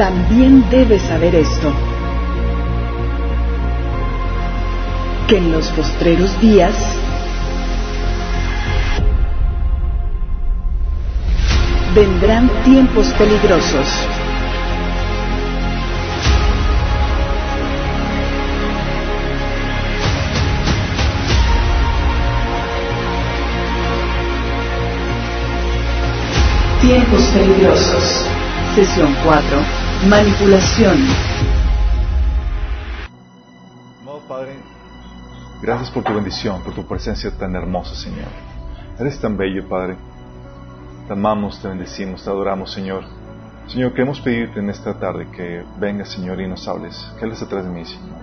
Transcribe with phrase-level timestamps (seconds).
[0.00, 1.70] también debes saber esto,
[5.28, 6.74] que en los postreros días
[11.94, 13.86] vendrán tiempos peligrosos.
[26.80, 28.24] Tiempos peligrosos.
[28.74, 29.79] Sesión 4.
[30.08, 30.96] Manipulación.
[34.00, 34.56] Amado Padre,
[35.60, 38.28] gracias por tu bendición, por tu presencia tan hermosa, Señor.
[38.98, 39.96] Eres tan bello, Padre.
[41.06, 43.04] Te amamos, te bendecimos, te adoramos, Señor.
[43.66, 47.64] Señor, queremos pedirte en esta tarde que vengas, Señor, y nos hables, que hables atrás
[47.64, 48.16] de mí, Señor.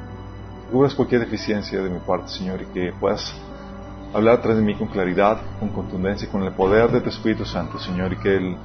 [0.71, 3.35] Cubras cualquier deficiencia de mi parte, Señor, y que puedas
[4.15, 7.77] hablar atrás de mí con claridad, con contundencia, con el poder de tu Espíritu Santo,
[7.77, 8.57] Señor, y que el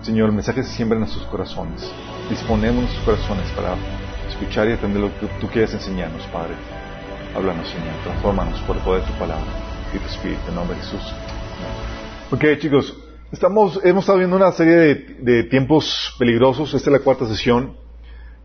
[0.00, 1.86] Señor, el mensaje se siembra en nuestros corazones.
[2.30, 3.74] Disponemos nuestros corazones para
[4.28, 6.54] escuchar y atender lo que tú quieres enseñarnos, Padre.
[7.34, 9.44] Háblanos, Señor, transfórmanos por el poder de tu palabra
[9.92, 11.00] y tu Espíritu, en nombre de Jesús.
[12.30, 12.96] Ok, chicos,
[13.32, 16.72] estamos, hemos estado viendo una serie de, de tiempos peligrosos.
[16.72, 17.76] Esta es la cuarta sesión.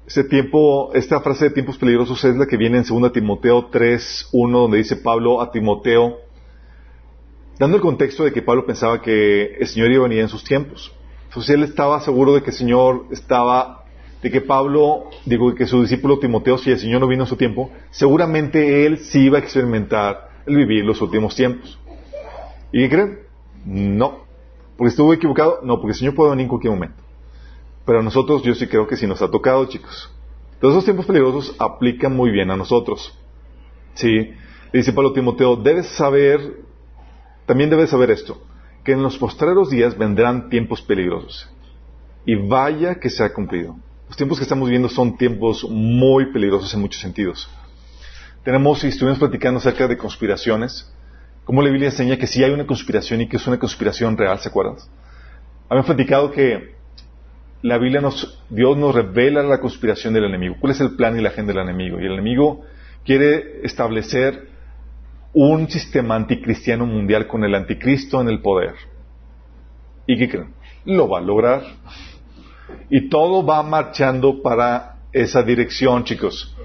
[0.08, 4.30] Este tiempo, esta frase de tiempos peligrosos es la que viene en 2 Timoteo 3,
[4.32, 6.22] 1, donde dice Pablo a Timoteo,
[7.60, 10.44] dando el contexto de que Pablo pensaba que el Señor iba a venir en sus
[10.44, 10.92] tiempos.
[11.36, 13.84] Entonces él estaba seguro de que el Señor estaba,
[14.22, 17.36] de que Pablo, digo, que su discípulo Timoteo, si el Señor no vino en su
[17.36, 21.78] tiempo, seguramente él sí iba a experimentar el vivir los últimos tiempos.
[22.72, 23.20] ¿Y qué creen?
[23.66, 24.20] No.
[24.78, 25.60] ¿Porque estuvo equivocado?
[25.62, 27.04] No, porque el Señor puede venir en cualquier momento.
[27.86, 30.10] Pero a nosotros yo sí creo que sí nos ha tocado, chicos.
[30.62, 33.14] Todos esos tiempos peligrosos aplican muy bien a nosotros.
[33.96, 34.10] Sí.
[34.72, 36.64] Le dice Pablo Timoteo, debes saber,
[37.46, 38.42] también debes saber esto,
[38.86, 41.50] que en los postreros días vendrán tiempos peligrosos.
[42.26, 43.76] Y vaya que se ha cumplido.
[44.08, 47.50] Los tiempos que estamos viviendo son tiempos muy peligrosos en muchos sentidos.
[48.44, 50.94] Tenemos, y estuvimos platicando acerca de conspiraciones,
[51.44, 54.40] como la Biblia enseña que sí hay una conspiración y que es una conspiración real,
[54.40, 54.76] ¿se acuerdan?
[55.68, 56.76] Habíamos platicado que
[57.64, 58.02] la Biblia
[58.50, 60.58] Dios nos revela la conspiración del enemigo.
[60.60, 62.00] ¿Cuál es el plan y la agenda del enemigo?
[62.00, 62.62] Y el enemigo
[63.04, 64.55] quiere establecer
[65.36, 68.74] un sistema anticristiano mundial con el anticristo en el poder.
[70.08, 70.54] ¿Y qué creen?
[70.86, 71.62] Lo va a lograr.
[72.90, 76.56] Y todo va marchando para esa dirección, chicos.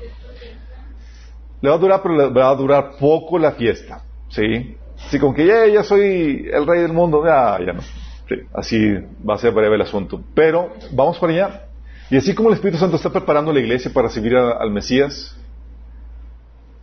[1.60, 4.04] Le va a durar, pero le va a durar poco la fiesta.
[4.28, 4.76] ¿Sí?
[5.09, 7.82] Si con que ya, ya soy el rey del mundo, ya, ya no.
[7.82, 8.92] Sí, así
[9.28, 10.22] va a ser breve el asunto.
[10.32, 11.62] Pero vamos para allá.
[12.09, 15.36] Y así como el Espíritu Santo está preparando la iglesia para recibir al Mesías,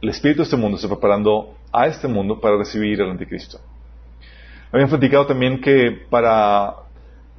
[0.01, 3.59] el Espíritu de este mundo está preparando a este mundo para recibir al Anticristo.
[4.71, 6.73] Habían platicado también que para,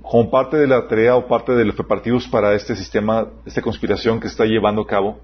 [0.02, 4.18] como parte de la tarea o parte de los preparativos para este sistema, esta conspiración
[4.18, 5.20] que está llevando a cabo,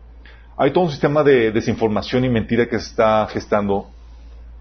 [0.57, 3.89] hay todo un sistema de desinformación y mentira que está gestando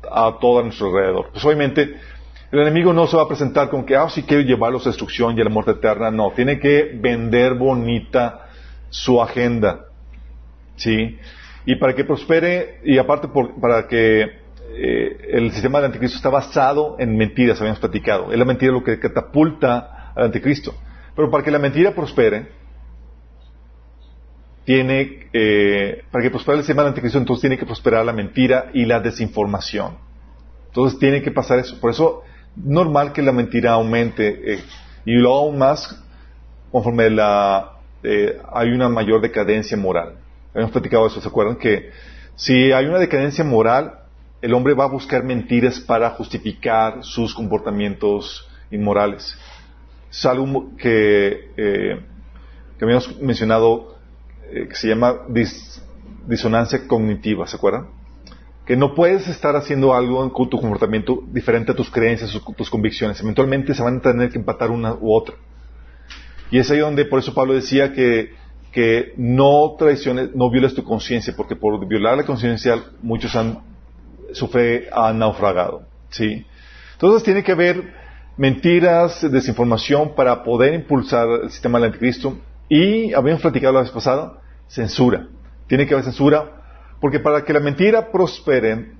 [0.09, 1.29] a todo nuestro alrededor.
[1.31, 1.95] Pues obviamente,
[2.51, 5.38] el enemigo no se va a presentar con que, ah, sí quiero llevarlos a destrucción
[5.38, 6.09] y a la muerte eterna.
[6.09, 8.47] No, tiene que vender bonita
[8.90, 9.85] su agenda.
[10.75, 11.17] ¿Sí?
[11.66, 14.41] Y para que prospere, y aparte por- para que
[14.75, 18.31] eh, el sistema del anticristo está basado en mentiras, habíamos platicado.
[18.31, 20.73] Es la mentira lo que catapulta al anticristo.
[21.16, 22.47] Pero para que la mentira prospere,
[24.66, 28.72] tiene, eh, para que prospere el sistema del anticristo, entonces tiene que prosperar la mentira
[28.73, 29.97] y la desinformación.
[30.68, 31.79] Entonces tiene que pasar eso.
[31.79, 32.23] Por eso,
[32.56, 34.63] normal que la mentira aumente, eh,
[35.06, 36.02] y luego aún más
[36.72, 37.73] conforme la,
[38.53, 40.16] hay una mayor decadencia moral.
[40.53, 41.56] Habíamos platicado eso, ¿se acuerdan?
[41.58, 41.91] Que
[42.36, 44.00] si hay una decadencia moral,
[44.41, 49.38] el hombre va a buscar mentiras para justificar sus comportamientos inmorales.
[50.12, 52.00] Es algo que, eh,
[52.78, 53.97] que habíamos mencionado
[54.52, 55.81] eh, que se llama dis-
[56.28, 57.88] disonancia cognitiva, ¿se acuerdan?
[58.66, 63.20] Que no puedes estar haciendo algo en tu comportamiento diferente a tus creencias tus convicciones.
[63.22, 65.35] Eventualmente se van a tener que empatar una u otra.
[66.52, 68.35] Y es ahí donde por eso Pablo decía que,
[68.73, 73.59] que no traiciones, no violes tu conciencia, porque por violar la conciencia muchos han,
[74.34, 75.84] su fe ha naufragado.
[76.09, 76.46] ¿sí?
[76.93, 77.93] Entonces tiene que haber
[78.35, 82.35] mentiras, desinformación para poder impulsar el sistema del anticristo.
[82.67, 85.28] Y habíamos platicado la vez pasada, censura.
[85.67, 86.43] Tiene que haber censura,
[86.99, 88.91] porque para que la mentira prospere,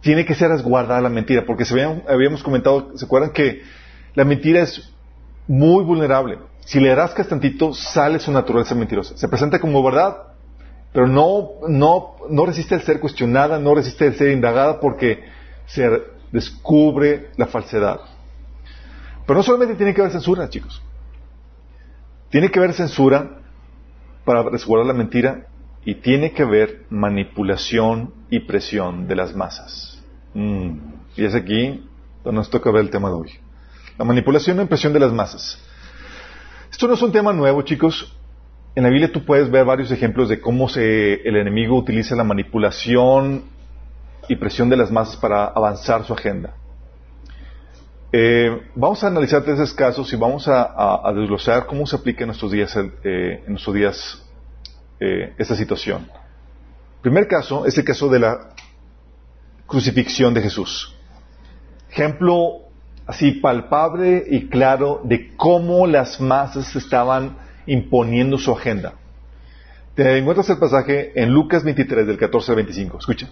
[0.00, 3.62] tiene que ser resguardada la mentira, porque se habían- habíamos comentado, ¿se acuerdan que
[4.14, 4.92] la mentira es
[5.48, 6.38] muy vulnerable?
[6.64, 9.16] Si le rascas tantito, sale su naturaleza mentirosa.
[9.16, 10.16] Se presenta como verdad,
[10.92, 15.24] pero no, no, no resiste el ser cuestionada, no resiste el ser indagada porque
[15.66, 16.02] se
[16.32, 18.00] descubre la falsedad.
[19.26, 20.82] Pero no solamente tiene que haber censura, chicos.
[22.30, 23.38] Tiene que haber censura
[24.24, 25.46] para resguardar la mentira
[25.84, 30.02] y tiene que haber manipulación y presión de las masas.
[30.32, 30.78] Mm.
[31.16, 31.86] Y es aquí
[32.24, 33.30] donde nos toca ver el tema de hoy.
[33.98, 35.58] La manipulación y presión de las masas.
[36.74, 38.12] Esto no es un tema nuevo, chicos.
[38.74, 42.24] En la Biblia tú puedes ver varios ejemplos de cómo se, el enemigo utiliza la
[42.24, 43.44] manipulación
[44.28, 46.56] y presión de las masas para avanzar su agenda.
[48.10, 52.50] Eh, vamos a analizar tres casos y vamos a, desglosar cómo se aplica en nuestros
[52.50, 53.44] días, eh,
[54.98, 56.08] eh, esta situación.
[56.96, 58.48] El primer caso es el caso de la
[59.68, 60.92] crucifixión de Jesús.
[61.88, 62.63] Ejemplo
[63.06, 67.36] así palpable y claro de cómo las masas estaban
[67.66, 68.94] imponiendo su agenda.
[69.94, 72.98] Te encuentras el pasaje en Lucas 23 del 14 al 25.
[72.98, 73.28] Escucha.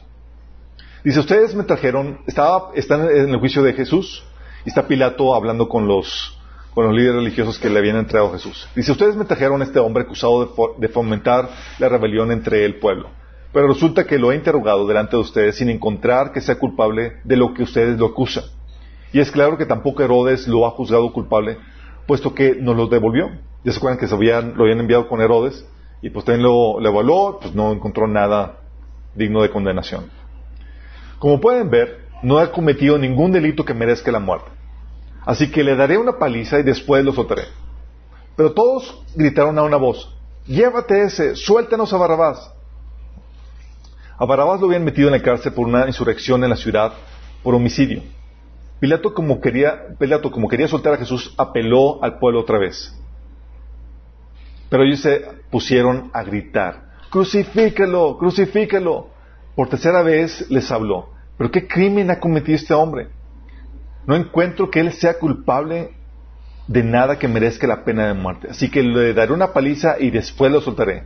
[1.03, 4.23] Dice, ustedes me trajeron, estaba, están en el juicio de Jesús
[4.65, 6.39] y está Pilato hablando con los,
[6.75, 8.69] con los líderes religiosos que le habían entregado a Jesús.
[8.77, 11.49] Dice, ustedes me trajeron este hombre acusado de, fomentar
[11.81, 13.11] la rebelión entre el pueblo.
[13.53, 17.37] Pero resulta que lo he interrogado delante de ustedes sin encontrar que sea culpable de
[17.37, 18.45] lo que ustedes lo acusan.
[19.13, 21.59] Y es claro que tampoco Herodes lo ha juzgado culpable,
[22.07, 23.31] puesto que nos lo devolvió.
[23.65, 25.67] Ya se acuerdan que se habían, lo habían enviado con Herodes,
[26.01, 28.59] y pues también lo, evaluó, pues no encontró nada
[29.15, 30.11] digno de condenación.
[31.19, 34.51] Como pueden ver, no ha cometido ningún delito que merezca la muerte.
[35.25, 37.45] Así que le daré una paliza y después lo soltaré.
[38.35, 40.17] Pero todos gritaron a una voz,
[40.47, 42.53] llévate ese, suéltanos a Barrabás.
[44.19, 46.95] A Barrabás lo habían metido en la cárcel por una insurrección en la ciudad
[47.43, 48.03] por homicidio.
[48.83, 52.93] Pilato como quería, Pilato como quería soltar a Jesús, apeló al pueblo otra vez.
[54.69, 55.21] Pero ellos se
[55.53, 59.07] pusieron a gritar, crucifíquelo, crucifíquelo.
[59.55, 63.07] Por tercera vez les habló, pero ¿qué crimen ha cometido este hombre?
[64.05, 65.93] No encuentro que él sea culpable
[66.67, 68.49] de nada que merezca la pena de muerte.
[68.51, 71.05] Así que le daré una paliza y después lo soltaré.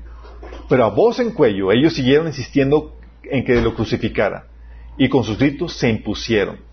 [0.66, 4.46] Pero a voz en cuello, ellos siguieron insistiendo en que lo crucificara.
[4.96, 6.64] Y con sus gritos se impusieron.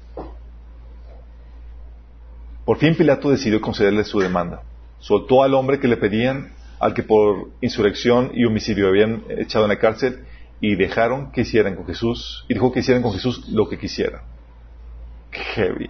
[2.66, 4.62] Por fin Pilato decidió concederle su demanda.
[5.00, 9.70] Soltó al hombre que le pedían, al que por insurrección y homicidio habían echado en
[9.70, 10.26] la cárcel,
[10.62, 14.22] y dejaron que hicieran con Jesús, y dijo que hicieran con Jesús lo que quisieran.
[15.30, 15.90] Qué heavy.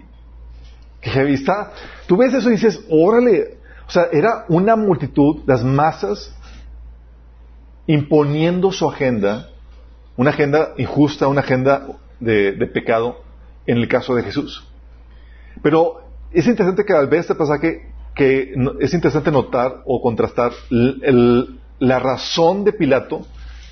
[0.99, 1.73] Qué heavy está.
[2.07, 3.57] Tú ves eso y dices, órale.
[3.87, 6.33] O sea, era una multitud, las masas,
[7.85, 9.49] imponiendo su agenda,
[10.15, 11.87] una agenda injusta, una agenda
[12.19, 13.21] de, pecado,
[13.65, 14.65] en el caso de Jesús.
[15.61, 16.02] Pero
[16.33, 22.63] es interesante que al ver este pasaje, que es interesante notar o contrastar la razón
[22.63, 23.25] de Pilato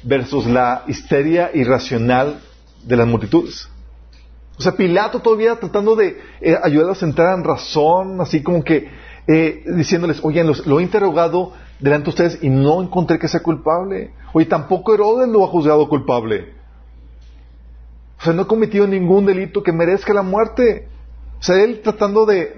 [0.04, 2.40] versus la histeria irracional
[2.84, 3.69] de las multitudes.
[4.58, 8.90] O sea, Pilato todavía tratando de eh, ayudarlos a entrar en razón, así como que
[9.28, 14.12] eh, diciéndoles, oye, lo he interrogado delante de ustedes y no encontré que sea culpable.
[14.34, 16.54] Oye, tampoco Herodes lo ha juzgado culpable.
[18.19, 20.88] O sea, no ha cometido ningún delito que merezca la muerte.
[21.42, 22.54] O sea, él tratando de,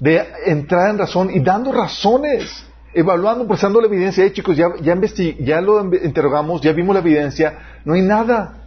[0.00, 4.98] de, entrar en razón y dando razones evaluando, presentando la evidencia, hey chicos, ya, ya,
[5.38, 8.64] ya lo interrogamos, ya vimos la evidencia, no hay nada.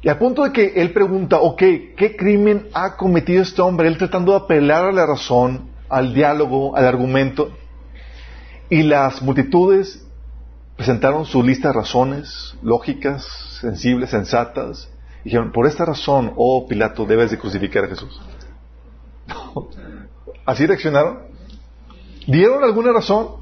[0.00, 1.58] Y al punto de que él pregunta, ok,
[1.96, 3.88] ¿qué crimen ha cometido este hombre?
[3.88, 7.50] Él tratando de apelar a la razón, al diálogo, al argumento.
[8.70, 10.06] Y las multitudes
[10.76, 14.90] presentaron su lista de razones lógicas, sensibles, sensatas.
[15.20, 18.20] Y dijeron, por esta razón, oh Pilato, debes de crucificar a Jesús.
[20.46, 21.20] ¿Así reaccionaron?
[22.26, 23.36] ¿Dieron alguna razón?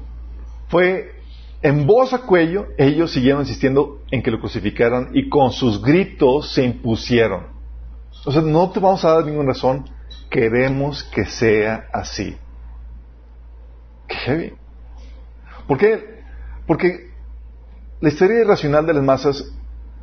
[0.67, 1.17] Fue
[1.61, 6.53] en voz a cuello, ellos siguieron insistiendo en que lo crucificaran y con sus gritos
[6.53, 7.47] se impusieron.
[8.25, 9.89] O sea, no te vamos a dar ninguna razón,
[10.29, 12.37] queremos que sea así.
[14.07, 14.53] Qué heavy.
[15.67, 16.23] ¿Por qué?
[16.65, 17.11] Porque
[17.99, 19.51] la historia irracional de las masas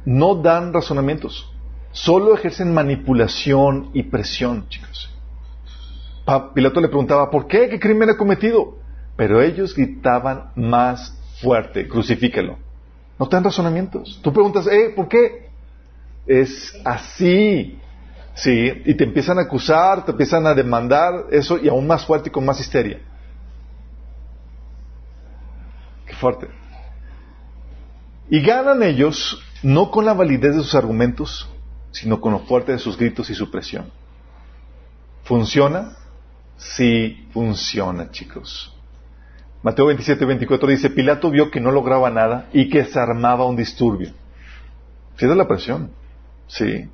[0.04, 1.50] no dan razonamientos,
[1.92, 5.10] solo ejercen manipulación y presión, chicos.
[6.54, 7.68] Pilato le preguntaba, ¿por qué?
[7.68, 8.78] ¿Qué crimen ha cometido?
[9.16, 12.58] Pero ellos gritaban más fuerte, crucifíquelo.
[13.18, 14.20] No te dan razonamientos.
[14.22, 14.92] Tú preguntas, ¿eh?
[14.94, 15.50] ¿Por qué?
[16.26, 17.78] Es así.
[18.34, 22.30] Sí, y te empiezan a acusar, te empiezan a demandar eso y aún más fuerte
[22.30, 22.98] y con más histeria.
[26.06, 26.48] Qué fuerte.
[28.28, 31.48] Y ganan ellos no con la validez de sus argumentos,
[31.90, 33.90] sino con lo fuerte de sus gritos y su presión.
[35.22, 35.96] ¿Funciona?
[36.58, 38.76] Sí funciona, chicos.
[39.62, 43.56] Mateo 27, 24 dice, Pilato vio que no lograba nada y que se armaba un
[43.56, 44.12] disturbio.
[45.16, 45.90] ¿Sí la presión?
[46.46, 46.90] Sí.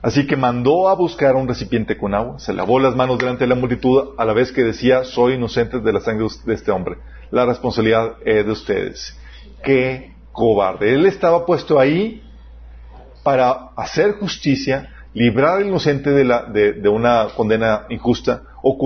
[0.00, 3.48] Así que mandó a buscar un recipiente con agua, se lavó las manos delante de
[3.48, 6.96] la multitud a la vez que decía, soy inocente de la sangre de este hombre.
[7.30, 9.18] La responsabilidad es de ustedes.
[9.62, 10.92] Qué cobarde.
[10.92, 12.22] Él estaba puesto ahí
[13.22, 18.76] para hacer justicia, librar al inocente de, la, de, una condena injusta o,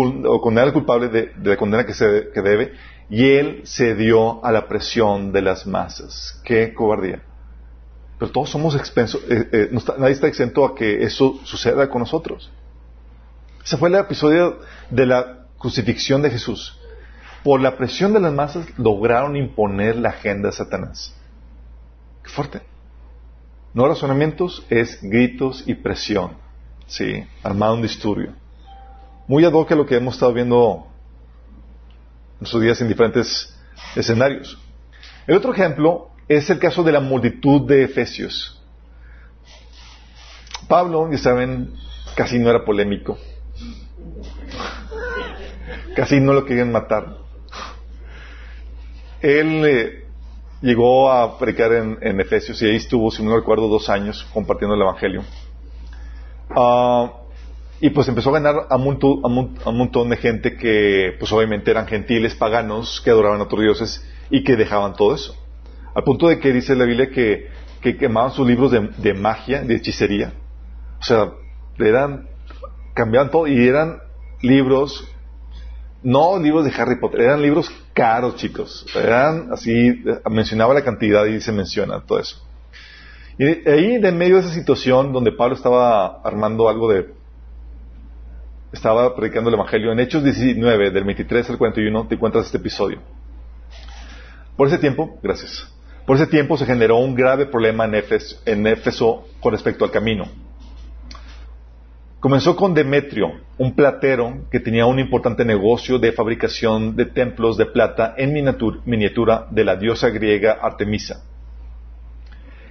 [0.41, 2.75] condenar al culpable de, la condena que, se, debe,
[3.11, 6.41] y él cedió a la presión de las masas.
[6.45, 7.23] Qué cobardía.
[8.19, 12.53] Pero todos somos expensos, eh, eh, nadie está exento a que eso suceda con nosotros.
[13.65, 14.59] Ese fue el episodio
[14.91, 16.79] de la crucifixión de Jesús.
[17.43, 21.15] Por la presión de las masas lograron imponer la agenda de Satanás.
[22.29, 22.61] Fuerte.
[23.75, 26.33] No razonamientos, es gritos y presión.
[26.87, 28.33] Sí, armado un disturbio.
[29.27, 30.87] Muy ad hoc a lo que hemos estado viendo
[32.41, 33.55] en estos días en diferentes
[33.95, 34.59] escenarios.
[35.27, 38.63] El otro ejemplo es el caso de la multitud de Efesios.
[40.67, 41.75] Pablo, ya saben,
[42.15, 43.19] casi no era polémico.
[45.95, 47.17] Casi no lo querían matar.
[49.21, 50.08] Él eh,
[50.61, 54.83] llegó a predicar en, Efesios y ahí estuvo, si no recuerdo, dos años compartiendo el
[54.83, 55.23] Evangelio.
[56.51, 57.13] Ah,
[57.81, 61.71] y pues empezó a ganar a un, a, un, montón de gente que, pues obviamente
[61.71, 65.37] eran gentiles, paganos, que adoraban a otros dioses y que dejaban todo eso.
[65.95, 67.49] Al punto de que dice la Biblia que,
[67.81, 70.33] quemaban sus libros de, magia, de hechicería.
[71.01, 71.33] O sea,
[71.79, 72.29] eran,
[72.95, 73.99] cambiaban todo y eran
[74.43, 75.09] libros,
[76.03, 78.87] no libros de Harry Potter, eran libros caros, chicos.
[78.95, 82.45] Eran así, mencionaba la cantidad y se menciona todo eso.
[83.39, 87.15] Y ahí, de medio de esa situación donde Pablo estaba armando algo de.
[88.73, 93.01] Estaba predicando el Evangelio, en Hechos 19, del 23 al 41, te encuentras este episodio.
[94.57, 95.73] Por ese tiempo, gracias.
[96.05, 100.27] Por ese tiempo se generó un grave problema en Éfeso, con respecto al camino.
[102.21, 107.67] Comenzó con Demetrio, un platero que tenía un importante negocio de fabricación de templos de
[107.67, 111.23] plata en miniatura de la diosa griega Artemisa.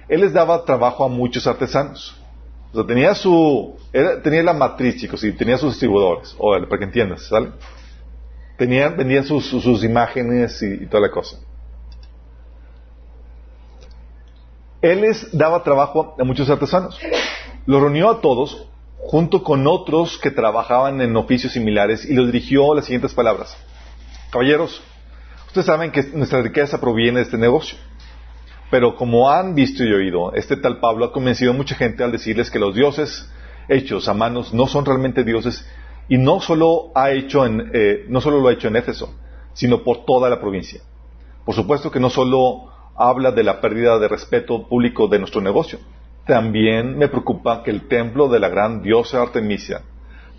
[0.06, 2.14] Él les daba trabajo a muchos artesanos.
[2.72, 3.78] O sea, tenía su,
[4.22, 6.34] tenía la matriz, chicos, y tenía sus distribuidores.
[6.38, 7.52] O para que entiendas, ¿sale?
[8.58, 11.38] Tenían, vendían sus, imágenes y toda la cosa.
[14.82, 16.98] Él les daba trabajo a muchos artesanos.
[17.64, 22.74] Los reunió a todos junto con otros que trabajaban en oficios similares y los dirigió
[22.74, 23.56] las siguientes palabras.
[24.30, 24.82] Caballeros,
[25.46, 27.78] ustedes saben que nuestra riqueza proviene de este negocio.
[28.70, 32.12] Pero como han visto y oído, este tal Pablo ha convencido a mucha gente al
[32.12, 33.30] decirles que los dioses
[33.68, 35.66] hechos a manos no son realmente dioses
[36.08, 39.14] y no solo, ha hecho en, eh, no solo lo ha hecho en Éfeso,
[39.52, 40.80] sino por toda la provincia.
[41.44, 45.78] Por supuesto que no solo habla de la pérdida de respeto público de nuestro negocio.
[46.28, 49.80] También me preocupa que el templo de la gran diosa Artemisia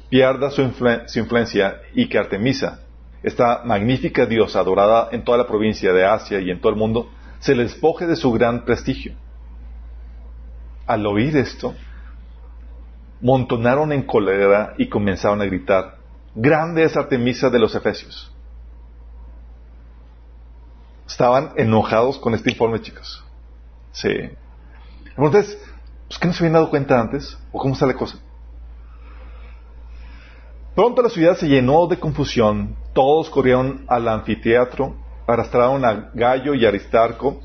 [0.09, 2.79] pierda su, influencia y que Artemisa,
[3.21, 7.09] esta magnífica diosa adorada en toda la provincia de Asia y en todo el mundo,
[7.39, 9.13] se le despoje de su gran prestigio.
[10.87, 11.75] Al oír esto,
[13.19, 15.97] montonaron en cólera y comenzaron a gritar,
[16.35, 18.31] Grande es Artemisa de los Efesios
[21.09, 23.25] estaban enojados con este informe, chicos.
[23.91, 24.09] Sí.
[25.17, 25.57] Entonces,
[26.09, 27.37] pues, ¿qué no se habían dado cuenta antes?
[27.51, 28.17] ¿O cómo está la cosa?
[30.75, 32.75] Pronto la ciudad se llenó de confusión.
[32.93, 34.95] Todos corrieron al anfiteatro,
[35.27, 37.39] arrastraron a Gallo y Aristarco,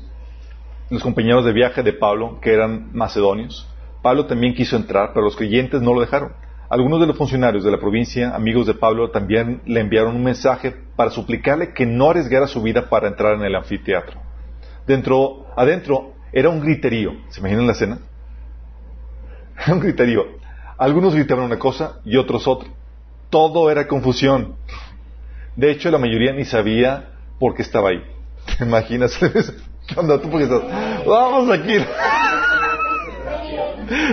[0.89, 3.67] los compañeros de viaje de Pablo, que eran macedonios.
[4.01, 6.33] Pablo también quiso entrar, pero los creyentes no lo dejaron.
[6.67, 10.75] Algunos de los funcionarios de la provincia, amigos de Pablo, también le enviaron un mensaje
[10.95, 14.19] para suplicarle que no arriesgara su vida para entrar en el anfiteatro.
[14.87, 17.11] Dentro, adentro era un griterío.
[17.29, 17.99] ¿Se imaginan la escena?
[19.67, 20.25] Un griterío.
[20.77, 22.69] Algunos gritaban una cosa y otros otra.
[23.29, 24.55] Todo era confusión.
[25.55, 28.03] De hecho, la mayoría ni sabía por qué estaba ahí.
[28.57, 29.17] ¿Te imaginas?
[29.87, 30.29] ¿Qué tú?
[30.29, 30.63] Porque estás?
[31.05, 31.77] Vamos aquí.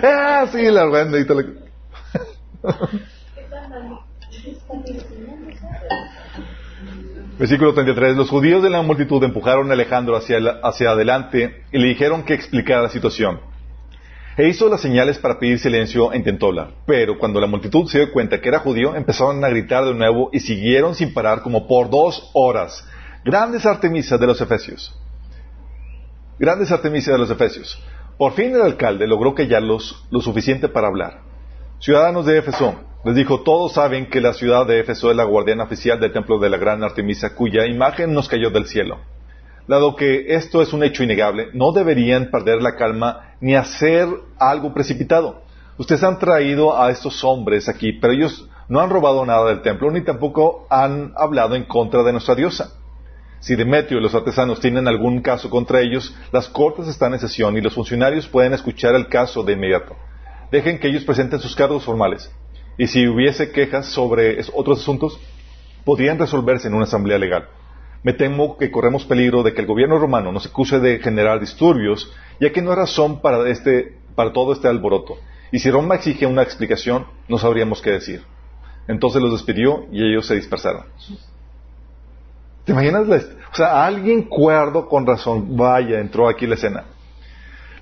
[0.02, 1.18] ah, sí, la verdad.
[1.18, 1.42] y todo
[7.38, 8.16] Versículo 33.
[8.16, 12.82] Los judíos de la multitud empujaron a Alejandro hacia adelante y le dijeron que explicara
[12.82, 13.40] la situación.
[14.36, 16.70] E hizo las señales para pedir silencio e intentó hablar.
[16.86, 20.30] Pero cuando la multitud se dio cuenta que era judío, empezaron a gritar de nuevo
[20.32, 22.88] y siguieron sin parar como por dos horas.
[23.24, 24.98] Grandes Artemisas de los Efesios.
[26.38, 27.78] Grandes Artemisas de los Efesios.
[28.16, 31.20] Por fin el alcalde logró callarlos lo suficiente para hablar.
[31.78, 32.74] Ciudadanos de Éfeso,
[33.04, 36.38] les dijo, todos saben que la ciudad de Éfeso es la guardiana oficial del templo
[36.38, 39.00] de la gran Artemisa, cuya imagen nos cayó del cielo.
[39.68, 44.74] Dado que esto es un hecho innegable, no deberían perder la calma ni hacer algo
[44.74, 45.42] precipitado.
[45.78, 49.90] ustedes han traído a estos hombres aquí, pero ellos no han robado nada del templo,
[49.90, 52.72] ni tampoco han hablado en contra de nuestra diosa.
[53.40, 57.56] Si Demetrio y los artesanos tienen algún caso contra ellos, las cortes están en sesión
[57.56, 59.96] y los funcionarios pueden escuchar el caso de inmediato.
[60.52, 62.30] Dejen que ellos presenten sus cargos formales.
[62.78, 65.18] Y si hubiese quejas sobre otros asuntos,
[65.84, 67.48] podrían resolverse en una asamblea legal.
[68.02, 72.12] Me temo que corremos peligro de que el gobierno romano nos acuse de generar disturbios,
[72.40, 75.18] ya que no hay razón para, este, para todo este alboroto.
[75.52, 78.24] Y si Roma exige una explicación, no sabríamos qué decir.
[78.88, 80.84] Entonces los despidió y ellos se dispersaron.
[82.64, 83.06] ¿Te imaginas?
[83.06, 86.84] o sea, alguien cuerdo con razón, vaya, entró aquí la escena.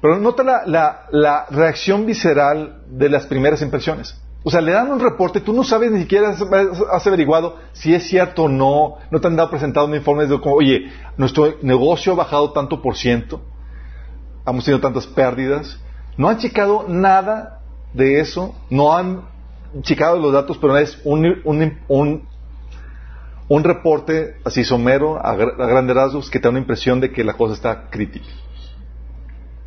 [0.00, 4.18] Pero nota la, la, reacción visceral de las primeras impresiones.
[4.42, 8.08] O sea, le dan un reporte, tú no sabes ni siquiera has, averiguado si es
[8.08, 12.14] cierto o no, no te han dado presentado un informe de como, oye, nuestro negocio
[12.14, 13.42] ha bajado tanto por ciento,
[14.46, 15.78] hemos tenido tantas pérdidas,
[16.16, 17.60] no han checado nada
[17.92, 19.28] de eso, no han
[19.82, 22.22] checado los datos, pero es un, un
[23.50, 27.32] un reporte así somero, a, grandes rasgos, que te da una impresión de que la
[27.32, 28.28] cosa está crítica.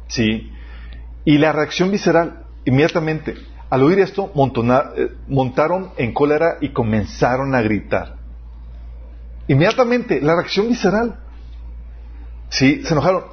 [0.07, 0.49] ¿Sí?
[1.25, 3.35] Y la reacción visceral, inmediatamente,
[3.73, 4.31] al oír esto,
[4.95, 8.17] eh, montaron en cólera y comenzaron a gritar.
[9.47, 11.17] Inmediatamente, la reacción visceral.
[12.49, 13.23] Sí, se enojaron.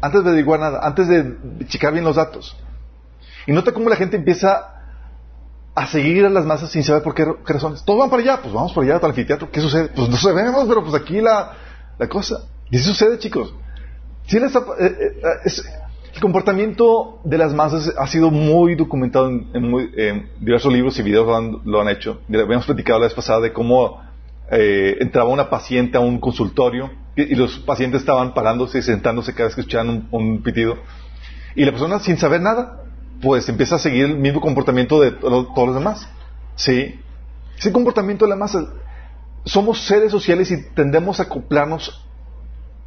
[0.00, 2.56] Antes de averiguar nada, antes de checar bien los datos.
[3.46, 4.66] Y nota cómo la gente empieza
[5.74, 7.84] a seguir a las masas sin saber por qué, razones.
[7.84, 9.50] Todos van para allá, pues vamos para allá, al anfiteatro.
[9.50, 9.88] ¿Qué sucede?
[9.88, 11.52] Pues no sabemos, pero pues aquí la,
[12.08, 12.46] cosa.
[12.70, 13.54] Y sucede, chicos.
[14.26, 15.50] Sí eh, eh,
[16.14, 21.26] el comportamiento de las masas ha sido muy documentado en, diversos libros y videos
[21.64, 22.20] lo han, hecho.
[22.28, 24.02] Habíamos platicado la vez pasada de cómo
[24.50, 29.46] eh, entraba una paciente a un consultorio y, los pacientes estaban parándose y sentándose cada
[29.46, 30.76] vez que escuchaban un, un pitido.
[31.54, 32.82] Y la persona sin saber nada
[33.22, 36.08] pues empieza a seguir el mismo comportamiento de todos los demás.
[36.56, 37.00] ¿Sí?
[37.56, 38.66] Ese comportamiento de la masa.
[39.44, 42.04] Somos seres sociales y tendemos a acoplarnos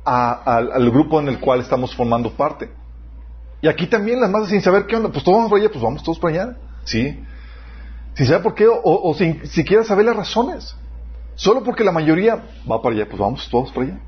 [0.04, 2.70] al grupo en el cual estamos formando parte.
[3.66, 5.84] Y aquí también las masas sin saber qué onda, pues todos vamos para allá, pues
[5.84, 6.58] vamos todos para allá.
[6.84, 7.20] ¿Sí?
[8.14, 10.76] Sin saber por qué o, sin siquiera saber las razones.
[11.34, 14.00] Solo porque la mayoría va para allá, pues vamos todos para allá.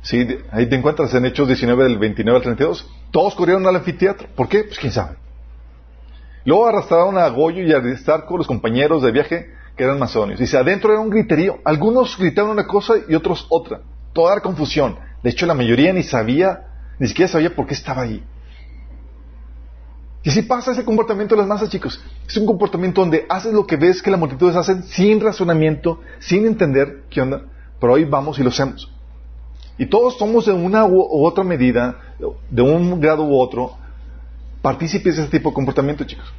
[0.00, 2.90] Sí, ahí te encuentras en Hechos 19 del 29 al 32.
[3.10, 4.28] Todos corrieron al anfiteatro.
[4.34, 4.64] ¿Por qué?
[4.64, 5.16] Pues quién sabe.
[6.46, 10.40] Luego arrastraron a Goyo y a Aristarco, los compañeros de viaje, que eran macedonios.
[10.40, 11.58] Dice, adentro era un griterío.
[11.66, 13.82] Algunos gritaron una cosa y otros otra.
[14.14, 14.96] Toda la confusión.
[15.22, 16.62] De hecho, la mayoría ni sabía,
[16.98, 18.24] ni siquiera sabía por qué estaba ahí.
[20.22, 22.02] Y si pasa ese comportamiento de las masas, chicos.
[22.28, 26.46] Es un comportamiento donde haces lo que ves que las multitudes hacen sin razonamiento, sin
[26.46, 27.42] entender qué onda,
[27.80, 28.90] pero hoy vamos y lo hacemos.
[29.78, 31.96] Y todos somos de una u otra medida,
[32.50, 33.78] de un grado u otro,
[34.60, 36.30] partícipes de ese tipo de comportamiento, chicos.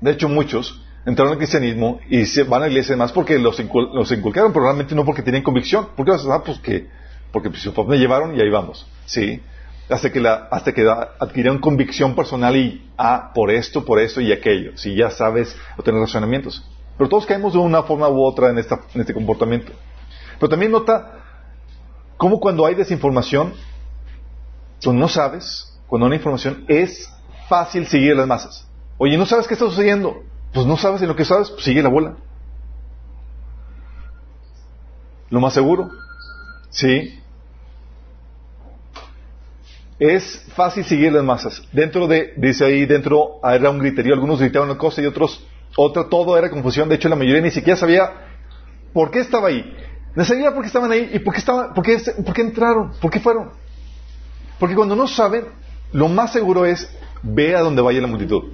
[0.00, 3.58] De hecho, muchos entraron al cristianismo y se van a la iglesia más porque los,
[3.58, 5.88] inculcaron, pero realmente no porque tienen convicción.
[5.96, 6.12] ¿Por qué?
[6.30, 6.86] Ah, pues que,
[7.32, 8.86] porque pues, me llevaron y ahí vamos.
[9.06, 9.40] ¿Sí?
[9.88, 10.86] Hasta que, la, hasta que
[11.18, 14.76] adquirieron convicción personal y, ah, por esto, por esto y aquello.
[14.76, 16.62] Si ya sabes o tienes razonamientos.
[16.98, 19.72] Pero todos caemos de una forma u otra en, esta, en este comportamiento.
[20.38, 21.12] Pero también nota
[22.16, 23.54] cómo cuando hay desinformación,
[24.82, 27.10] cuando no sabes, cuando hay información, es
[27.48, 28.68] fácil seguir las masas.
[28.98, 30.22] Oye, ¿no sabes qué está sucediendo?
[30.52, 32.16] Pues no sabes en lo que sabes, pues sigue la bola.
[35.30, 35.90] Lo más seguro.
[36.70, 37.20] Sí.
[39.98, 41.62] Es fácil seguir las masas.
[41.72, 44.14] Dentro de, dice ahí, dentro era un griterío.
[44.14, 45.44] Algunos gritaban una cosa y otros
[45.76, 46.08] otra.
[46.08, 46.88] Todo era confusión.
[46.88, 48.10] De hecho, la mayoría ni siquiera sabía
[48.92, 49.76] por qué estaba ahí.
[50.14, 52.92] No sabía por qué estaban ahí y por qué, estaban, por qué, por qué entraron,
[53.00, 53.50] por qué fueron.
[54.58, 55.46] Porque cuando no saben,
[55.92, 56.90] lo más seguro es
[57.22, 58.52] ve a donde vaya la multitud.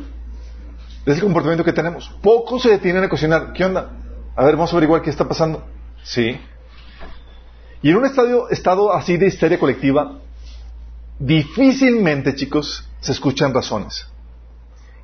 [1.07, 2.09] Es el comportamiento que tenemos.
[2.23, 3.93] Pocos se detienen a cuestionar, ¿qué onda?
[4.35, 5.65] A ver, vamos a averiguar qué está pasando.
[6.03, 6.41] Sí.
[7.83, 10.21] Y en un estadio, estado así de histeria colectiva,
[11.19, 14.07] difícilmente, chicos, se escuchan razones.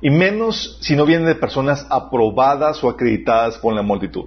[0.01, 4.25] Y menos si no vienen de personas aprobadas o acreditadas por la multitud.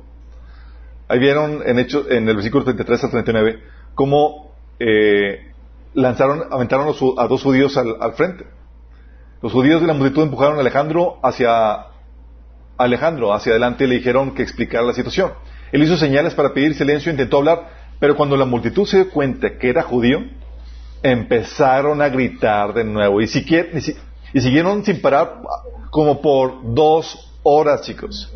[1.08, 3.62] Ahí vieron en, en el versículo 33 al 39
[3.94, 5.52] cómo eh,
[5.94, 8.46] lanzaron, aventaron a dos judíos al frente.
[9.42, 11.86] Los judíos de la multitud empujaron a Alejandro hacia
[12.76, 15.32] Alejandro hacia adelante y le dijeron que explicara la situación.
[15.70, 17.68] Él hizo señales para pedir silencio, intentó hablar,
[18.00, 20.24] pero cuando la multitud se dio cuenta que era judío,
[21.04, 25.42] empezaron a gritar de nuevo y, y siguieron sin parar
[25.90, 28.32] como por dos horas, chicos.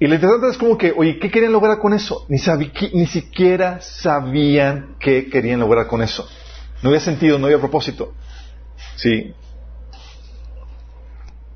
[0.00, 2.24] Y lo interesante es como que, oye, ¿qué querían lograr con eso?
[2.28, 2.38] Ni,
[2.94, 6.28] ni siquiera sabían qué querían lograr con eso.
[6.82, 8.14] No había sentido, no había propósito.
[8.94, 9.34] Sí.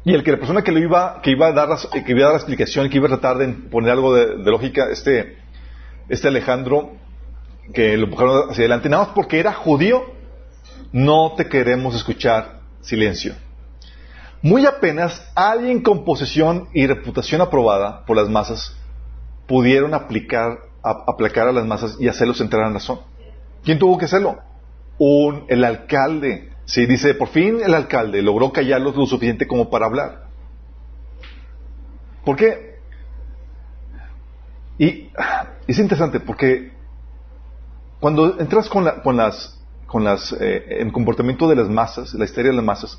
[0.05, 1.69] Y el que la persona que, lo iba, que, iba a dar,
[2.05, 4.91] que iba a dar la explicación, que iba a tratar de poner algo de, lógica,
[4.91, 5.37] este,
[6.09, 6.97] este Alejandro,
[7.72, 10.05] que lo empujaron hacia adelante, nada más porque era judío,
[10.92, 13.35] no te queremos escuchar silencio.
[14.42, 18.77] Muy apenas alguien con posesión y reputación aprobada por las masas
[19.46, 23.01] pudieron aplicar, aplacar a las masas y hacerlos entrar en razón.
[23.62, 24.38] ¿Quién tuvo que hacerlo?
[24.98, 26.51] Un, el alcalde.
[26.64, 30.25] Sí, dice, por fin el alcalde logró callarlos lo suficiente como para hablar.
[32.25, 32.79] ¿Por qué?
[34.79, 35.11] Y
[35.66, 36.71] es interesante porque
[38.03, 42.51] cuando entras con, con las, con las, eh, en comportamiento de las masas, la histeria
[42.51, 42.99] de las masas,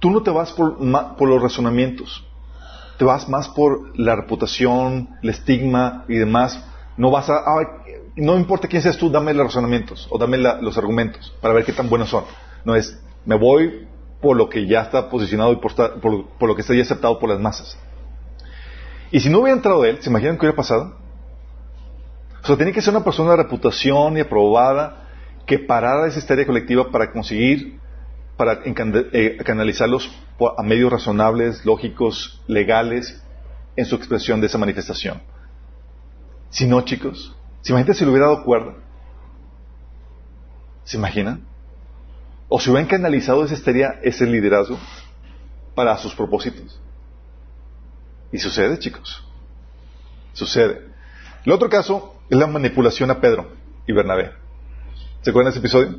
[0.00, 0.76] tú no te vas por,
[1.16, 2.26] por los razonamientos,
[2.98, 6.60] te vas más por la reputación, el estigma y demás.
[6.96, 7.44] No vas a,
[8.16, 11.72] no importa quién seas tú, dame los razonamientos o dame los argumentos para ver qué
[11.72, 12.24] tan buenos son.
[12.64, 13.86] No es, me voy
[14.20, 17.30] por lo que ya está posicionado y por, por, lo que está ya aceptado por
[17.30, 17.78] las masas.
[19.12, 21.01] Y si no hubiera entrado él, ¿se imaginan qué hubiera pasado?
[22.42, 25.08] O sea, tiene que ser una persona de reputación y aprobada
[25.46, 27.80] que parara esa histeria colectiva para conseguir
[28.36, 30.10] para eh, canalizarlos
[30.56, 33.22] a medios razonables, lógicos, legales
[33.76, 35.22] en su expresión de esa manifestación.
[36.50, 38.74] Si no, chicos, ¿se imaginan si le hubiera dado cuerda?
[40.84, 41.46] ¿Se imaginan?
[42.48, 43.54] ¿O si hubieran canalizado ese,
[44.02, 44.78] ese liderazgo
[45.74, 46.80] para sus propósitos?
[48.32, 49.24] Y sucede, chicos.
[50.32, 50.82] Sucede.
[51.44, 53.46] El otro caso es la manipulación a Pedro
[53.86, 54.32] y Bernabé.
[55.20, 55.98] ¿Se acuerdan de ese episodio?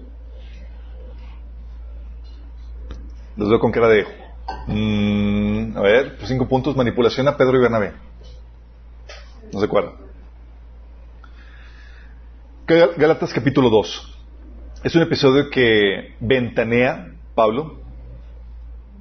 [3.38, 4.04] Los veo con cara de.
[4.66, 7.94] Mm, a ver, pues cinco puntos: manipulación a Pedro y Bernabé.
[9.52, 9.94] No se acuerdan.
[12.66, 14.18] Galatas capítulo 2.
[14.86, 17.80] Es un episodio que ventanea Pablo.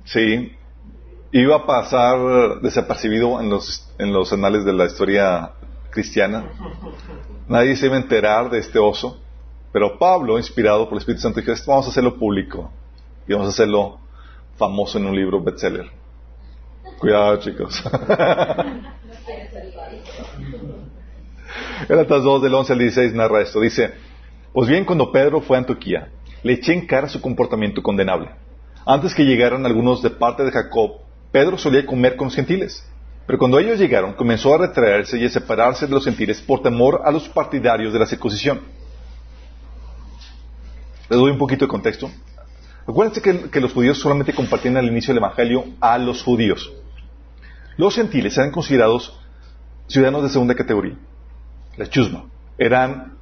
[0.05, 0.55] Sí.
[1.33, 5.53] Iba a pasar desapercibido en los, en los anales de la historia
[5.93, 6.45] cristiana.
[7.47, 9.21] Nadie se iba a enterar de este oso.
[9.73, 12.71] Pero Pablo, inspirado por el Espíritu Santo, dijo, vamos a hacerlo público.
[13.27, 14.01] Y vamos a hacerlo
[14.57, 15.89] famoso en un libro bestseller.
[16.99, 17.83] Cuidado, chicos.
[21.89, 23.61] Galatas 2 del 11 al 16 narra esto.
[23.61, 23.95] Dice,
[24.53, 26.11] pues bien, cuando Pedro fue a Antioquía,
[26.43, 28.31] le eché en cara su comportamiento condenable.
[28.85, 31.01] Antes que llegaran algunos de parte de Jacob,
[31.31, 32.85] Pedro solía comer con los gentiles.
[33.27, 37.03] Pero cuando ellos llegaron, comenzó a retraerse y a separarse de los gentiles por temor
[37.05, 38.61] a los partidarios de la circuncisión.
[41.09, 42.11] Les doy un poquito de contexto.
[42.87, 46.73] Acuérdense que, los judíos solamente compartían al inicio del Evangelio a los judíos.
[47.77, 49.19] Los gentiles eran considerados
[49.87, 50.97] ciudadanos de segunda categoría,
[51.77, 52.25] la chusma.
[52.59, 53.19] Eran,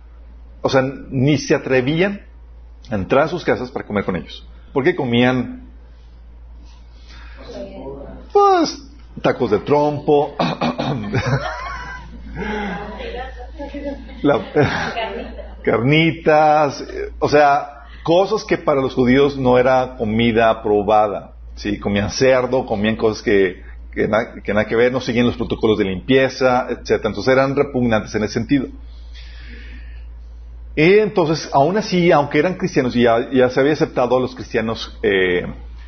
[0.62, 2.22] o sea, ni se atrevían
[2.90, 4.46] a entrar a sus casas para comer con ellos.
[4.72, 5.68] Porque comían,
[8.32, 8.89] pues,
[9.22, 10.35] tacos de trompo,
[15.62, 16.85] carnitas,
[17.18, 21.35] o sea, cosas que para los judíos no era comida probada.
[21.54, 21.78] ¿sí?
[21.78, 26.66] Comían cerdo, comían cosas que, que, nada que ver, no seguían los protocolos de limpieza,
[26.70, 27.02] etc.
[27.04, 28.66] Entonces eran repugnantes en ese sentido.
[30.76, 34.98] Y entonces, aún así, aunque eran cristianos y ya, se había aceptado a los cristianos
[35.02, 35.44] eh,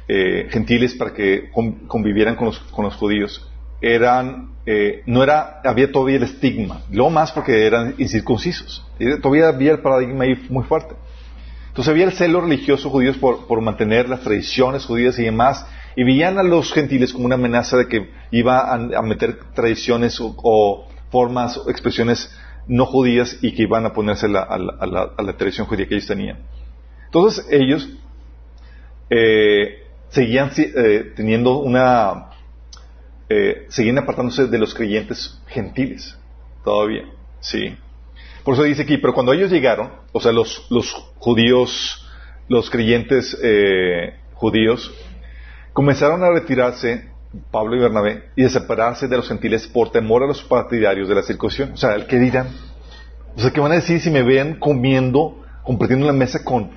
[0.09, 1.51] eh, gentiles para que
[1.87, 3.49] convivieran con los, con los judíos,
[3.83, 8.87] eran, eh, no era, había todavía el estigma, lo más porque eran incircuncisos.
[9.21, 10.95] todavía había el paradigma ahí muy fuerte.
[11.69, 16.39] Entonces había el celo religioso judío por, mantener las tradiciones judías y demás, y veían
[16.39, 21.71] a los gentiles como una amenaza de que iba a, meter tradiciones o, formas o
[21.71, 22.31] expresiones
[22.69, 26.39] no judías y que iban a ponerse a, la, tradición judía que ellos tenían.
[27.07, 27.89] Entonces ellos
[29.11, 29.82] eh,
[30.13, 32.29] seguían eh, teniendo una...
[33.29, 36.19] Eh, seguían apartándose de los creyentes gentiles
[36.65, 37.05] todavía,
[37.41, 37.77] sí.
[38.45, 42.07] Por eso dice aquí, pero cuando ellos llegaron, o sea, los, los judíos,
[42.49, 44.93] los creyentes eh, judíos,
[45.73, 47.09] comenzaron a retirarse,
[47.51, 51.15] Pablo y Bernabé, y a separarse de los gentiles por temor a los partidarios de
[51.15, 51.73] la circuncisión.
[51.73, 52.49] O sea, el que dirán,
[53.35, 56.73] o sea, ¿qué van a decir si me ven comiendo, compartiendo la mesa con,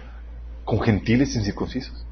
[0.63, 2.04] con gentiles incircuncisos?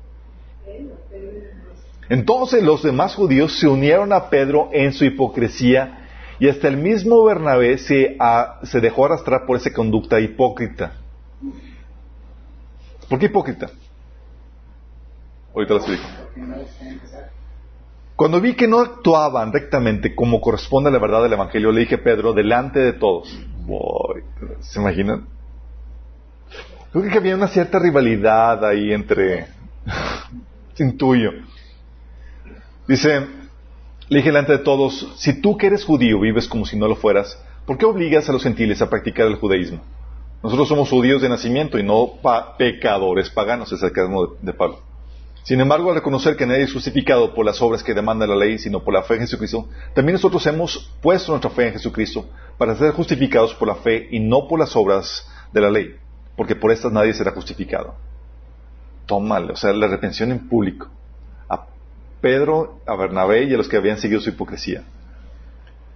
[2.14, 6.06] Entonces los demás judíos se unieron a Pedro en su hipocresía
[6.38, 8.16] y hasta el mismo Bernabé se,
[8.62, 10.94] se dejó arrastrar por esa conducta hipócrita.
[13.10, 13.72] ¿Por qué hipócrita?
[15.56, 16.04] Ahorita lo explico.
[18.16, 21.96] Cuando vi que no actuaban rectamente como corresponde a la verdad del Evangelio, le dije
[21.96, 23.28] a Pedro, delante de todos,
[24.60, 25.26] ¿se imaginan?
[26.92, 29.48] Creo que había una cierta rivalidad ahí entre,
[30.78, 31.32] intuyo.
[32.88, 33.28] Dice,
[34.10, 36.96] le dije delante de todos, si tú que eres judío vives como si no lo
[36.96, 39.80] fueras, ¿por qué obligas a los gentiles a practicar el judaísmo?
[40.44, 42.20] Nosotros somos judíos de nacimiento y no
[42.58, 44.82] pecadores paganos, es el caso de Pablo.
[45.44, 48.58] Sin embargo, al reconocer que nadie es justificado por las obras que demanda la ley,
[48.58, 52.26] sino por la fe en Jesucristo, también nosotros hemos puesto nuestra fe en Jesucristo
[52.58, 55.96] para ser justificados por la fe y no por las obras de la ley,
[56.36, 57.96] porque por estas nadie será justificado.
[59.06, 60.90] Tómale, o sea, la retención en público.
[62.24, 64.86] Pedro, a Bernabé y a los que habían seguido su hipocresía.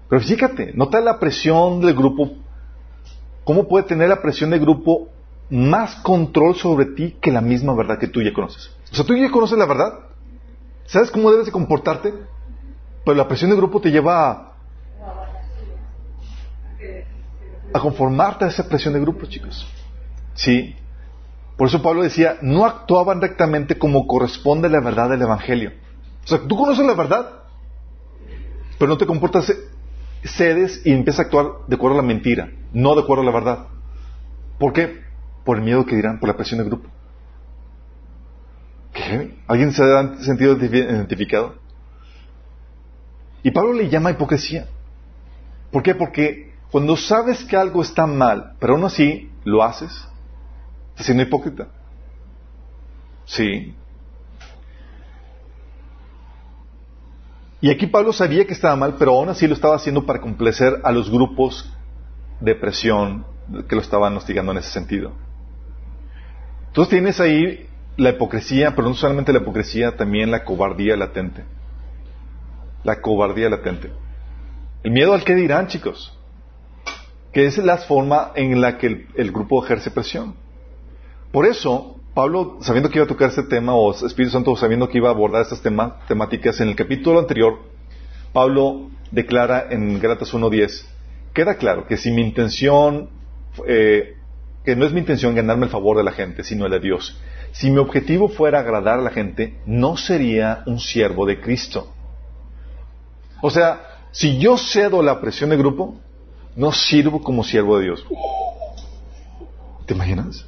[0.10, 2.34] Pero fíjate, nota la presión del grupo.
[3.46, 5.08] ¿Cómo puede tener la presión del grupo
[5.50, 8.70] más control sobre ti que la misma verdad que tú ya conoces?
[8.92, 10.00] O sea, tú ya conoces la verdad.
[10.86, 12.14] ¿Sabes cómo debes de comportarte?
[13.06, 14.54] Pero la presión del grupo te lleva a,
[17.74, 19.66] a conformarte a esa presión de grupo, chicos.
[20.34, 20.76] Sí.
[21.56, 25.87] Por eso Pablo decía, no actuaban rectamente como corresponde a la verdad del Evangelio.
[26.28, 27.44] O sea, tú conoces la verdad,
[28.78, 29.50] pero no te comportas,
[30.26, 33.32] cedes y empiezas a actuar de acuerdo a la mentira, no de acuerdo a la
[33.32, 33.68] verdad.
[34.60, 35.04] ¿Por qué?
[35.46, 36.90] Por el miedo que dirán, por la presión del grupo.
[39.48, 41.56] ¿Alguien se ha sentido identificado?
[43.42, 44.68] Y Pablo le llama hipocresía.
[45.72, 45.96] ¿Por qué?
[45.96, 49.94] Porque cuando sabes que algo está mal, pero aún así lo haces,
[50.90, 51.70] estás siendo hipócrita.
[53.24, 53.74] Sí.
[57.60, 60.80] Y aquí Pablo sabía que estaba mal, pero aún así lo estaba haciendo para complacer
[60.84, 61.72] a los grupos
[62.40, 63.26] de presión
[63.68, 65.14] que lo estaban hostigando en ese sentido.
[66.68, 71.44] Entonces tienes ahí la hipocresía, pero no solamente la hipocresía, también la cobardía latente.
[72.84, 73.92] La cobardía latente.
[74.84, 76.16] El miedo al que dirán, chicos.
[77.34, 80.36] Que es la forma en la que el, grupo ejerce presión.
[81.32, 84.98] Por eso, Pablo, sabiendo que iba a tocar este tema, o Espíritu Santo sabiendo que
[84.98, 87.60] iba a abordar estas temáticas, en el capítulo anterior,
[88.34, 90.84] Pablo declara en Gálatas 1.10,
[91.32, 93.12] queda claro que si mi intención,
[93.68, 94.16] eh,
[94.66, 97.22] que no es mi intención ganarme el favor de la gente, sino el de Dios.
[97.52, 101.94] Si mi objetivo fuera agradar a la gente, no sería un siervo de Cristo.
[103.44, 105.94] O sea, si yo cedo la presión del grupo,
[106.56, 108.04] no sirvo como siervo de Dios.
[109.86, 110.48] ¿Te imaginas?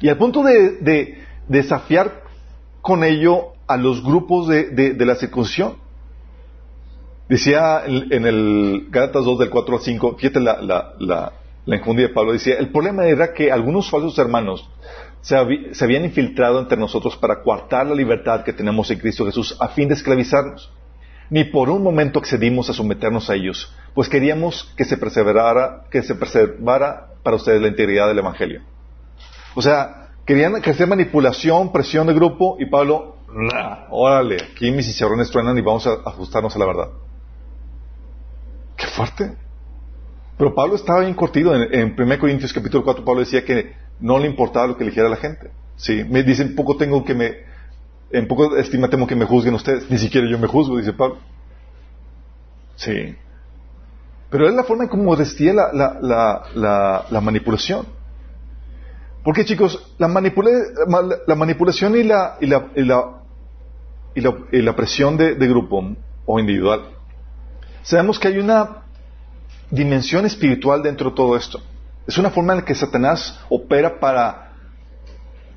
[0.00, 2.22] Y al punto de, desafiar
[2.82, 5.76] con ello a los grupos de, la circuncisión.
[7.28, 11.32] Decía en, el Gálatas 2 del 4 al 5, fíjate la, la, la
[11.66, 14.66] de Pablo, decía, el problema era que algunos falsos hermanos
[15.20, 19.68] se, habían infiltrado entre nosotros para coartar la libertad que tenemos en Cristo Jesús a
[19.68, 20.72] fin de esclavizarnos.
[21.30, 26.02] Ni por un momento accedimos a someternos a ellos, pues queríamos que se perseverara, que
[26.02, 28.62] se preservara para ustedes la integridad del Evangelio.
[29.54, 33.16] O sea, querían hacer manipulación, presión de grupo, y Pablo,
[33.90, 36.88] órale, aquí mis cicerrones truenan y vamos a ajustarnos a la verdad.
[38.76, 39.36] Qué fuerte.
[40.36, 41.54] Pero Pablo estaba bien cortido.
[41.54, 44.90] En, en 1 Corintios capítulo 4, Pablo decía que no le importaba lo que le
[44.90, 45.50] dijera la gente.
[45.76, 47.36] Sí, me dicen, poco tengo que me,
[48.10, 49.90] en poco estima temo que me juzguen ustedes.
[49.90, 51.18] Ni siquiera yo me juzgo, dice Pablo.
[52.76, 53.16] Sí.
[54.30, 55.98] Pero es la forma en cómo vestía la, la,
[56.54, 57.86] la, la, manipulación.
[59.24, 63.18] Porque chicos, la, la manipulación y la, y la, y la,
[64.14, 66.90] y la, presión de, grupo o individual,
[67.82, 68.84] sabemos que hay una
[69.70, 71.60] dimensión espiritual dentro de todo esto.
[72.06, 74.52] Es una forma en la que Satanás opera para,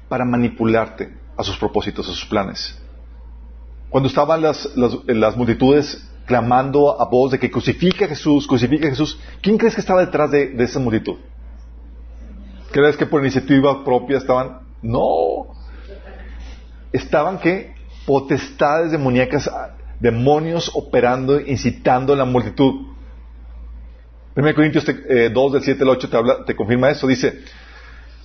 [0.10, 2.78] para manipularte a sus propósitos, a sus planes.
[3.90, 8.90] Cuando estaban las, las, multitudes clamando a voz de que crucifica a Jesús, crucifica a
[8.90, 11.16] Jesús, ¿quién crees que estaba detrás de, esa multitud?
[12.72, 14.60] ¿Crees que por iniciativa propia estaban?
[14.82, 15.48] No.
[16.92, 17.74] Estaban que
[18.06, 19.50] potestades demoníacas,
[20.00, 22.88] demonios operando, incitando a la multitud.
[24.36, 27.08] 1 Corintios 2 eh, del 7 al 8 te, habla, te confirma eso.
[27.08, 27.44] Dice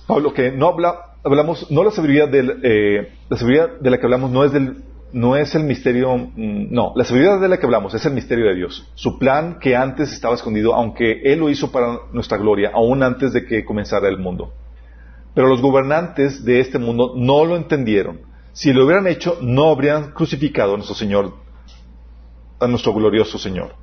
[0.07, 4.05] Pablo que no habla, hablamos, no la sabiduría, del, eh, la sabiduría de la que
[4.05, 4.83] hablamos no es del,
[5.13, 8.45] no es el misterio, mm, no, la sabiduría de la que hablamos es el misterio
[8.45, 8.89] de Dios.
[8.95, 13.33] Su plan que antes estaba escondido, aunque Él lo hizo para nuestra gloria, aún antes
[13.33, 14.53] de que comenzara el mundo.
[15.33, 18.21] Pero los gobernantes de este mundo no lo entendieron.
[18.53, 21.33] Si lo hubieran hecho, no habrían crucificado a nuestro Señor,
[22.59, 23.75] a nuestro glorioso Señor.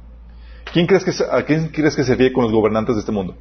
[0.72, 3.36] ¿Quién crees que, ¿A quién crees que se ríe con los gobernantes de este mundo?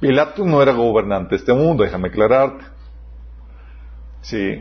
[0.00, 2.75] Pilatos no era gobernante de este mundo, déjame aclararte.
[4.26, 4.60] Sí.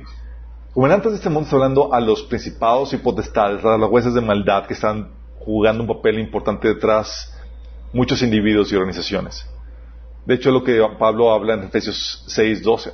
[0.75, 4.21] Gobernantes de este mundo está hablando a los principados y potestades, a las jueces de
[4.21, 7.35] maldad que están jugando un papel importante detrás
[7.91, 9.43] muchos individuos y organizaciones.
[10.27, 12.93] De hecho, es lo que Pablo habla en Efesios 6, 12.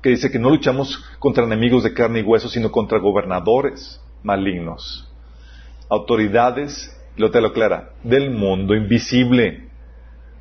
[0.00, 5.06] que dice que no luchamos contra enemigos de carne y hueso, sino contra gobernadores malignos,
[5.90, 9.68] autoridades, lo te lo aclara, del mundo invisible,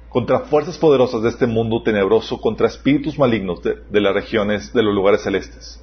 [0.09, 4.93] contra fuerzas poderosas de este mundo tenebroso, contra espíritus malignos de, las regiones, de los
[4.93, 5.79] lugares celestes.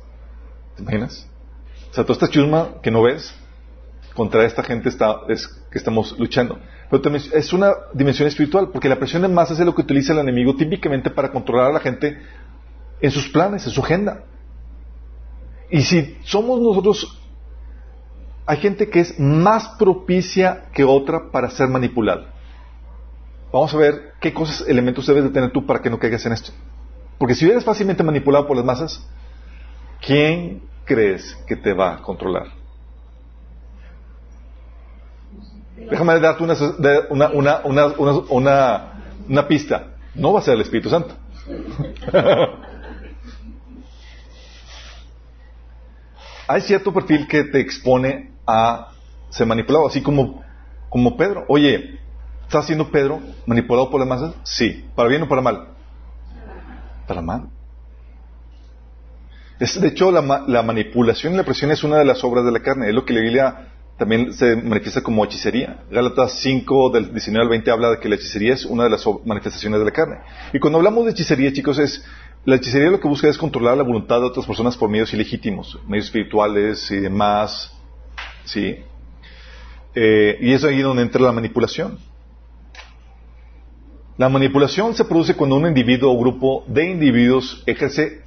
[0.77, 1.29] ¿Te imaginas?
[1.91, 3.35] O sea, toda esta chusma que no ves,
[4.15, 6.59] contra esta gente está, es que estamos luchando.
[6.91, 10.13] Pero también es una dimensión espiritual, porque la presión en masa es lo que utiliza
[10.13, 12.19] el enemigo típicamente para controlar a la gente
[13.01, 14.25] en sus planes, en su agenda.
[15.71, 17.21] Y si somos nosotros,
[18.45, 22.36] hay gente que es más propicia que otra para ser manipulada.
[23.57, 26.35] Vamos a ver qué cosas, elementos debes de tener tú para que no caigas en
[26.35, 26.53] esto.
[27.17, 29.03] Porque si eres fácilmente manipulado por las masas,
[30.03, 32.49] ¿quién crees que te va a controlar?
[35.75, 36.53] Déjame darte una,
[37.31, 37.95] una, una,
[39.27, 39.87] una, pista.
[40.15, 41.15] No va a ser el Espíritu Santo.
[46.47, 48.93] Hay cierto perfil que te expone a
[49.31, 50.45] ser manipulado, así como,
[50.91, 51.47] como Pedro.
[51.49, 52.05] Oye,
[52.47, 54.35] ¿estás siendo Pedro manipulado por las masas?
[54.45, 54.85] Sí.
[54.95, 55.69] ¿Para bien o para mal?
[57.07, 57.49] Para mal.
[59.59, 62.61] De hecho, la, la, manipulación y la presión es una de las obras de la
[62.61, 62.89] carne.
[62.89, 65.85] Es lo que la Biblia también se manifiesta como hechicería.
[65.91, 69.05] Gálatas 5, del 19 al 20, habla de que la hechicería es una de las
[69.25, 70.19] manifestaciones de la carne.
[70.53, 72.05] Y cuando hablamos de hechicería, chicos, es
[72.45, 75.79] la hechicería lo que busca es controlar la voluntad de otras personas por medios ilegítimos,
[75.89, 77.75] medios espirituales y demás.
[78.45, 78.77] ¿sí?
[79.95, 81.99] Eh, y es ahí donde entra la manipulación.
[84.19, 88.23] La manipulación se produce cuando un individuo o grupo de individuos ejerce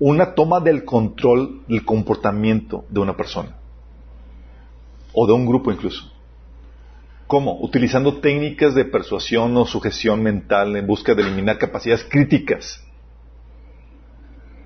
[0.00, 3.56] una toma del control del comportamiento de una persona
[5.12, 6.10] o de un grupo incluso.
[7.28, 7.60] ¿Cómo?
[7.60, 12.84] Utilizando técnicas de persuasión o sujeción mental en busca de eliminar capacidades críticas.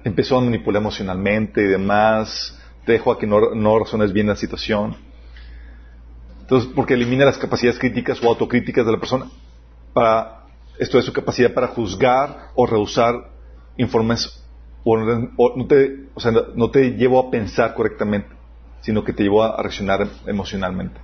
[0.03, 4.37] Empezó a manipular emocionalmente y demás, te dejo a que no, no razones bien la
[4.37, 4.97] situación.
[6.41, 9.27] Entonces, porque elimina las capacidades críticas o autocríticas de la persona.
[9.97, 10.45] Para,
[10.79, 13.15] esto es su capacidad para juzgar o rehusar
[13.79, 14.45] informes
[14.85, 18.37] o, no, te, o sea, no te llevo a pensar correctamente
[18.87, 21.01] sino que te llevó a reaccionar emocionalmente.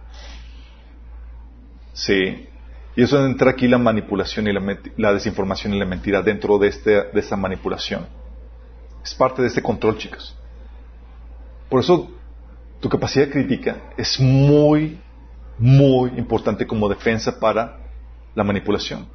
[1.92, 2.48] Sí.
[2.94, 4.52] Y eso entra aquí la manipulación y
[4.96, 8.06] la, desinformación y la mentira dentro de, este, de esta manipulación.
[9.02, 10.36] Es parte de este control, chicos.
[11.68, 12.08] Por eso
[12.78, 15.00] tu capacidad crítica es muy,
[15.58, 17.78] muy importante como defensa para
[18.34, 19.08] la manipulación.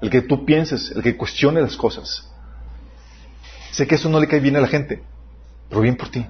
[0.00, 2.30] El que tú pienses, el que cuestione las cosas.
[3.72, 5.02] Sé que eso no le cae bien a la gente,
[5.68, 6.26] pero bien por ti.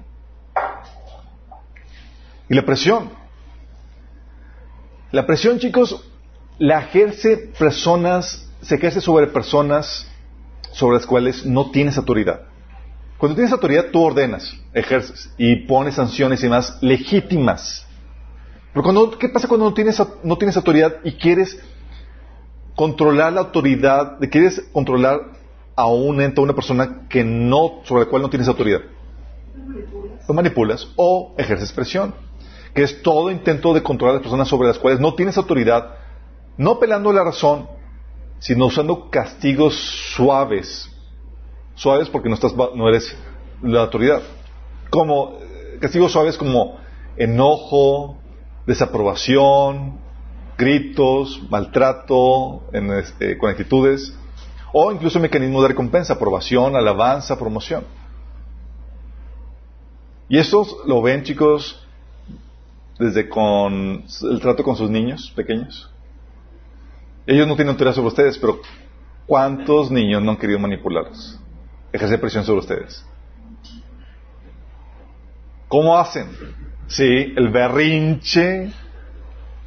[2.49, 3.11] Y la presión.
[5.11, 6.03] La presión, chicos,
[6.57, 10.07] la ejerce personas, se ejerce sobre personas
[10.71, 12.41] sobre las cuales no tienes autoridad.
[13.17, 17.85] Cuando tienes autoridad, tú ordenas, ejerces y pones sanciones y más legítimas.
[18.71, 21.59] Pero cuando, ¿qué pasa cuando no tienes, no tienes autoridad y quieres
[22.79, 25.19] controlar la autoridad, quieres controlar
[25.75, 28.79] a un ente, a una persona que no, sobre la cual no tienes autoridad?
[30.25, 32.13] Lo manipulas o ejerces presión
[32.73, 35.95] que es todo intento de controlar a las personas sobre las cuales no tienes autoridad,
[36.55, 37.67] no apelando a la razón,
[38.37, 39.75] sino usando castigos
[40.15, 40.89] suaves.
[41.75, 43.13] Suaves porque no, estás, no eres
[43.61, 44.21] la autoridad.
[44.89, 46.77] Como eh, castigos suaves como
[47.17, 48.15] enojo,
[48.65, 49.99] desaprobación,
[50.59, 54.13] gritos, maltrato este, con actitudes,
[54.73, 57.85] o incluso mecanismos de recompensa, aprobación, alabanza, promoción.
[60.27, 61.87] Y estos lo ven, chicos,
[62.99, 65.89] desde con el trato con sus niños pequeños.
[67.25, 68.59] Ellos no tienen autoridad sobre ustedes, pero
[69.25, 71.39] ¿cuántos niños no han querido manipularlos?
[71.93, 73.05] Ejercer presión sobre ustedes.
[75.67, 76.27] ¿Cómo hacen?
[76.87, 78.71] Sí, el berrinche,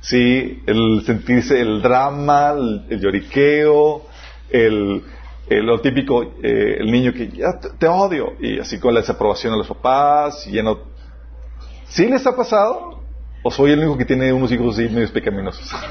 [0.02, 4.02] sí, el sentirse el drama, el, lloriqueo,
[4.50, 5.02] el,
[5.48, 9.56] lo típico, eh, el niño que ya te, odio, y así con la desaprobación a
[9.56, 10.92] los papás, y ya no.
[11.86, 13.00] ¿Sí les ha pasado?
[13.42, 15.68] ¿O soy el único que tiene unos hijos así medios pecaminosos?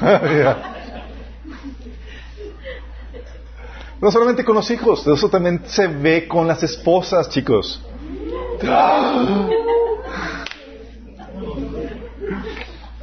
[4.00, 7.84] no solamente con los hijos, eso también se ve con las esposas, chicos.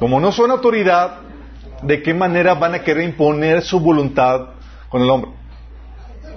[0.00, 1.18] Como no son autoridad,
[1.82, 4.54] ¿de qué manera van a querer imponer su voluntad
[4.88, 5.32] con el hombre?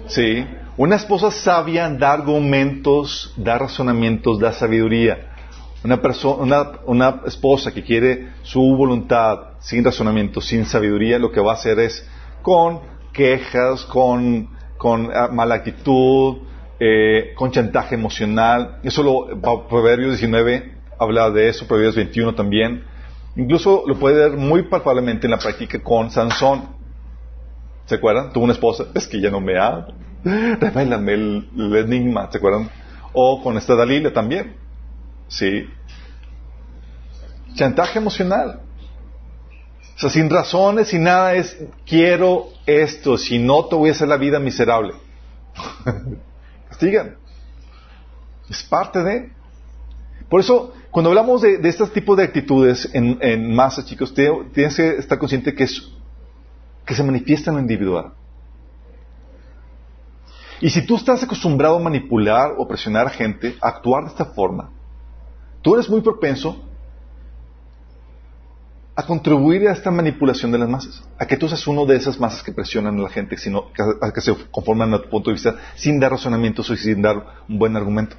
[0.07, 0.45] Sí.
[0.75, 5.29] Una esposa sabia da argumentos, da razonamientos, da sabiduría.
[5.81, 11.51] Una, persona, una, esposa que quiere su voluntad sin razonamiento, sin sabiduría, lo que va
[11.51, 12.05] a hacer es
[12.41, 12.81] con
[13.13, 16.39] quejas, con, con ah, mala actitud,
[16.81, 18.79] eh, con chantaje emocional.
[18.83, 19.39] Eso lo,
[19.69, 22.91] Proverbios 19 habla de eso, Proverbios 21 también.
[23.35, 26.67] Incluso lo puede ver muy palpablemente en la práctica con Sansón.
[27.85, 28.31] ¿Se acuerdan?
[28.31, 29.87] Tuvo una esposa, es que ya no me ha
[30.23, 32.69] Revélame el, el, enigma, ¿se acuerdan?
[33.11, 34.55] O con esta Dalila también.
[35.27, 35.67] Sí.
[37.55, 38.61] Chantaje emocional.
[39.95, 44.07] O sea, sin razones, sin nada, es quiero esto, si no te voy a hacer
[44.07, 44.93] la vida miserable.
[46.69, 47.17] Castigan.
[48.49, 49.31] Es parte de.
[50.29, 54.75] Por eso, cuando hablamos de, de este tipo de actitudes en, en masa, chicos, tienes
[54.75, 58.13] que estar consciente que se manifiesta en lo individual.
[60.61, 64.25] Y si tú estás acostumbrado a manipular o presionar a gente, a actuar de esta
[64.25, 64.69] forma,
[65.63, 66.63] tú eres muy propenso
[68.95, 72.19] a contribuir a esta manipulación de las masas, a que tú seas uno de esas
[72.19, 75.33] masas que presionan a la gente, sino a que se conforman a tu punto de
[75.33, 78.15] vista sin dar razonamientos y sin dar un buen argumento,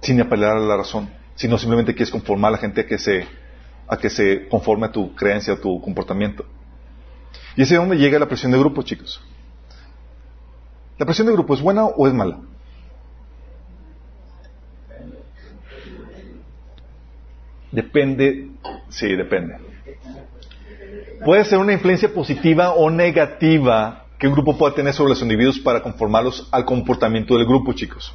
[0.00, 3.26] sin apelar a la razón, sino simplemente quieres conformar a la gente a que se,
[3.88, 6.46] a que se conforme a tu creencia, a tu comportamiento.
[7.56, 9.20] Y ese es donde llega la presión de grupo, chicos.
[10.98, 12.38] ¿La presión de grupo es buena o es mala?
[17.72, 18.50] Depende,
[18.88, 19.56] sí, depende.
[21.24, 25.58] Puede ser una influencia positiva o negativa que un grupo pueda tener sobre los individuos
[25.58, 28.14] para conformarlos al comportamiento del grupo, chicos.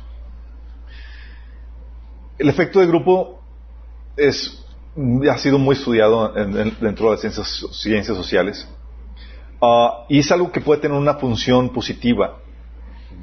[2.38, 3.42] El efecto de grupo
[4.16, 4.64] es,
[5.30, 8.68] ha sido muy estudiado dentro de las ciencias, sociales
[9.60, 12.40] uh, y es algo que puede tener una función positiva.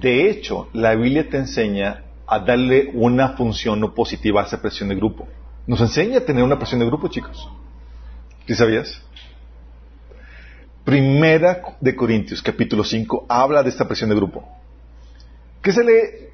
[0.00, 4.88] De hecho, la Biblia te enseña a darle una función no positiva a esa presión
[4.88, 5.28] de grupo.
[5.66, 7.48] Nos enseña a tener una presión de grupo, chicos.
[8.46, 9.00] ¿Sí sabías?
[10.84, 14.46] Primera de Corintios, capítulo 5, habla de esta presión de grupo.
[15.62, 16.33] ¿Qué se le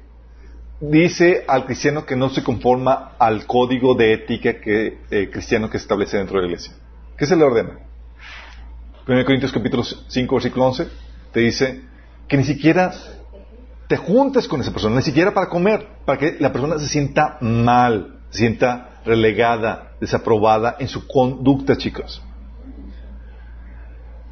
[0.81, 5.77] dice al cristiano que no se conforma al código de ética que, eh, cristiano que
[5.77, 6.73] se establece dentro de la iglesia?
[7.17, 7.79] ¿Qué se le ordena?
[9.05, 10.87] Primera de Corintios, capítulo 5, versículo 11,
[11.31, 11.81] te dice
[12.27, 12.91] que ni siquiera
[13.87, 17.37] te juntes con esa persona, ni siquiera para comer, para que la persona se sienta
[17.41, 22.21] mal, se sienta relegada, desaprobada en su conducta, chicos.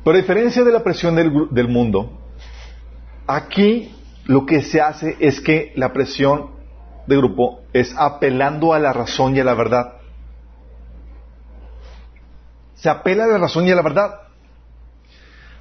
[0.03, 2.21] Pero a diferencia de la presión del, mundo,
[3.27, 3.93] aquí
[4.29, 6.51] lo que se hace es que la presión
[7.07, 9.93] de grupo es apelando a la razón y a la verdad.
[12.75, 14.19] Se apela a la razón y a la verdad.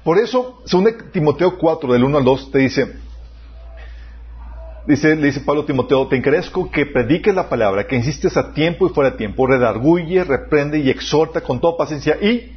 [0.03, 2.93] Por eso, según Timoteo 4, del 1 al 2, te dice,
[4.85, 8.53] dice, le dice Pablo a Timoteo, te encarezco que prediques la palabra, que insistes a
[8.53, 12.55] tiempo y fuera de tiempo, redarguye, reprende y exhorta con toda paciencia y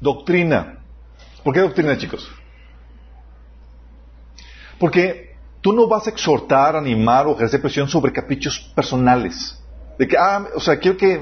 [0.00, 0.84] doctrina.
[1.42, 2.30] ¿Por qué doctrina, chicos?
[4.78, 9.62] Porque tú no vas a exhortar, animar o ejercer presión sobre caprichos personales.
[9.98, 11.14] De que, ah, o sea, quiero que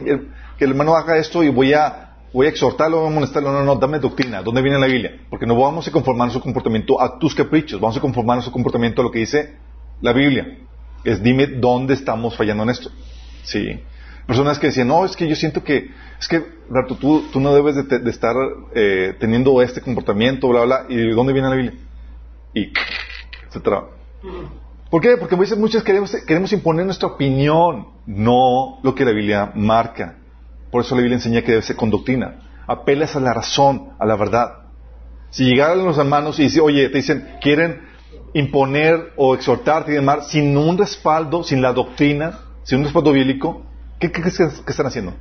[0.59, 3.53] el hermano haga esto y voy a voy a exhortarlo, voy a molestarlo.
[3.53, 4.43] No, no, dame doctrina.
[4.43, 5.21] ¿Dónde viene la Biblia?
[5.31, 7.81] Porque no vamos a conformar nuestro comportamiento a tus caprichos.
[7.81, 9.55] Vamos a conformar nuestro comportamiento a lo que dice
[10.03, 10.59] la Biblia.
[11.05, 12.91] Es dime dónde estamos fallando en esto.
[13.45, 13.81] Sí.
[14.27, 17.77] Personas que decían, no, es que yo siento que, es que, Rato, tú, no debes
[17.77, 18.35] de, estar
[18.75, 21.75] eh, teniendo este comportamiento, bla, bla, ¿Y dónde viene la Biblia?
[22.55, 22.73] Y
[24.91, 25.17] ¿Por qué?
[25.17, 30.17] Porque muchas queremos, queremos imponer nuestra opinión, no lo que la Biblia marca.
[30.71, 32.43] Por eso la Biblia enseña que debe ser con doctrina.
[32.67, 34.65] Apelas a la razón, a la verdad.
[35.31, 37.81] Si llegaran los hermanos y dicen, oye, te dicen, quieren
[38.35, 43.63] imponer o exhortarte y demás, sin un respaldo, sin la doctrina, sin un respaldo bíblico,
[43.99, 45.15] ¿qué crees que, están haciendo?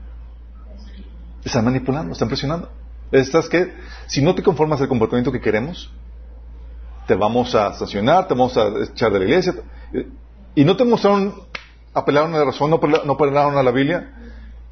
[1.43, 2.69] Están manipulando, están presionando.
[3.11, 3.73] Estás que,
[4.07, 5.91] si no te conformas al comportamiento que queremos,
[7.07, 9.55] te vamos a sancionar, te vamos a echar de la iglesia.
[10.55, 11.33] Y no te mostraron,
[11.93, 14.13] apelaron a la razón, no apelaron a la Biblia,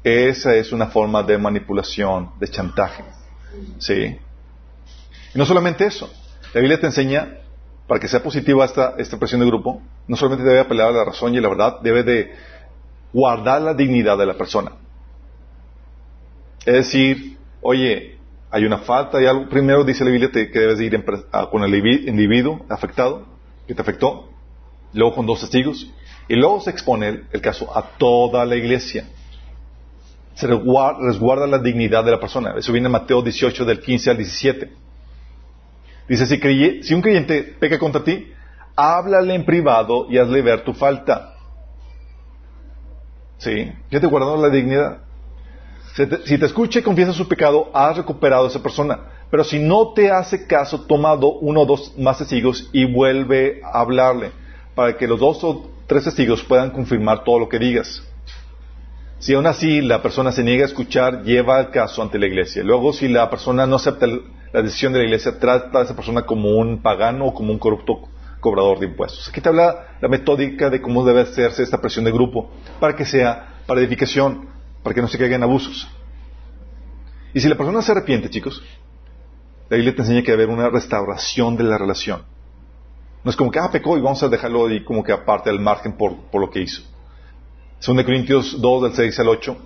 [0.04, 3.04] esa es una forma de manipulación, de chantaje.
[3.78, 4.18] ¿Sí?
[5.34, 6.10] Y no solamente eso.
[6.54, 7.38] La Biblia te enseña,
[7.86, 11.04] para que sea positiva esta, esta presión de grupo, no solamente debe apelar a la
[11.04, 12.32] razón y la verdad, debe de
[13.12, 14.72] guardar la dignidad de la persona.
[16.64, 18.11] Es decir, oye,
[18.52, 19.48] hay una falta, hay algo.
[19.48, 21.04] Primero dice la Biblia que debes de ir
[21.50, 23.26] con el individuo afectado,
[23.66, 24.28] que te afectó,
[24.92, 25.90] luego con dos testigos,
[26.28, 29.06] y luego se expone el caso a toda la iglesia
[30.34, 32.54] se resguarda la dignidad de la persona.
[32.56, 34.72] Eso viene en Mateo 18 del 15 al 17.
[36.08, 38.32] Dice, si, si un creyente peca contra ti,
[38.74, 41.34] háblale en privado y hazle ver tu falta.
[43.38, 43.72] ¿Sí?
[43.90, 44.98] Ya te guardado la dignidad.
[45.94, 48.98] Si te, escucha y confiesa su pecado, has recuperado a esa persona.
[49.30, 53.80] Pero si no te hace caso, tomado uno o dos más testigos y vuelve a
[53.80, 54.32] hablarle.
[54.74, 58.02] para que los dos o tres testigos puedan confirmar todo lo que digas.
[59.18, 62.64] Si aún así la persona se niega a escuchar, lleva el caso ante la iglesia.
[62.64, 66.22] Luego, si la persona no acepta la decisión de la iglesia, trata a esa persona
[66.22, 68.08] como un pagano o como un corrupto
[68.40, 69.28] cobrador de impuestos.
[69.28, 73.04] Aquí te habla la metódica de cómo debe hacerse esta presión de grupo para que
[73.04, 74.48] sea para edificación,
[74.82, 75.88] para que no se caigan abusos.
[77.34, 78.62] Y si la persona se arrepiente, chicos,
[79.68, 82.22] la Biblia te enseña que debe haber una restauración de la relación.
[83.24, 85.60] No es como que, ah, pecó y vamos a dejarlo ahí como que aparte del
[85.60, 86.82] margen por, por lo que hizo.
[87.78, 89.56] Según de Corintios 2, del 6 al 8,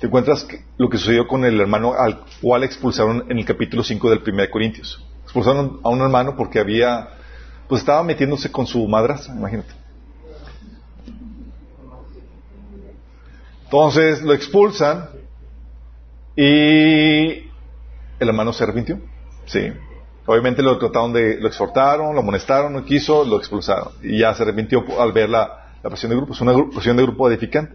[0.00, 0.46] te encuentras
[0.76, 4.50] lo que sucedió con el hermano al cual expulsaron en el capítulo 5 del 1
[4.50, 5.04] Corintios.
[5.24, 7.10] Expulsaron a un hermano porque había,
[7.68, 9.83] pues estaba metiéndose con su madrastra, imagínate.
[13.74, 15.08] Entonces lo expulsan
[16.36, 16.44] y
[18.20, 19.00] el hermano se arrepintió.
[19.46, 19.72] Sí.
[20.26, 23.88] Obviamente lo trataron de, lo exhortaron, lo amonestaron, no quiso, lo expulsaron.
[24.00, 27.02] Y ya se arrepintió al ver la, la presión de grupo, es una presión de
[27.02, 27.74] grupo edificante.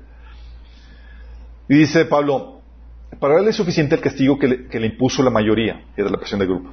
[1.68, 2.62] Y dice Pablo,
[3.20, 6.40] para él es suficiente el castigo que le, impuso la mayoría, que era la presión
[6.40, 6.70] de grupo.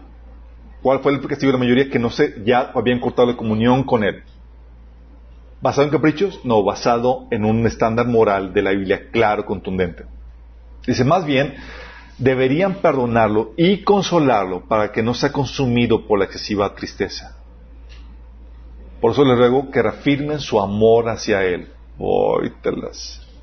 [0.82, 1.90] ¿Cuál fue el castigo de la mayoría?
[1.90, 4.22] Que no se, ya habían cortado la comunión con él.
[5.60, 6.40] ¿Basado en caprichos?
[6.44, 10.04] No, basado en un estándar moral de la Biblia claro, contundente.
[10.86, 11.54] Dice, más bien,
[12.18, 17.36] deberían perdonarlo y consolarlo para que no sea consumido por la excesiva tristeza.
[19.00, 21.68] Por eso les ruego que reafirmen su amor hacia Él.
[22.62, 22.70] ¿Te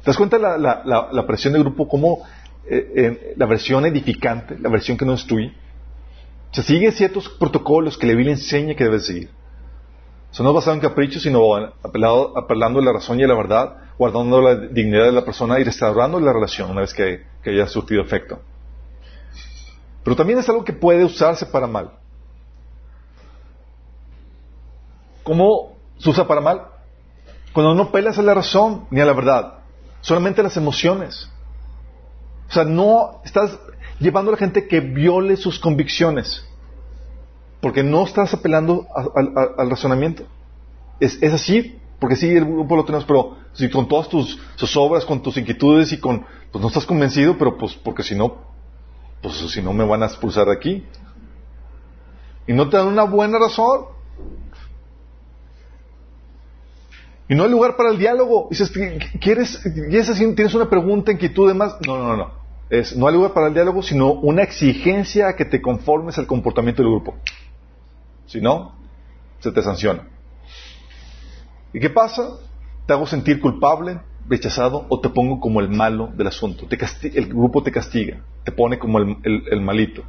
[0.06, 2.24] das cuenta la, presión del grupo como
[2.70, 5.54] eh, la versión edificante, la versión que no destruye?
[6.52, 9.30] Se sigue ciertos protocolos que la Biblia enseña que debe seguir.
[10.40, 11.42] No es basado en caprichos, sino
[11.84, 15.64] apelando a la razón y a la verdad, guardando la dignidad de la persona y
[15.64, 18.40] restaurando la relación una vez que, que haya surtido efecto.
[20.04, 21.92] Pero también es algo que puede usarse para mal.
[25.24, 26.68] ¿Cómo se usa para mal?
[27.54, 29.60] Cuando no pelas a la razón ni a la verdad,
[30.02, 31.30] solamente a las emociones.
[32.50, 33.58] O sea, no estás
[34.00, 36.46] llevando a la gente que viole sus convicciones,
[37.64, 38.86] porque no estás apelando
[39.58, 40.26] al razonamiento.
[41.00, 45.06] Es, así, porque sí, el grupo lo tenemos, pero si con todas tus, tus, obras,
[45.06, 48.36] con tus inquietudes y con, pues no estás convencido, pero pues porque si no,
[49.22, 50.84] pues si no me van a expulsar de aquí.
[52.48, 53.86] Y no te dan una buena razón.
[57.30, 58.48] Y no hay lugar para el diálogo.
[58.50, 58.74] Dices,
[59.22, 59.58] ¿quieres,
[59.90, 61.78] quieres tienes una pregunta, inquietud, demás?
[61.88, 62.44] No, no, no.
[62.70, 66.28] Es, no hay lugar para el diálogo, sino una exigencia a que te conformes al
[66.28, 67.16] comportamiento del grupo.
[68.26, 68.76] Si no,
[69.40, 70.08] se te sanciona.
[71.74, 72.38] ¿Y qué pasa?
[72.86, 76.68] Te hago sentir culpable, rechazado o te pongo como el malo del asunto.
[76.70, 80.04] el grupo te castiga, te pone como el malito.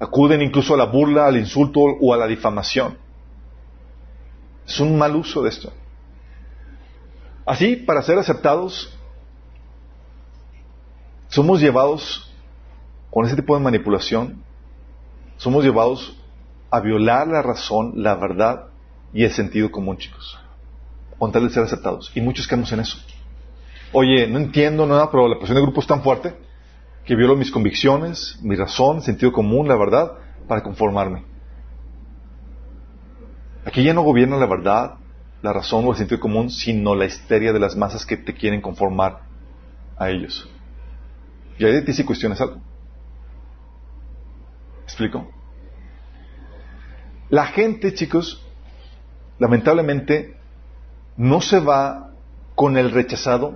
[0.00, 2.96] Acuden incluso a la burla, al insulto o a la difamación.
[4.66, 5.72] Es un mal uso de esto.
[7.46, 8.94] Así, para ser aceptados,
[11.28, 12.30] somos llevados
[13.10, 14.42] con ese tipo de manipulación,
[15.38, 16.17] somos llevados
[16.70, 18.66] a violar la razón, la verdad
[19.12, 20.38] y el sentido común, chicos,
[21.18, 22.10] con tal de ser aceptados.
[22.14, 22.98] Y muchos quedamos en eso.
[23.92, 26.34] Oye, no entiendo nada, pero la presión del grupo es tan fuerte
[27.04, 30.12] que violo mis convicciones, mi razón, sentido común, la verdad,
[30.46, 31.24] para conformarme.
[33.64, 34.94] Aquí ya no gobierna la verdad,
[35.40, 38.60] la razón o el sentido común, sino la histeria de las masas que te quieren
[38.60, 39.20] conformar
[39.96, 40.48] a ellos.
[41.58, 42.60] Y ahí de ti si cuestiones algo.
[44.84, 45.37] explico?
[47.30, 48.42] La gente, chicos,
[49.38, 50.36] lamentablemente,
[51.16, 52.10] no se va
[52.54, 53.54] con el rechazado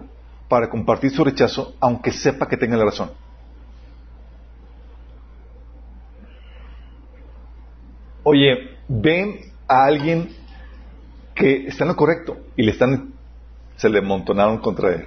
[0.49, 3.11] para compartir su rechazo, aunque sepa que tenga la razón.
[8.25, 10.37] Oye, ven a alguien
[11.35, 13.15] que está en lo correcto y le están,
[13.77, 15.07] se le montonaron contra él.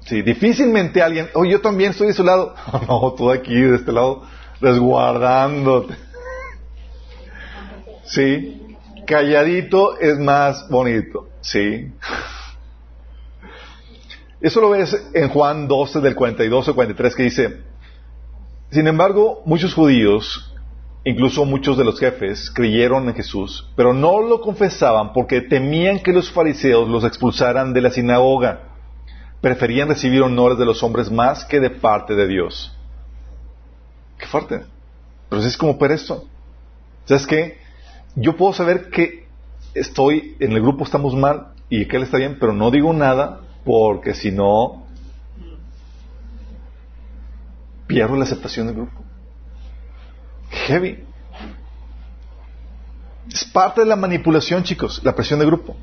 [0.00, 2.54] Sí, difícilmente alguien, oh, yo también estoy de su lado.
[2.88, 4.22] no, tú aquí, de este lado,
[4.60, 5.94] resguardándote.
[8.04, 8.76] Sí,
[9.06, 11.28] calladito es más bonito.
[11.40, 11.92] Sí.
[14.40, 17.60] Eso lo ves en Juan 12 del 42 al 43 que dice,
[18.70, 20.52] sin embargo, muchos judíos
[21.04, 26.12] Incluso muchos de los jefes creyeron en Jesús, pero no lo confesaban porque temían que
[26.12, 28.68] los fariseos los expulsaran de la sinagoga.
[29.40, 32.72] Preferían recibir honores de los hombres más que de parte de Dios.
[34.16, 34.62] Qué fuerte.
[35.28, 36.24] Pero es como por esto.
[37.04, 37.58] ¿Sabes qué?
[38.14, 39.26] Yo puedo saber que
[39.74, 43.40] estoy, en el grupo estamos mal y que él está bien, pero no digo nada
[43.64, 44.84] porque si no,
[47.86, 49.02] pierdo la aceptación del grupo
[50.66, 51.04] heavy.
[53.32, 55.76] Es parte de la manipulación, chicos, la presión de grupo.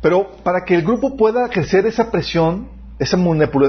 [0.00, 2.68] Pero para que el grupo pueda crecer esa presión,
[2.98, 3.18] esa,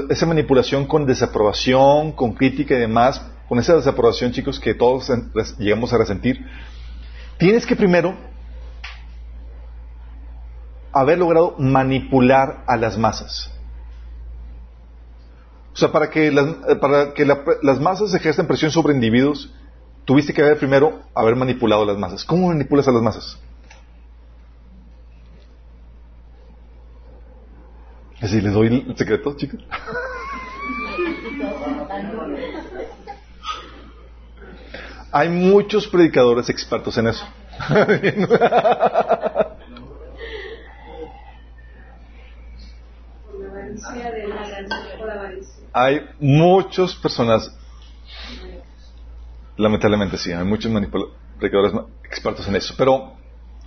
[0.08, 5.10] esa manipulación con desaprobación, con crítica y demás, con esa desaprobación, chicos, que todos
[5.58, 6.46] llegamos a resentir,
[7.38, 8.16] tienes que primero
[10.92, 13.50] haber logrado manipular a las masas.
[15.72, 16.46] O sea, para que las,
[16.80, 19.52] para que las masas ejerzan presión sobre individuos,
[20.04, 22.24] tuviste que haber primero haber manipulado a las masas.
[22.24, 23.38] ¿Cómo manipulas a las masas?
[28.20, 29.60] Así les doy el secreto, chicos.
[35.12, 37.26] Hay muchos predicadores expertos en eso.
[45.74, 47.54] Hay muchas personas,
[49.56, 50.72] lamentablemente sí, hay muchos
[51.38, 51.72] predicadores
[52.04, 52.74] expertos en eso.
[52.78, 53.12] Pero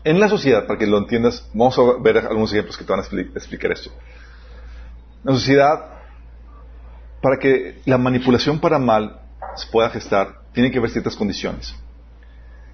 [0.04, 3.02] en la sociedad, para que lo entiendas, vamos a ver algunos ejemplos que te van
[3.02, 3.92] a explicar esto.
[5.24, 5.86] La sociedad,
[7.22, 9.22] para que la manipulación para mal
[9.56, 11.76] se pueda gestar, tiene que haber ciertas condiciones.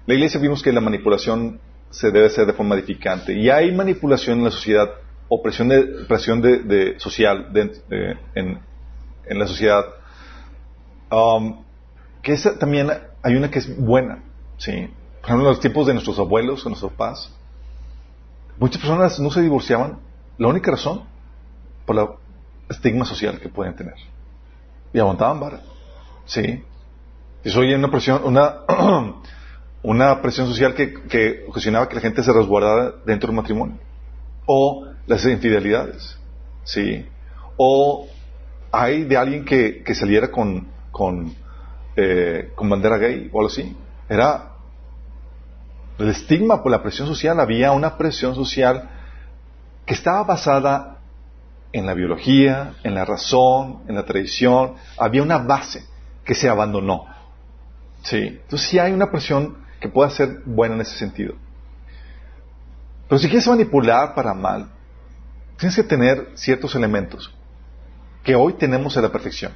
[0.06, 1.60] La iglesia vimos que la manipulación
[1.90, 3.34] se debe hacer de forma edificante.
[3.34, 4.88] Y hay manipulación en la sociedad
[5.28, 7.52] o presión, de, presión de, social
[8.34, 9.84] en, la sociedad.
[11.10, 11.64] Um,
[12.22, 12.88] que también
[13.22, 14.22] hay una que es buena.
[14.56, 14.88] ¿sí?
[15.20, 17.34] Por ejemplo, en los tiempos de nuestros abuelos o nuestros papás,
[18.58, 19.98] muchas personas no se divorciaban.
[20.38, 21.02] La única razón
[21.84, 22.08] por la
[22.70, 23.94] estigma social que pueden tener.
[24.94, 25.60] Y aguantaban vara.
[26.26, 26.62] Sí.
[27.44, 28.60] Y soy una presión, una,
[29.82, 33.78] una presión social que, que ocasionaba que la gente se resguardara dentro del matrimonio.
[34.46, 36.18] O las infidelidades.
[36.64, 37.06] Sí.
[37.56, 38.06] O
[38.70, 41.34] hay de alguien que, que saliera con, con,
[41.96, 43.76] eh, con bandera gay o algo así.
[44.08, 44.52] Era
[45.98, 47.38] el estigma por la presión social.
[47.40, 48.88] Había una presión social
[49.84, 50.98] que estaba basada
[51.72, 55.84] en la biología, en la razón, en la tradición, había una base
[56.24, 57.06] que se abandonó.
[58.02, 58.16] ¿Sí?
[58.16, 61.34] Entonces sí hay una presión que puede ser buena en ese sentido.
[63.08, 64.70] Pero si quieres manipular para mal,
[65.58, 67.32] tienes que tener ciertos elementos
[68.22, 69.52] que hoy tenemos a la perfección.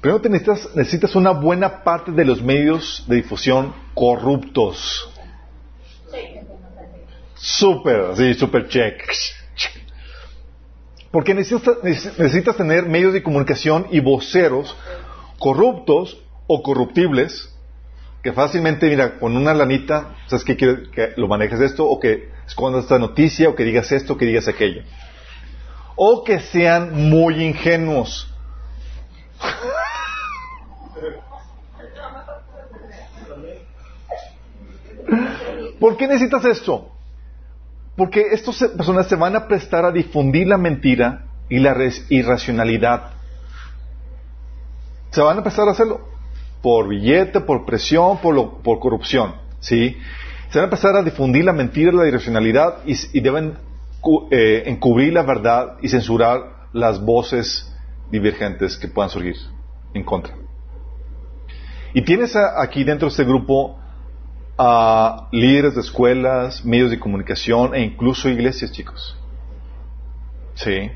[0.00, 5.10] Primero necesitas, necesitas una buena parte de los medios de difusión corruptos.
[7.34, 9.02] Súper, sí, súper check.
[11.10, 14.76] Porque necesitas, necesitas tener medios de comunicación y voceros
[15.40, 17.52] corruptos o corruptibles
[18.22, 21.86] que fácilmente, mira, con una lanita, ¿sabes qué quiere que lo manejes esto?
[21.86, 24.82] O que escondas esta noticia, o que digas esto, o que digas aquello.
[25.96, 28.32] O que sean muy ingenuos.
[35.78, 36.90] ¿Por qué necesitas esto?
[37.96, 41.74] Porque estas personas se van a prestar a difundir la mentira y la
[42.10, 43.19] irracionalidad.
[45.10, 46.00] Se van a prestar a hacerlo
[46.62, 49.34] por billete, por presión, por, por corrupción.
[49.60, 49.96] ¿sí?
[50.50, 53.58] Se van a empezar a difundir la mentira la irracionalidad y, deben
[54.30, 57.74] eh, encubrir la verdad y censurar las voces
[58.10, 59.36] divergentes que puedan surgir
[59.94, 60.34] en contra.
[61.92, 63.78] Y tienes aquí dentro de este grupo
[64.56, 69.16] a líderes de escuelas, medios de comunicación e incluso iglesias, chicos.
[70.54, 70.90] Sí.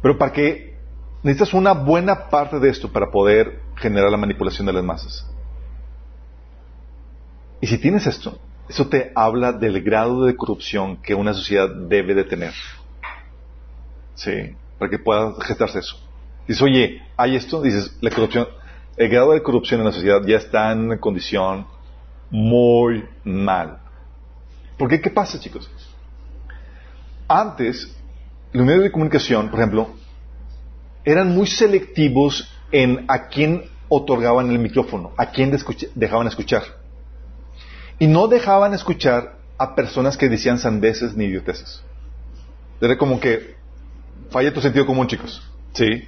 [0.00, 0.69] Pero para que
[1.22, 5.26] necesitas una buena parte de esto para poder generar la manipulación de las masas.
[7.60, 12.14] Y si tienes esto, eso te habla del grado de corrupción que una sociedad debe
[12.14, 12.54] de tener.
[14.14, 15.96] Sí, para que pueda gestarse eso.
[16.46, 18.48] Dices, oye, hay esto, dices, la corrupción,
[18.96, 21.66] el grado de corrupción en la sociedad ya está en condición
[22.30, 23.78] muy mal.
[24.78, 25.00] ¿Por qué?
[25.00, 25.70] ¿Qué pasa, chicos?
[27.28, 27.94] Antes,
[28.52, 29.90] los medios de comunicación, por ejemplo,
[31.04, 35.56] eran muy selectivos en a quién otorgaban el micrófono, a quién
[35.94, 36.62] dejaban escuchar.
[37.98, 41.82] Y no dejaban escuchar a personas que decían sandeces ni idioteces.
[42.80, 43.56] Era como que
[44.30, 45.42] falla tu sentido común, chicos.
[45.74, 46.04] ¿Sí?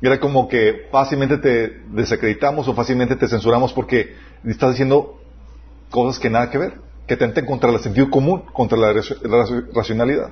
[0.00, 4.14] Era como que fácilmente te desacreditamos o fácilmente te censuramos porque
[4.44, 5.20] estás diciendo
[5.90, 6.74] cosas que nada que ver,
[7.06, 8.92] que tenten contra el sentido común, contra la,
[9.74, 10.30] racionalidad.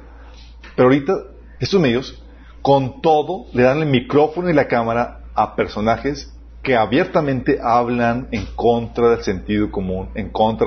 [0.76, 1.12] Pero ahorita,
[1.60, 2.23] estos medios,
[2.64, 8.46] con todo, le dan el micrófono y la cámara a personajes que abiertamente hablan en
[8.56, 10.66] contra del sentido común, en contra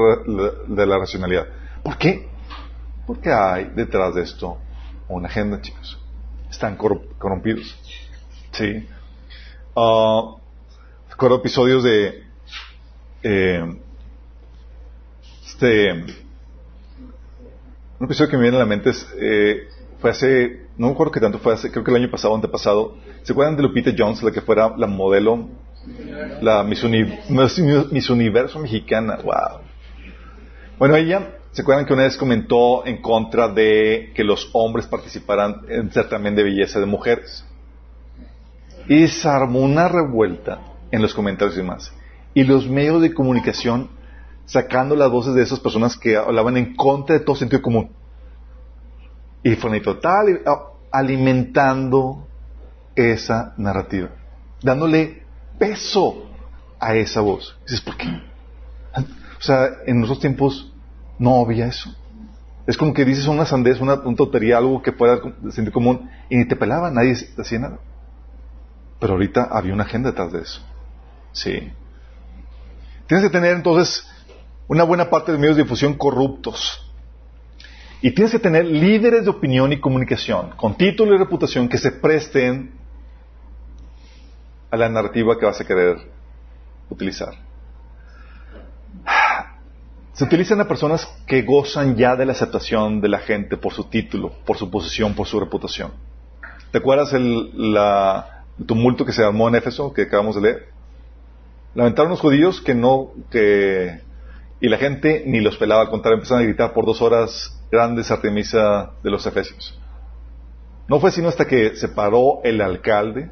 [0.68, 1.48] de la racionalidad.
[1.82, 2.28] ¿Por qué?
[3.08, 4.60] Porque hay detrás de esto
[5.08, 6.00] una agenda, chicos.
[6.52, 7.76] Están corrompidos.
[8.52, 8.88] Sí.
[9.74, 10.38] Uh,
[11.10, 12.24] recuerdo episodios de
[13.24, 13.76] eh,
[15.48, 19.68] este, un episodio que me viene a la mente es, eh,
[20.00, 22.96] fue hace, no me acuerdo que tanto fue hace, creo que el año pasado antepasado.
[23.24, 25.48] ¿Se acuerdan de Lupita Jones, la que fuera la modelo,
[26.42, 29.18] la Miss, Universo mexicana?
[29.24, 29.62] Wow.
[30.78, 35.62] Bueno, ella, ¿se acuerdan que una vez comentó en contra de que los hombres participaran
[35.68, 37.44] en certamen de belleza de mujeres?
[38.88, 40.62] Y se armó una revuelta
[40.92, 41.92] en los comentarios y demás.
[42.36, 43.90] Y los medios de comunicación
[44.46, 47.90] sacando las voces de esas personas que hablaban en contra de todo sentido común.
[49.48, 50.42] Y fue total
[50.92, 52.28] alimentando
[52.94, 54.10] esa narrativa,
[54.62, 55.24] dándole
[55.58, 56.30] peso
[56.78, 57.58] a esa voz.
[57.66, 58.10] dices, ¿por qué?
[59.40, 60.74] O sea, en nuestros tiempos
[61.18, 61.96] no había eso.
[62.66, 65.22] Es como que dices una sandez, una, tontería, algo que pueda
[65.52, 67.80] sentir común, y ni te pelaba, nadie hacía nada.
[69.00, 70.62] Pero ahorita había una agenda detrás de eso.
[71.32, 71.72] Sí.
[73.08, 74.06] Tienes que tener entonces
[74.68, 76.84] una buena parte de medios de difusión corruptos.
[78.02, 81.92] Y tienes que tener líderes de opinión y comunicación con título y reputación que se
[81.92, 82.72] presten
[84.70, 85.98] a la narrativa que vas a querer
[86.90, 87.34] utilizar.
[90.14, 93.84] Se utilizan a personas que gozan ya de la aceptación de la gente por su
[93.86, 95.92] título, por su posición, por su reputación.
[96.72, 97.52] ¿Te acuerdas el,
[98.66, 100.70] tumulto que se armó en Éfeso, que acabamos de leer?
[101.76, 104.02] Lamentaron los judíos que no, que
[104.60, 108.12] y la gente ni los pelaba, al contrario, empezaron a gritar por dos horas grandes
[108.12, 109.80] Artemisa de los Efesios.
[110.88, 113.30] No fue sino hasta que se paró el alcalde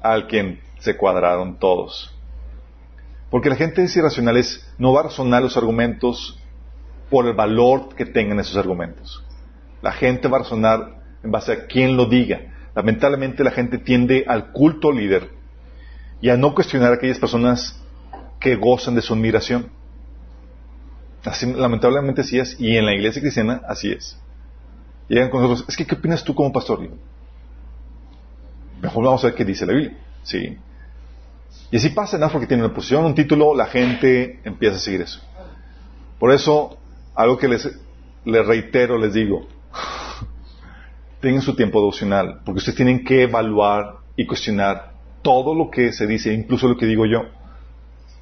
[0.00, 2.14] al quien se cuadraron todos.
[3.30, 6.38] Porque la gente es irracional, es, no va a razonar los argumentos
[7.10, 9.24] por el valor que tengan esos argumentos.
[9.82, 12.40] La gente va a razonar en base a quien lo diga.
[12.74, 15.30] Lamentablemente la gente tiende al culto líder
[16.20, 17.80] y a no cuestionar a aquellas personas
[18.38, 19.70] que gozan de su admiración
[21.56, 22.58] lamentablemente así es.
[22.60, 24.18] Y en la iglesia cristiana así es.
[25.08, 26.88] Llegan con nosotros, es que ¿qué opinas tú como pastor?
[28.80, 29.96] Mejor vamos a ver qué dice la Biblia.
[30.22, 30.56] Sí.
[31.70, 32.30] Y así pasa, ¿no?
[32.30, 35.20] Porque tiene una posición, un título, la gente empieza a seguir eso.
[36.18, 36.78] Por eso,
[37.14, 37.68] algo que les,
[38.24, 39.46] les reitero, les digo,
[41.20, 46.06] tengan su tiempo devocional, porque ustedes tienen que evaluar y cuestionar todo lo que se
[46.06, 47.24] dice, incluso lo que digo yo.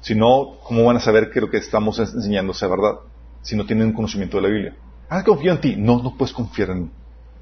[0.03, 2.99] Si no, ¿cómo van a saber que lo que estamos enseñando sea verdad?
[3.41, 4.75] Si no tienen conocimiento de la Biblia.
[5.07, 5.75] Ah, confío en ti.
[5.77, 6.89] No, no puedes confiar en mí.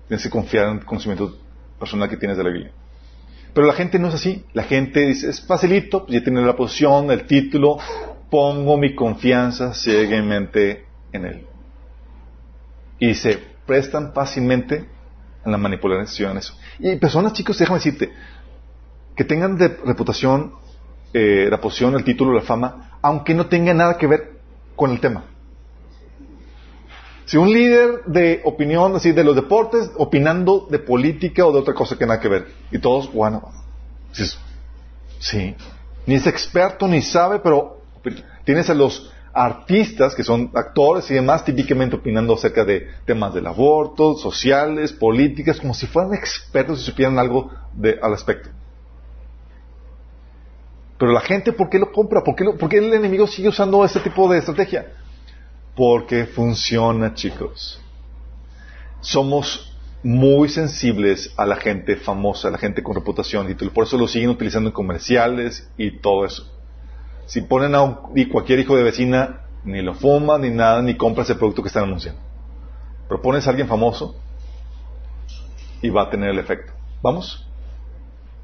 [0.08, 1.40] Tienes que confiar en el conocimiento
[1.80, 2.72] personal que tienes de la Biblia.
[3.56, 4.46] Pero la gente no es así.
[4.54, 7.80] La gente dice, es facilito, pues ya tiene la posición, el título,
[8.30, 11.48] pongo mi confianza ciegamente en él.
[13.00, 14.88] Y se prestan fácilmente
[15.44, 16.56] a la manipulación eso.
[16.78, 18.14] Y personas, chicos, déjame decirte,
[19.16, 20.54] que tengan de reputación
[21.14, 24.40] eh, la posición, el título, la fama, aunque no tenga nada que ver
[24.76, 25.26] con el tema.
[27.26, 31.74] Si un líder de opinión, así de los deportes, opinando de política o de otra
[31.74, 33.52] cosa que nada que ver, y todos, bueno,
[35.20, 35.56] sí,
[36.06, 37.82] ni es experto ni sabe, pero
[38.44, 43.48] tienes a los artistas que son actores y demás típicamente opinando acerca de temas del
[43.48, 48.50] aborto, sociales, políticas, como si fueran expertos y supieran algo de, al respecto.
[51.02, 52.24] Pero la gente, ¿por qué lo compra?
[52.24, 54.86] ¿Por qué, el enemigo sigue usando ese tipo de estrategia?
[55.76, 57.82] Porque funciona, chicos.
[59.00, 63.98] Somos muy sensibles a la gente famosa, a la gente con reputación, y por eso
[63.98, 66.46] lo siguen utilizando en comerciales y todo eso.
[67.26, 71.34] Si ponen a cualquier hijo de vecina, ni lo fuma, ni nada, ni compra ese
[71.34, 72.22] producto que están anunciando.
[73.10, 74.18] Pero pones a alguien famoso
[75.82, 76.74] y va a tener el efecto.
[77.02, 77.51] ¿Vamos?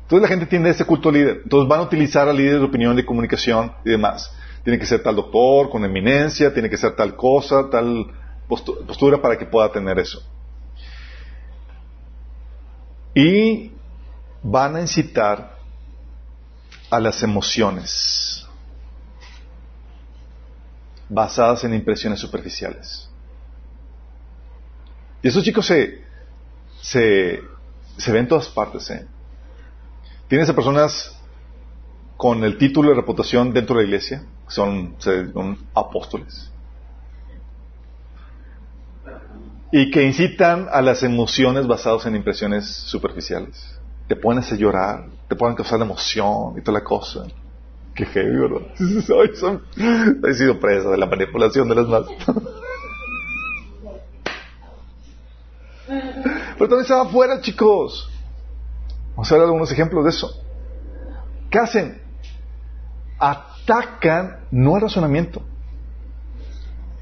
[0.07, 1.41] Entonces la gente tiene ese culto líder.
[1.43, 4.31] Entonces van a utilizar al líder de opinión, de comunicación y demás.
[4.63, 8.07] Tiene que ser tal doctor, con eminencia, tiene que ser tal cosa, tal
[8.47, 10.23] postura para que pueda tener eso.
[13.13, 13.73] Y
[14.41, 15.57] van a incitar
[16.89, 18.47] a las emociones
[21.09, 23.09] basadas en impresiones superficiales.
[25.21, 26.01] Y esos chicos se,
[26.79, 27.41] se,
[27.97, 28.89] se ven en todas partes.
[28.89, 29.05] ¿eh?
[30.27, 31.17] Tienes a personas
[32.17, 34.95] con el título de reputación dentro de la iglesia, que son,
[35.73, 36.51] apóstoles,
[39.71, 43.79] y que incitan a las emociones basadas en impresiones superficiales.
[44.07, 47.25] Te pones a llorar, te pueden causar emoción y toda la cosa.
[47.93, 48.61] Qué heavy, ¿verdad?
[50.29, 52.11] he sido presa de la manipulación de las masas.
[55.87, 58.09] Pero también va afuera, chicos.
[59.17, 60.29] Vamos a ver algunos ejemplos de eso.
[61.49, 61.99] ¿Qué hacen?
[63.17, 65.41] Atacan no al razonamiento,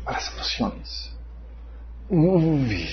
[0.05, 1.13] a las emociones.
[2.07, 2.87] Uy,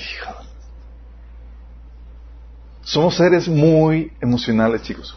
[2.81, 5.17] Somos seres muy emocionales, chicos.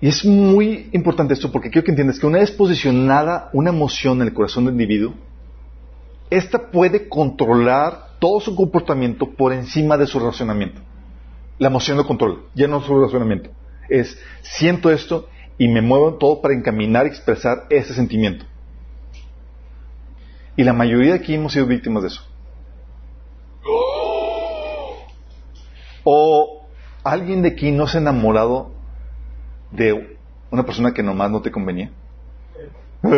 [0.00, 4.22] Y es muy importante esto porque quiero que entiendas que una vez posicionada una emoción
[4.22, 5.12] en el corazón del individuo,
[6.30, 10.80] esta puede controlar todo su comportamiento por encima de su razonamiento.
[11.58, 13.50] La emoción lo controla, ya no su razonamiento.
[13.88, 15.28] Es, siento esto
[15.58, 18.44] y me muevo todo para encaminar y expresar ese sentimiento.
[20.56, 22.22] Y la mayoría de aquí hemos sido víctimas de eso.
[26.04, 26.66] O
[27.02, 28.72] alguien de aquí no se ha enamorado
[29.70, 30.16] de
[30.50, 31.90] una persona que nomás no te convenía.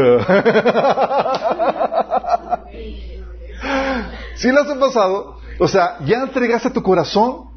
[4.34, 5.38] ¿Sí las ha pasado?
[5.58, 7.55] O sea, ya entregaste tu corazón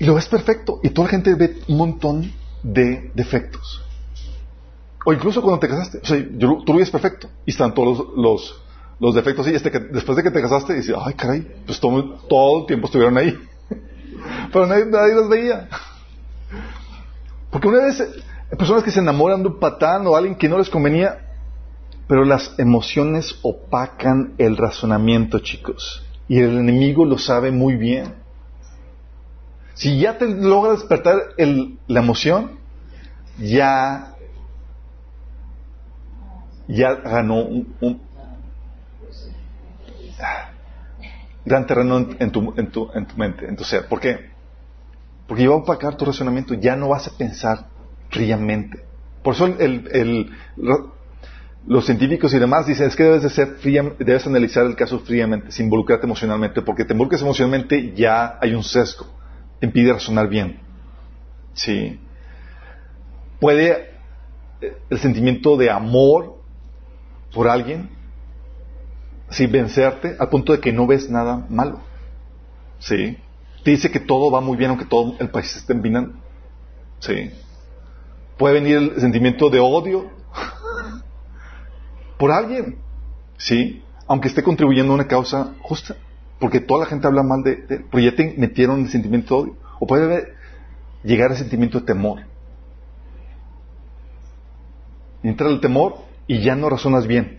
[0.00, 0.80] y lo ves perfecto.
[0.82, 2.32] Y toda la gente ve un montón
[2.62, 3.82] de defectos.
[5.04, 5.98] O incluso cuando te casaste.
[5.98, 7.28] O sea, tú lo ves perfecto.
[7.44, 8.62] Y están todos los,
[8.98, 9.54] los, defectos ahí.
[9.54, 12.86] Este que, después de que te casaste, dices, ay, caray, pues todo, todo el tiempo
[12.86, 13.38] estuvieron ahí.
[14.52, 15.68] Pero nadie, nadie los veía.
[17.50, 18.02] Porque una vez,
[18.56, 21.26] personas que se enamoran de un patán o alguien que no les convenía,
[22.06, 26.04] pero las emociones opacan el razonamiento, chicos.
[26.26, 28.14] Y el enemigo lo sabe muy bien.
[29.80, 32.58] Si ya te logra despertar la emoción,
[33.38, 34.14] ya,
[36.68, 38.02] ya ganó un,
[41.46, 43.56] gran terreno en, tu, en, tu, en tu mente, en.
[43.88, 44.28] ¿Por qué?
[45.26, 47.64] Porque va a opacar tu razonamiento, ya no vas a pensar
[48.10, 48.84] fríamente.
[49.22, 50.30] Por eso el, el,
[51.66, 54.98] los científicos y demás dicen es que debes de ser fría, debes analizar el caso
[54.98, 59.06] fríamente, sin involucrarte emocionalmente, porque te involucras emocionalmente ya hay un sesgo,
[59.60, 60.60] impide razonar bien.
[61.54, 62.00] Sí.
[63.38, 63.90] Puede
[64.60, 66.40] eh, el sentimiento de amor
[67.32, 67.90] por alguien,
[69.30, 71.80] sí, vencerte al punto de que no ves nada malo.
[72.78, 73.18] Sí.
[73.64, 76.14] Te dice que todo va muy bien aunque todo el país esté empinando.
[76.98, 77.30] Sí.
[78.38, 80.10] Puede venir el sentimiento de odio
[82.18, 82.78] por alguien,
[83.36, 83.82] ¿sí?
[84.06, 85.96] Aunque esté contribuyendo a una causa justa,
[86.40, 89.42] porque toda la gente habla mal de, él, pero ya te metieron el sentimiento de
[89.42, 89.56] odio.
[89.78, 90.34] O puede
[91.04, 92.22] llegar el sentimiento de temor.
[95.22, 97.38] Entra el temor y ya no razonas bien.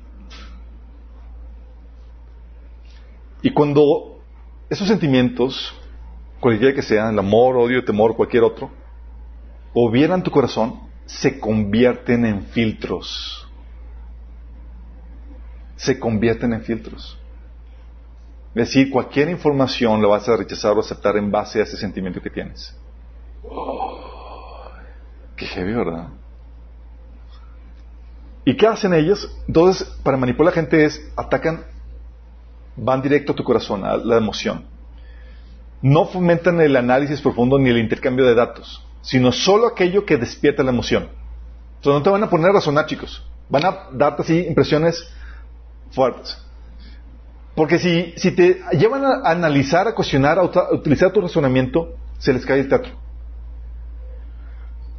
[3.41, 4.19] Y cuando
[4.69, 5.73] esos sentimientos,
[6.39, 8.69] cualquiera que sean, el amor, odio, temor, cualquier otro,
[9.73, 13.41] hubieran tu corazón, se convierten en filtros
[15.81, 17.17] se convierten en filtros.
[18.53, 22.21] Es decir, cualquier información la vas a rechazar o aceptar en base a ese sentimiento
[22.21, 22.75] que tienes.
[25.37, 26.09] qué heavy, ¿verdad?
[28.43, 29.31] ¿Y qué hacen ellos?
[29.47, 31.63] Entonces, para manipular a la gente es, atacan,
[32.75, 34.65] van directo a tu corazón, a la emoción.
[35.81, 40.63] No fomentan el análisis profundo ni el intercambio de datos, sino solo aquello que despierta
[40.63, 41.09] la emoción.
[41.77, 43.25] Entonces no te van a poner a razonar, chicos.
[43.49, 45.09] Van a darte así impresiones
[45.91, 46.37] fuertes.
[47.55, 50.43] Porque si, si te llevan a analizar, a cuestionar, a,
[50.73, 52.93] utilizar tu razonamiento, se les cae el teatro.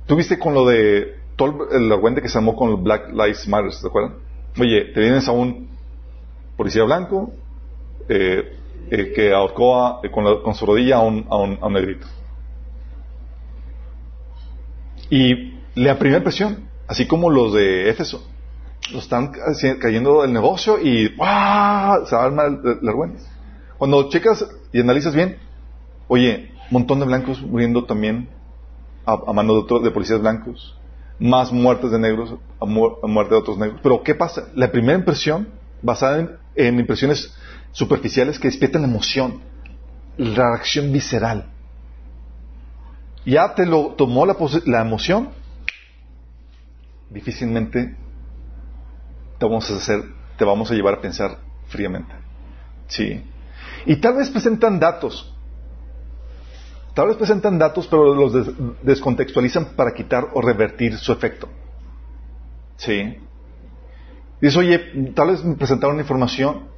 [0.07, 3.71] ¿Tú viste con lo de todo el argüente que se armó con Black Lives Matter,
[3.81, 4.17] ¿te acuerdan?
[4.59, 5.69] Oye, te vienes a un
[6.57, 7.33] policía blanco
[8.09, 8.57] eh,
[8.91, 12.07] eh, que ahorcó con, con, su rodilla a un, a, un, a un negrito.
[15.09, 18.27] Y la primera impresión, así como los de Éfeso,
[18.91, 19.33] lo están
[19.81, 22.07] cayendo el negocio y ¡wow!
[22.07, 23.13] se arma el, el
[23.79, 25.39] Cuando checas y analizas bien,
[26.09, 28.29] oye, montón de blancos muriendo también
[29.05, 30.77] a, mano de, de, policías blancos,
[31.19, 33.81] más muertes de negros a, muerte de otros negros.
[33.83, 34.49] Pero ¿qué pasa?
[34.55, 35.49] La primera impresión,
[35.83, 37.35] basada en, impresiones
[37.73, 39.41] superficiales que despiertan la emoción,
[40.17, 41.51] la reacción visceral.
[43.25, 45.31] Ya te lo tomó la, la emoción,
[47.11, 47.97] difícilmente
[49.43, 50.05] te vamos a hacer,
[50.39, 51.37] te vamos a llevar a pensar
[51.67, 52.15] fríamente.
[52.87, 53.25] Sí.
[53.87, 55.35] Y tal vez presentan datos.
[56.95, 58.33] Tal vez presentan datos, pero los
[58.83, 61.49] descontextualizan para quitar o revertir su efecto.
[62.77, 63.17] Sí.
[64.41, 64.79] Dice, oye,
[65.13, 66.69] tal vez me presentaron información,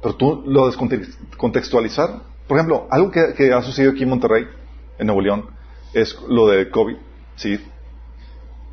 [0.00, 2.22] pero tú lo descontextualizar.
[2.48, 4.46] Por ejemplo, algo que, que, ha sucedido aquí en Monterrey,
[4.98, 5.50] en Nuevo León,
[5.92, 6.96] es lo de COVID.
[7.34, 7.60] Sí.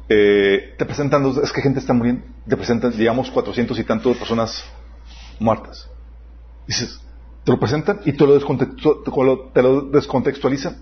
[0.09, 4.63] Eh, te presentan, es que gente está muriendo, te presentan, digamos, cuatrocientos y tantos personas
[5.39, 5.89] muertas.
[6.67, 6.99] Dices,
[7.43, 8.39] te lo presentan y te lo,
[9.53, 10.77] te lo descontextualizan.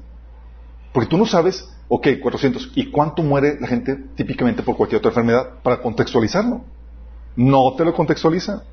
[0.91, 5.09] Porque tú no sabes, ok, 400, ¿y cuánto muere la gente típicamente por cualquier otra
[5.09, 5.61] enfermedad?
[5.63, 6.61] Para contextualizarlo.
[7.35, 8.63] No te lo contextualiza.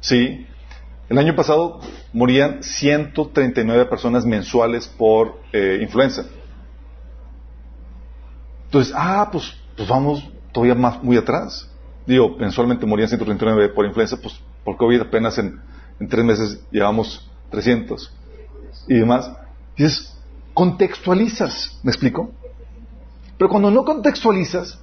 [0.00, 0.46] Sí.
[1.08, 1.80] El año pasado
[2.12, 6.24] morían 139 personas mensuales por eh, influenza.
[8.64, 11.68] Entonces, ah, pues, pues vamos todavía más muy atrás.
[12.06, 15.60] Digo, mensualmente morían 139 por influenza, pues por COVID apenas en,
[16.00, 18.12] en tres meses llevamos 300
[18.88, 19.30] y demás.
[19.76, 20.16] Dices,
[20.52, 22.30] contextualizas, ¿me explico?
[23.38, 24.78] Pero cuando no contextualizas,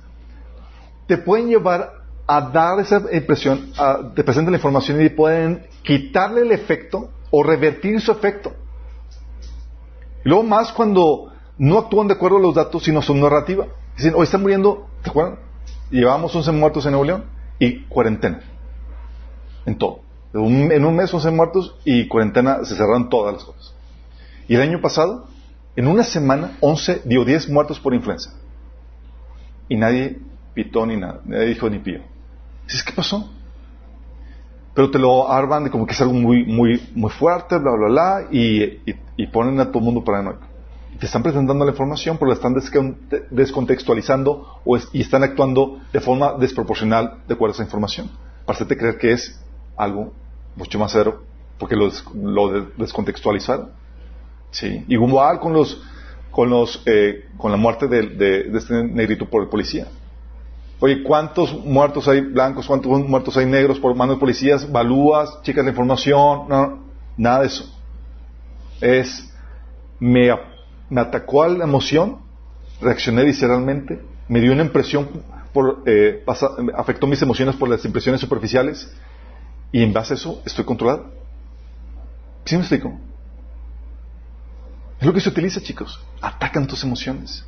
[1.08, 6.42] te pueden llevar a dar esa impresión, a, te presentan la información y pueden quitarle
[6.42, 8.54] el efecto o revertir su efecto.
[10.24, 13.68] Y luego más cuando no actúan de acuerdo a los datos, sino su narrativa.
[14.02, 15.38] Dicen, hoy están muriendo, ¿te acuerdan?
[15.92, 17.26] Llevamos 11 muertos en Nuevo León
[17.60, 18.40] y cuarentena.
[19.68, 20.00] En todo.
[20.34, 23.76] En un mes 11 muertos y cuarentena se cerraron todas las cosas.
[24.48, 25.28] Y el año pasado,
[25.76, 28.34] en una semana, 11, dio 10 muertos por influenza.
[29.70, 30.18] Y nadie
[30.56, 32.02] pitó ni nada, nadie dijo ni pío.
[32.66, 33.30] Dices, ¿qué pasó?
[34.74, 37.88] Pero te lo arman de como que es algo muy, muy, muy fuerte, bla, bla,
[37.88, 38.82] bla, y,
[39.16, 40.51] y, ponen a todo el mundo paranoico.
[41.00, 42.56] Te están presentando la información, pero la están
[43.32, 48.10] descontextualizando o y están actuando de forma desproporcional de acuerdo a esa información.
[48.46, 49.42] Para hacerte creer que es
[49.78, 50.14] algo
[50.56, 51.24] mucho más cero,
[51.58, 51.90] porque lo,
[52.78, 53.70] descontextualizaron.
[54.52, 54.84] Sí.
[54.88, 55.82] Igual con los,
[56.30, 59.88] con los, eh, con la muerte de, de, este negrito por el policía.
[60.80, 62.66] Oye, ¿cuántos muertos hay blancos?
[62.68, 64.70] ¿Cuántos muertos hay negros por manos de policías?
[64.72, 65.42] ¿Valúas?
[65.44, 66.48] ¿Checas la información?
[66.50, 66.80] No,
[67.18, 67.72] nada de eso.
[68.82, 69.32] Es,
[70.00, 70.32] me,
[70.92, 72.20] me atacó a la emoción,
[72.82, 75.24] reaccioné visceralmente, me dio una impresión,
[75.86, 76.24] eh,
[76.76, 78.92] afectó mis emociones por las impresiones superficiales
[79.72, 81.10] y en base a eso estoy controlado.
[82.44, 83.00] ¿Sí me explico?
[85.00, 86.04] Es lo que se utiliza, chicos.
[86.22, 87.46] Atacan tus emociones.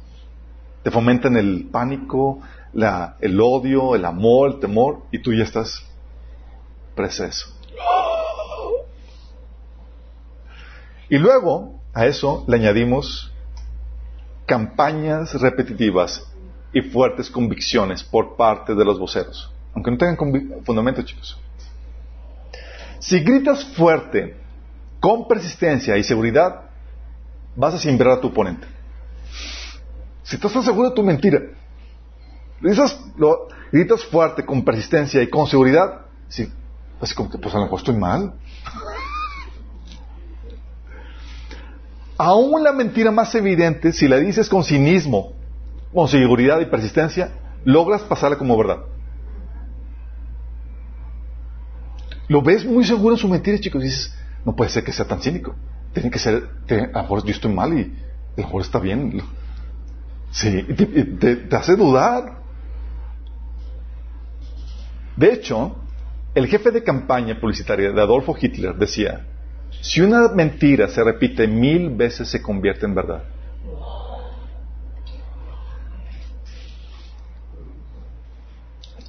[0.81, 2.39] Te fomentan el pánico,
[2.71, 5.83] la, el odio, el amor, el temor, y tú ya estás
[6.95, 7.49] preso.
[11.09, 13.32] Y luego a eso le añadimos
[14.45, 16.27] campañas repetitivas
[16.73, 19.51] y fuertes convicciones por parte de los voceros.
[19.73, 21.39] Aunque no tengan fundamento, chicos.
[22.99, 24.37] Si gritas fuerte,
[24.99, 26.61] con persistencia y seguridad,
[27.55, 28.67] vas a simbrar a tu oponente.
[30.23, 31.41] Si estás seguro de tu mentira,
[32.61, 36.51] gritas, lo, gritas fuerte, con persistencia y con seguridad, sí,
[37.01, 38.33] así como que pues a lo mejor estoy mal.
[42.17, 45.33] Aún la mentira más evidente, si la dices con cinismo,
[45.93, 47.31] con seguridad y persistencia,
[47.65, 48.79] logras pasarla como verdad.
[52.27, 55.05] Lo ves muy seguro en su mentira, chicos, y dices, no puede ser que sea
[55.05, 55.55] tan cínico
[55.93, 58.79] tiene que ser, que a lo mejor yo estoy mal y a lo mejor está
[58.79, 59.21] bien.
[60.31, 60.63] Sí,
[61.19, 62.41] te, hace dudar.
[65.15, 65.75] De hecho,
[66.33, 69.27] el jefe de campaña publicitaria de Adolfo Hitler decía,
[69.83, 73.23] si una mentira se repite mil veces se convierte en verdad.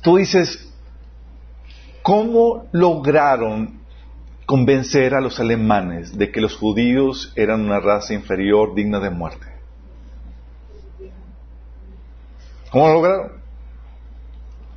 [0.03, 0.71] Tú dices,
[2.03, 3.85] ¿cómo lograron
[4.47, 9.47] convencer a los alemanes de que los judíos eran una raza inferior digna de muerte.
[12.71, 13.33] ¿Cómo lo lograron?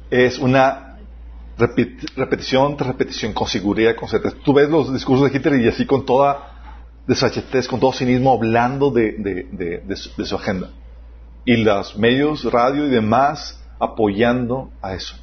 [0.10, 0.87] Es una
[1.58, 4.36] repetición tras repetición, con seguridad, con certeza.
[4.44, 6.58] Tú ves los discursos de Hitler y así con toda
[7.08, 10.70] desfachatez, con todo cinismo, hablando de, su, agenda.
[11.46, 15.16] Y los medios, radio y demás apoyando a eso.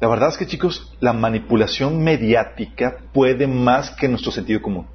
[0.00, 4.86] La verdad es que, chicos, la manipulación mediática puede más que nuestro sentido común.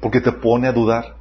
[0.00, 1.17] Porque te pone a dudar.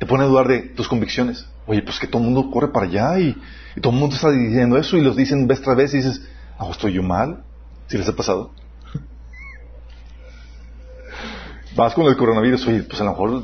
[0.00, 1.46] Te pone a dudar de tus convicciones.
[1.66, 3.36] Oye, pues que todo el mundo corre para allá y,
[3.82, 6.22] todo el mundo está diciendo eso y los dicen vez tras vez y dices,
[6.58, 7.44] ah, ¿estoy yo mal?
[7.86, 8.50] ¿Si les ha pasado?
[11.76, 13.42] Vas con el coronavirus, oye, pues a lo mejor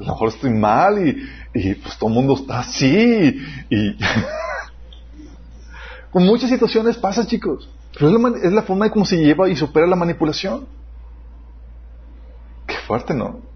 [0.00, 0.98] a lo mejor estoy mal
[1.54, 3.38] y, pues todo el mundo está así
[3.70, 3.98] y
[6.10, 9.86] con muchas situaciones pasa chicos pero es la, forma de cómo se lleva y supera
[9.86, 10.66] la manipulación
[12.66, 13.49] qué fuerte ¿no?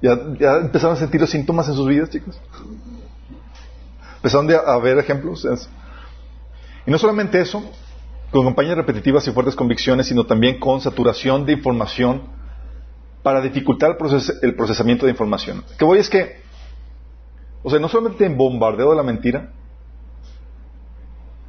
[0.00, 0.12] Ya,
[0.56, 2.40] empezaron a sentir los síntomas en sus vidas chicos
[4.16, 5.46] empezaron a ver ejemplos
[6.86, 7.62] y no solamente eso
[8.30, 12.38] con campañas repetitivas y fuertes convicciones sino también con saturación de información
[13.22, 13.96] para dificultar
[14.42, 15.64] el, procesamiento de información.
[15.78, 16.40] Que voy es que,
[17.62, 19.52] o sea, no solamente en bombardeo de la mentira,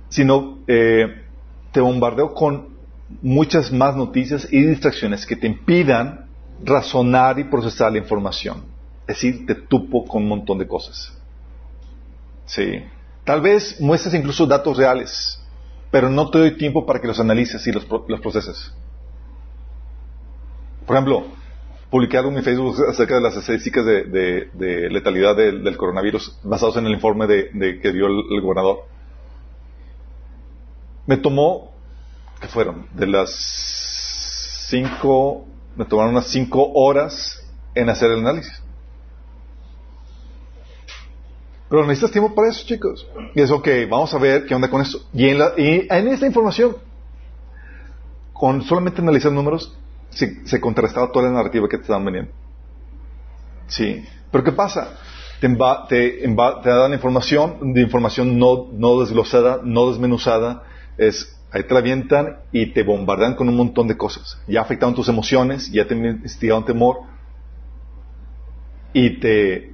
[0.09, 1.23] sino eh,
[1.71, 2.79] te bombardeo con
[3.21, 6.28] muchas más noticias y distracciones que te impidan
[6.63, 8.63] razonar y procesar la información.
[9.01, 11.17] Es decir, te tupo con un montón de cosas.
[12.45, 12.83] Sí.
[13.23, 15.39] Tal vez muestres incluso datos reales,
[15.91, 18.73] pero no te doy tiempo para que los analices y los, proceses.
[20.85, 21.25] Por ejemplo,
[21.89, 26.93] publicar en mi Facebook acerca de las estadísticas de, letalidad del, coronavirus basados en el
[26.93, 28.85] informe de, que dio el, gobernador.
[31.05, 31.71] Me tomó,
[32.41, 32.87] ¿qué fueron?
[32.93, 33.29] De las
[34.69, 35.47] cinco,
[35.79, 37.41] me tomaron unas cinco horas
[37.73, 38.61] en hacer el análisis.
[41.69, 43.07] Pero necesitas tiempo para eso, chicos.
[43.33, 45.07] Y es ok, vamos a ver qué onda con eso.
[45.13, 46.75] Y en, y en esta información,
[48.33, 49.73] con solamente analizar números,
[50.09, 52.33] se, contrastaba toda la narrativa que te estaban vendiendo.
[53.67, 54.03] Sí.
[54.31, 54.97] Pero ¿qué pasa?
[55.39, 55.47] Te,
[55.87, 60.63] te, te, dan información, de información no desglosada, no desmenuzada,
[60.97, 64.39] es, ahí te la avientan y te bombardean con un montón de cosas.
[64.47, 67.01] Ya afectaron tus emociones, ya te instigaron temor,
[68.93, 69.73] y te,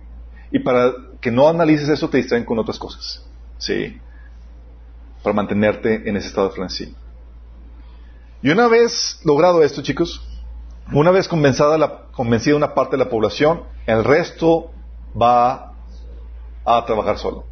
[0.52, 3.26] y para que no analices eso te distraen con otras cosas.
[3.58, 4.00] Sí.
[5.24, 6.96] Para mantenerte en ese estado de frenesí.
[8.42, 10.22] Y una vez logrado esto, chicos,
[10.92, 14.72] una vez convencida, la, convencida una parte de la población, el resto
[15.20, 15.74] va
[16.64, 17.46] a trabajar solo.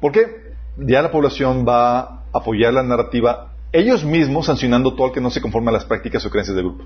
[0.00, 0.41] ¿Por qué?
[0.76, 5.30] Ya la población va a apoyar la narrativa ellos mismos sancionando todo el que no
[5.30, 6.84] se conforme a las prácticas o creencias del grupo.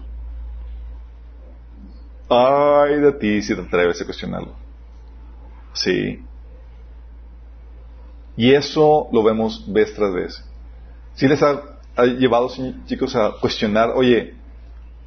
[2.29, 4.53] Ay de ti si te atreves a cuestionarlo.
[5.73, 6.23] Sí.
[8.37, 10.45] Y eso lo vemos vez tras vez.
[11.15, 11.63] Si les ha,
[12.19, 12.51] llevado,
[12.87, 14.35] chicos, a cuestionar, oye,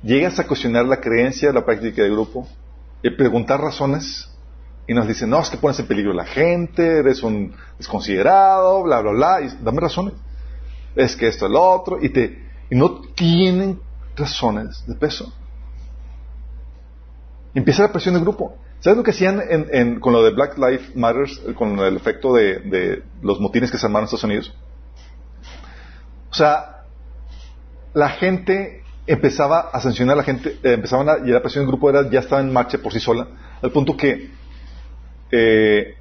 [0.04, 2.48] llegas a cuestionar la creencia, la práctica del grupo,
[3.04, 4.29] y preguntar razones,
[4.90, 8.82] y nos dicen, no, es que pones en peligro a la gente, eres un desconsiderado,
[8.82, 10.16] bla, bla, bla, y dame razones.
[10.96, 13.80] Es que esto es lo otro, y, te, y no tienen
[14.16, 15.32] razones de peso.
[17.54, 18.58] Empieza la presión del grupo.
[18.80, 23.04] ¿Sabes lo que hacían con lo de Black Lives Matter, con el efecto de, de
[23.22, 24.56] los motines que se armaron en Estados Unidos?
[26.32, 26.86] O sea,
[27.94, 31.68] la gente empezaba a sancionar a la gente, eh, empezaban a, y la presión del
[31.68, 33.28] grupo era, ya estaba en marcha por sí sola,
[33.62, 34.40] al punto que,
[35.32, 35.96] eh,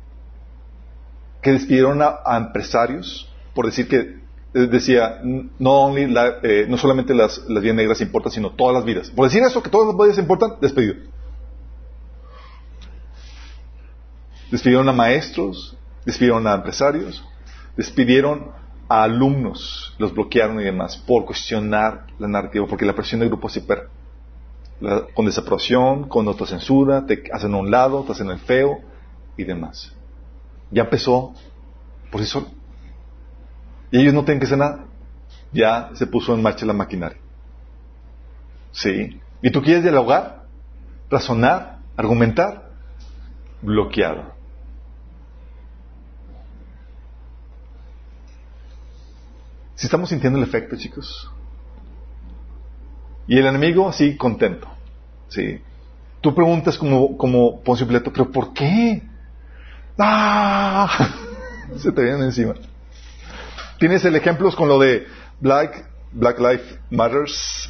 [1.43, 4.19] que despidieron a, empresarios por decir que
[4.55, 6.07] eh, decía, no, only
[6.69, 9.11] no solamente las, las vidas negras importan, sino todas las vidas.
[9.11, 10.95] Por decir eso, que todas las vidas importan, despedido.
[14.51, 15.77] Despidieron a maestros,
[16.07, 17.23] despidieron a empresarios,
[17.77, 18.51] despidieron
[18.89, 23.49] a alumnos, los bloquearon y demás, por cuestionar la narrativa, porque la presión del grupo
[23.49, 23.91] se per
[25.13, 28.79] con desaprobación, con autocensura, te hacen a un lado, te hacen el feo
[29.39, 29.95] y demás.
[30.71, 31.33] Ya empezó
[32.11, 32.49] por sí solo.
[33.91, 34.85] Y ellos no tienen que hacer nada.
[35.53, 37.19] Ya se puso en marcha la maquinaria.
[38.73, 39.19] ¿Sí?
[39.41, 40.45] ¿Y tú quieres dialogar?
[41.09, 41.79] ¿Razonar?
[41.97, 42.69] ¿Argumentar?
[43.63, 44.35] Bloqueado.
[49.75, 51.31] Si estamos sintiendo el efecto, chicos.
[53.29, 54.67] Y el enemigo así contento.
[55.29, 55.61] Sí.
[56.21, 59.08] Tú preguntas como, como Poncio Pilato, pero ¿por qué?
[59.99, 61.11] ¡Ah!
[61.77, 62.55] Se te vienen encima.
[63.79, 65.07] Tienes el ejemplo con lo de
[65.41, 67.69] Black, Black Lives Matters.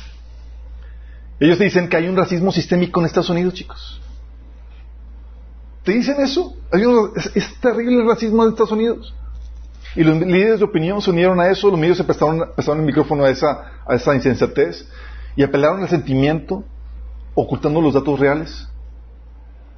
[1.41, 4.01] Ellos te dicen que hay un racismo sistémico en Estados Unidos, chicos.
[5.85, 6.55] ¿Te dicen eso?
[7.35, 9.15] es, terrible el racismo en Estados Unidos.
[9.95, 13.25] Y los líderes de opinión se unieron a eso, los medios se prestaron, el micrófono
[13.25, 14.87] a esa, a esa insensatez
[15.35, 16.65] y apelaron al sentimiento
[17.35, 18.69] ocultando los datos reales.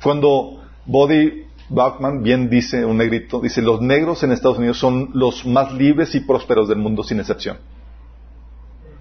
[0.02, 5.46] Cuando Body Bachman bien dice, un negrito, dice, los negros en Estados Unidos son los
[5.46, 7.58] más libres y prósperos del mundo sin excepción.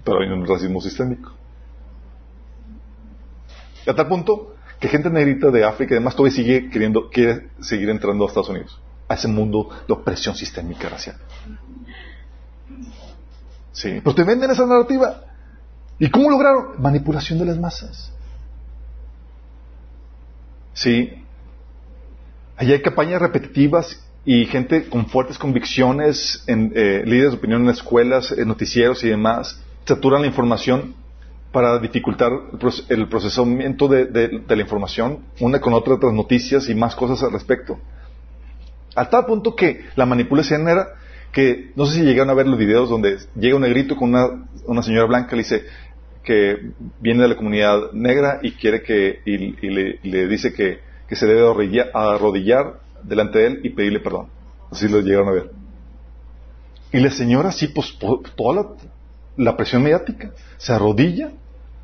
[0.04, 1.32] Pero hay un racismo sistémico.
[3.86, 7.90] A tal punto que gente negrita de África y demás todavía sigue queriendo, quiere seguir
[7.90, 8.80] entrando a Estados Unidos
[9.10, 11.16] a ese mundo de opresión sistémica racial.
[13.72, 15.24] Sí, pero te venden esa narrativa.
[15.98, 16.80] ¿Y cómo lograron?
[16.80, 18.12] Manipulación de las masas.
[20.72, 21.24] Sí.
[22.60, 27.70] Allí hay campañas repetitivas y gente con fuertes convicciones, en, eh, líderes de opinión en
[27.70, 30.94] escuelas, en noticieros y demás, saturan la información
[31.52, 32.30] para dificultar
[32.90, 37.32] el procesamiento de, de la información, una con otra, otras noticias y más cosas al
[37.32, 37.78] respecto.
[38.94, 40.86] A tal punto que la manipulación era
[41.32, 44.50] que, no sé si llegaron a ver los videos donde llega un negrito con una,
[44.66, 45.64] una señora blanca, le dice
[46.22, 49.38] que viene de la comunidad negra y quiere que, y,
[49.70, 51.46] le, dice que, que, se debe
[51.92, 54.28] arrodillar, delante de él y pedirle perdón.
[54.70, 55.50] Así lo llegaron a ver.
[56.92, 58.76] Y la señora, sí, pues, toda
[59.36, 60.30] la, presión mediática.
[60.56, 61.32] Se arrodilla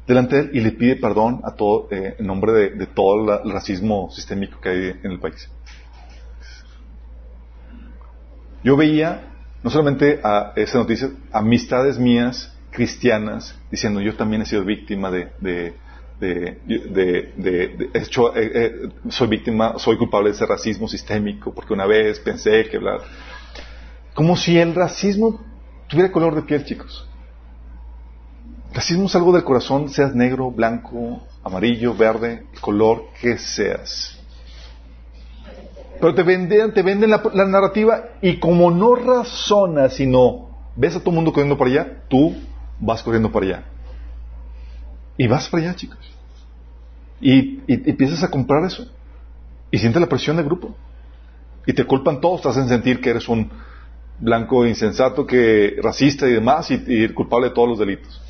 [0.06, 3.50] delante de él y le pide perdón a todo, eh, en nombre de, todo el
[3.50, 5.50] racismo sistémico que hay en el país.
[8.62, 9.32] Yo veía,
[9.62, 15.74] no solamente a esa noticia, amistades mías cristianas diciendo yo también he sido víctima de,
[16.20, 22.18] de, hecho, eh, eh, soy víctima, soy culpable de ese racismo sistémico porque una vez
[22.20, 22.98] pensé que bla.
[24.14, 25.40] Como si el racismo
[25.88, 27.06] tuviera color de piel, chicos.
[28.72, 34.18] Racismo es algo del corazón, seas negro, blanco, amarillo, verde, el color que seas.
[36.00, 41.00] Pero te venden, te venden la, la narrativa y como no razonas, sino ves a
[41.00, 42.34] todo el mundo corriendo para allá, tú
[42.78, 43.75] vas corriendo para allá.
[45.16, 45.98] Y vas para allá, chicos.
[47.20, 48.86] Y, empiezas a comprar eso.
[49.70, 50.76] Y sientes la presión del grupo.
[51.66, 53.50] Y te culpan todos, te hacen sentir que eres un
[54.20, 58.20] blanco insensato, que racista y demás, y, y culpable de todos los delitos.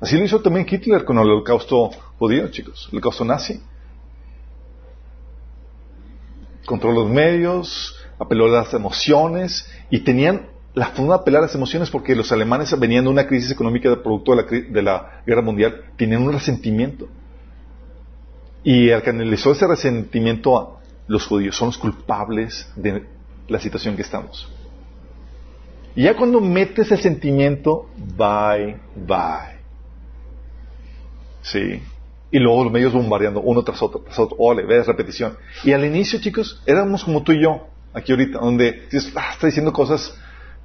[0.00, 3.62] Así lo hizo también Hitler con el holocausto judío, chicos, el holocausto nazi.
[6.66, 11.54] Controló los medios, apeló a las emociones y tenían la forma de apelar a las
[11.54, 15.42] emociones porque los alemanes venían de una crisis económica producto de la, de la guerra
[15.42, 17.08] mundial, tenían un resentimiento.
[18.64, 23.04] Y al canalizó ese resentimiento a los judíos, son los culpables de
[23.48, 24.48] la situación que estamos.
[25.94, 29.60] Y ya cuando metes el sentimiento, bye, bye.
[31.42, 31.82] Sí.
[32.30, 34.36] Y luego los medios bombardeando uno tras otro, tras otro.
[34.38, 35.36] Ole, ves repetición.
[35.64, 39.70] Y al inicio, chicos, éramos como tú y yo, aquí ahorita, donde ah, está diciendo
[39.72, 40.16] cosas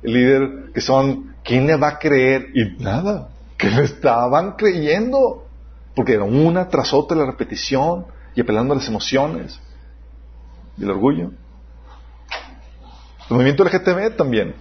[0.03, 2.49] líder que son, ¿quién le va a creer?
[2.53, 5.47] Y nada, que le estaban creyendo,
[5.95, 8.05] porque era una tras otra la repetición
[8.35, 9.59] y apelando a las emociones
[10.77, 11.31] y el orgullo.
[13.29, 14.55] El movimiento LGTB también.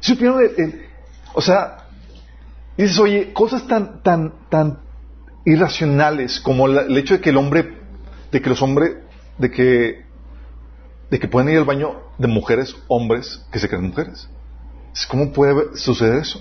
[0.00, 0.40] Supieron,
[1.34, 1.88] o sea,
[2.76, 4.78] dices, oye, cosas tan, tan, tan
[5.44, 7.78] irracionales como el hecho de que el hombre,
[8.30, 8.96] de que los hombres,
[9.38, 10.03] de que
[11.10, 14.28] de que pueden ir al baño de mujeres, hombres que se creen mujeres.
[15.08, 16.40] ¿Cómo puede suceder eso?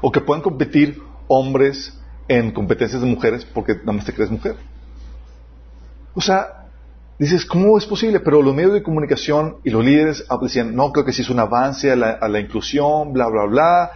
[0.00, 1.98] O que puedan competir hombres
[2.28, 4.56] en competencias de mujeres porque nada más te crees mujer.
[6.14, 6.68] O sea,
[7.18, 8.20] dices, ¿cómo es posible?
[8.20, 11.40] Pero los medios de comunicación y los líderes decían, no, creo que sí es un
[11.40, 13.90] avance a la, inclusión, bla, bla, bla.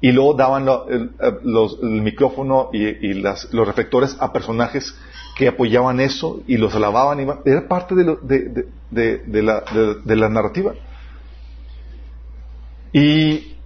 [0.00, 4.94] Y luego daban el, micrófono y, los reflectores a personajes
[5.40, 7.18] que apoyaban eso y los alababan.
[7.18, 8.04] Y, era parte de,
[8.90, 9.64] de, la,
[10.04, 10.74] de, la, narrativa.
[12.92, 13.56] Y,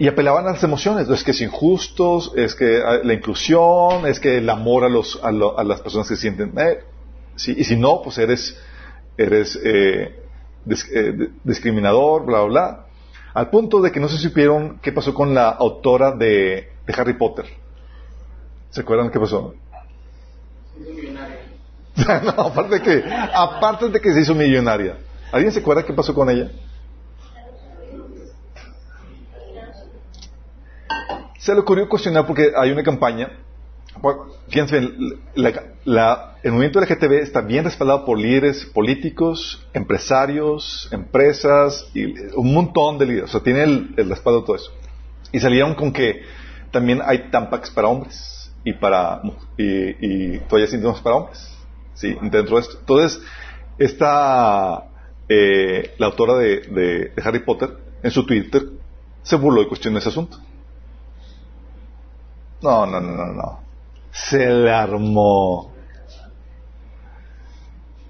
[0.00, 1.08] y apelaban a las emociones.
[1.08, 5.20] Es que es injusto, es que ah, la inclusión, es que el amor a, los,
[5.22, 6.52] a, las personas que sienten.
[7.46, 8.60] Y si no, pues eres,
[9.16, 10.12] eres eh,
[10.92, 12.86] eh, discriminador, bla, bla, bla.
[13.32, 17.16] Al punto de que no se supieron qué pasó con la autora de, de Harry
[17.16, 17.46] Potter.
[18.70, 19.54] ¿Se acuerdan qué pasó?
[22.24, 23.04] no, aparte de que,
[23.34, 24.96] aparte de que se hizo millonaria.
[25.30, 26.50] ¿Alguien se acuerda qué pasó con ella?
[31.38, 33.30] Se le ocurrió cuestionar porque hay una campaña.
[34.48, 42.98] Fíjense el movimiento LGTB está bien respaldado por líderes políticos, empresarios, empresas y un montón
[42.98, 43.30] de líderes.
[43.30, 44.72] O sea, tiene el, respaldo de todo eso.
[45.30, 46.22] Y salieron con que
[46.70, 49.22] también hay tampax para hombres y para
[49.56, 51.52] y, y toallas íntimas para hombres.
[51.94, 52.16] ¿sí?
[52.20, 52.78] dentro de esto.
[52.80, 53.22] Entonces,
[53.78, 54.84] esta,
[55.28, 58.62] eh, la autora de, Harry Potter, en su Twitter,
[59.22, 60.38] se burló y cuestionó ese asunto.
[62.60, 63.60] No, no, no, no, no.
[64.10, 65.72] Se le armó.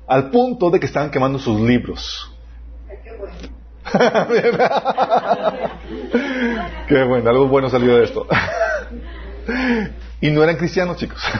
[0.07, 2.29] Al punto de que estaban quemando sus libros.
[6.89, 8.27] Qué bueno, algo bueno salió de esto.
[10.23, 11.23] Y no eran cristianos, chicos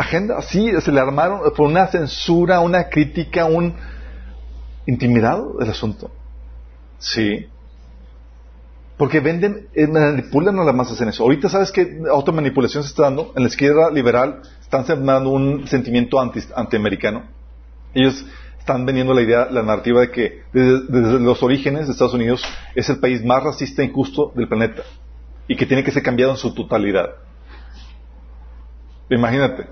[0.00, 3.74] agenda, sí, se le armaron por una censura, una crítica, un
[4.86, 6.10] intimidado del asunto.
[6.98, 7.46] Sí.
[8.96, 11.22] Porque venden, eh, manipulan a las masas en eso.
[11.22, 12.00] Ahorita sabes que
[12.32, 13.32] manipulación se está dando.
[13.36, 17.24] En la izquierda liberal están sembrando un sentimiento anti, antiamericano.
[17.94, 18.24] Ellos
[18.58, 22.42] están vendiendo la idea, la narrativa de que desde, desde, los orígenes de Estados Unidos
[22.74, 24.82] es el país más racista e injusto del planeta
[25.50, 27.10] y que tiene que ser cambiado en su totalidad.
[29.10, 29.66] Imagínate.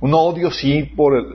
[0.00, 1.26] Un odio sí por el...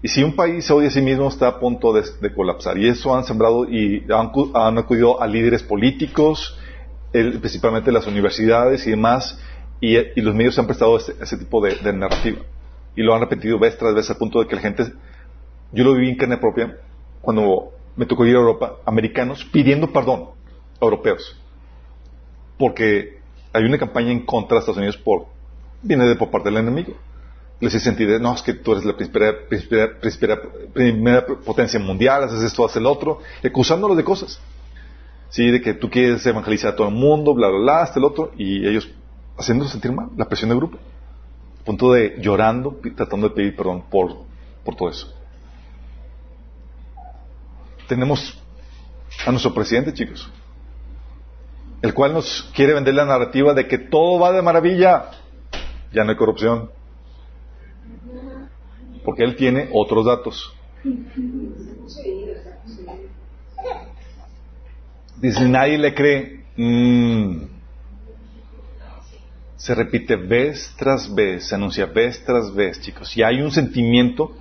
[0.00, 2.78] Y si un país se odia a sí mismo está a punto de, colapsar.
[2.78, 6.58] Y eso han sembrado y han, acudido a líderes políticos,
[7.12, 9.38] principalmente las universidades y demás,
[9.78, 12.40] y, los medios han prestado ese, tipo de, narrativa.
[12.96, 14.94] Y lo han repetido vez tras vez al punto de que la gente,
[15.72, 16.78] yo lo viví en carne propia,
[17.20, 20.30] cuando me tocó ir a Europa, americanos pidiendo perdón
[20.80, 21.36] a europeos.
[22.62, 23.18] Porque
[23.52, 25.26] hay una campaña en contra de Estados Unidos por,
[25.82, 26.92] viene de por parte del enemigo.
[27.58, 28.96] Les hice sentir, no, es que tú eres la
[30.72, 34.40] primera, potencia mundial, haces esto, haces el otro, acusándolos de cosas.
[35.28, 38.04] Sí, de que tú quieres evangelizar a todo el mundo, bla, bla, bla, hasta el
[38.04, 38.88] otro, y ellos
[39.36, 40.78] haciéndolos sentir mal, la presión de grupo.
[41.62, 44.18] A punto de llorando, tratando de pedir perdón por,
[44.64, 45.12] por todo eso.
[47.88, 48.40] Tenemos
[49.26, 50.30] a nuestro presidente, chicos,
[51.82, 55.10] el cual nos quiere vender la narrativa de que todo va de maravilla,
[55.92, 56.70] ya no hay corrupción,
[59.04, 60.54] porque él tiene otros datos.
[65.16, 66.44] Dice, nadie le cree.
[66.56, 67.44] Mm.
[69.56, 73.16] Se repite vez tras vez, se anuncia vez tras vez, chicos.
[73.16, 74.32] Y hay un sentimiento,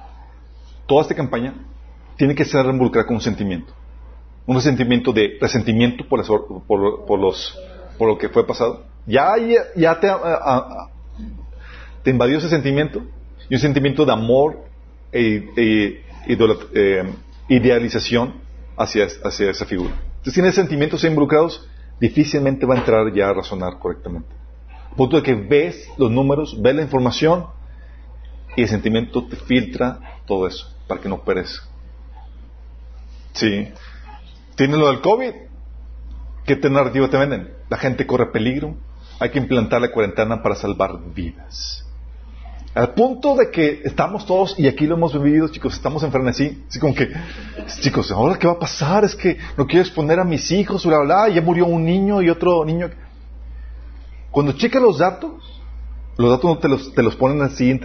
[0.87, 1.53] toda esta campaña
[2.17, 3.73] tiene que ser involucrada con un sentimiento.
[4.45, 6.25] Un sentimiento de resentimiento por,
[6.65, 7.59] por, los,
[7.97, 8.83] por lo que fue pasado.
[9.05, 9.33] Ya,
[9.75, 10.07] ya, te,
[12.03, 13.03] te invadió ese sentimiento
[13.49, 14.63] y un sentimiento de amor
[15.11, 17.05] e, e, e
[17.49, 18.35] idealización
[18.77, 19.91] hacia, hacia esa figura.
[20.11, 21.67] Entonces, tienes sentimientos involucrados,
[21.99, 24.29] difícilmente va a entrar ya a razonar correctamente.
[24.91, 27.47] A punto de que ves los números, ves la información
[28.55, 31.65] y el sentimiento te filtra todo eso para que no perezca.
[33.33, 33.69] Sí.
[34.55, 35.31] Tienes lo del COVID.
[36.45, 37.51] ¿Qué narrativa te venden?
[37.69, 38.75] La gente corre peligro.
[39.19, 41.85] Hay que implantar la cuarentena para salvar vidas.
[42.73, 46.63] Al punto de que estamos todos, y aquí lo hemos vivido, chicos, estamos en frenesí,
[46.69, 47.09] así como que,
[47.81, 50.99] chicos, ahora qué va a pasar, es que no quiero exponer a mis hijos, bla,
[50.99, 52.89] bla, ya murió un niño y otro niño.
[54.31, 55.61] Cuando checa los datos,
[56.17, 57.77] los datos no te los, te los ponen así,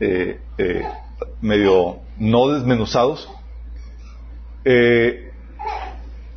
[0.00, 0.82] eh, eh,
[1.40, 3.28] medio no desmenuzados.
[4.64, 5.30] Eh,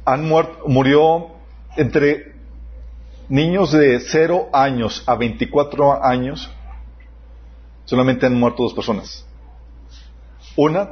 [0.07, 1.27] han muerto, murió
[1.75, 2.34] entre
[3.27, 6.49] niños de 0 años a 24 años,
[7.84, 9.27] solamente han muerto dos personas.
[10.55, 10.89] Una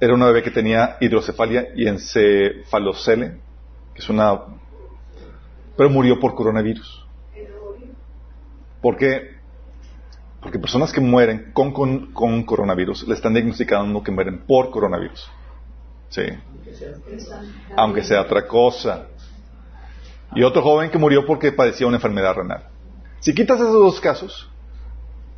[0.00, 3.38] era una bebé que tenía hidrocefalia y encefalocele,
[3.92, 4.40] que es una...
[5.76, 7.04] pero murió por coronavirus.
[8.80, 9.36] ¿Por qué?
[10.40, 11.72] Porque personas que mueren con,
[12.12, 15.28] con, coronavirus le están diagnosticando que mueren por coronavirus.
[16.08, 16.22] Sí.
[17.76, 19.06] Aunque sea otra cosa.
[20.34, 22.64] Y otro joven que murió porque padecía una enfermedad renal.
[23.20, 24.48] Si quitas esos dos casos,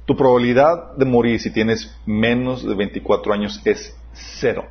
[0.05, 4.67] tu probabilidad de morir si tienes menos de 24 años es cero.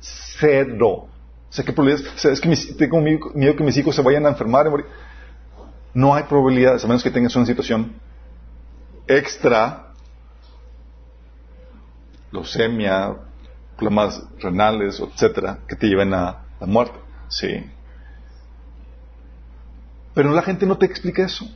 [0.00, 0.88] Cero.
[0.88, 1.08] O
[1.50, 2.40] sea, ¿qué probabilidad es?
[2.40, 4.86] que tengo miedo que mis hijos se vayan a enfermar y morir.
[5.92, 7.92] No hay probabilidades, a menos que tengas una situación
[9.06, 9.92] extra,
[12.32, 13.14] leucemia,
[13.76, 16.98] problemas renales, etcétera, que te lleven a la muerte.
[17.28, 17.64] Sí.
[20.14, 21.46] Pero la gente no te explica eso.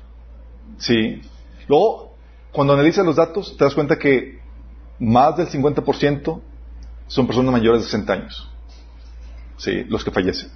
[0.78, 1.22] Sí.
[1.68, 2.14] Luego,
[2.52, 4.40] cuando analizas los datos, te das cuenta que
[4.98, 6.40] más del 50%
[7.06, 8.50] son personas mayores de 60 años.
[9.56, 10.50] Sí, los que fallecen.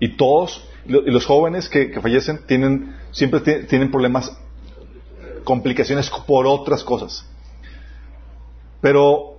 [0.00, 4.36] Y todos, y los jóvenes que, fallecen tienen, siempre tienen problemas,
[5.44, 7.26] complicaciones por otras cosas.
[8.80, 9.37] Pero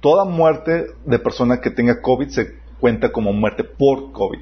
[0.00, 4.40] toda muerte de persona que tenga COVID se cuenta como muerte por COVID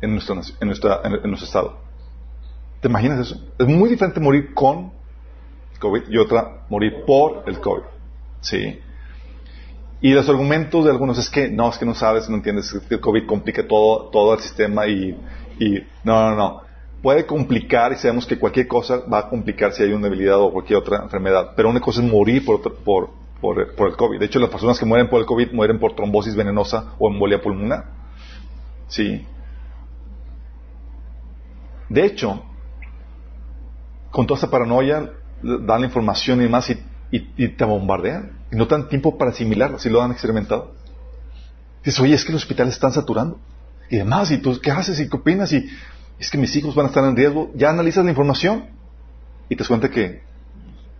[0.00, 1.88] en nuestro, en en nuestro estado.
[2.80, 3.40] ¿Te imaginas eso?
[3.58, 4.92] Es muy diferente morir con
[5.80, 7.82] COVID y otra morir por el COVID.
[8.40, 8.78] ¿Sí?
[10.00, 12.94] Y los argumentos de algunos es que no, es que no sabes, no entiendes, que
[12.94, 15.18] el COVID complica todo, todo el sistema y,
[15.58, 16.62] y no, no, no.
[17.02, 20.52] Puede complicar y sabemos que cualquier cosa va a complicar si hay una debilidad o
[20.52, 21.52] cualquier otra enfermedad.
[21.56, 24.18] Pero una cosa es morir por, por, por, el COVID.
[24.18, 27.40] De hecho, las personas que mueren por el COVID mueren por trombosis venenosa o embolia
[27.40, 27.84] pulmonar.
[28.88, 29.26] ¿Sí?
[31.88, 32.42] De hecho,
[34.10, 35.12] con toda esa paranoia,
[35.42, 36.70] dan la información y demás
[37.10, 38.32] y, te bombardean.
[38.50, 40.74] Y no dan tiempo para asimilarla, si lo han experimentado.
[41.84, 43.38] Dices, oye, es que los hospitales están saturando.
[43.90, 45.00] Y demás, y tú, ¿qué haces?
[45.00, 45.52] ¿Y qué opinas?
[45.52, 45.68] Y
[46.18, 47.50] es que mis hijos van a estar en riesgo.
[47.54, 48.66] Ya analizas la información
[49.48, 50.22] y te das cuenta que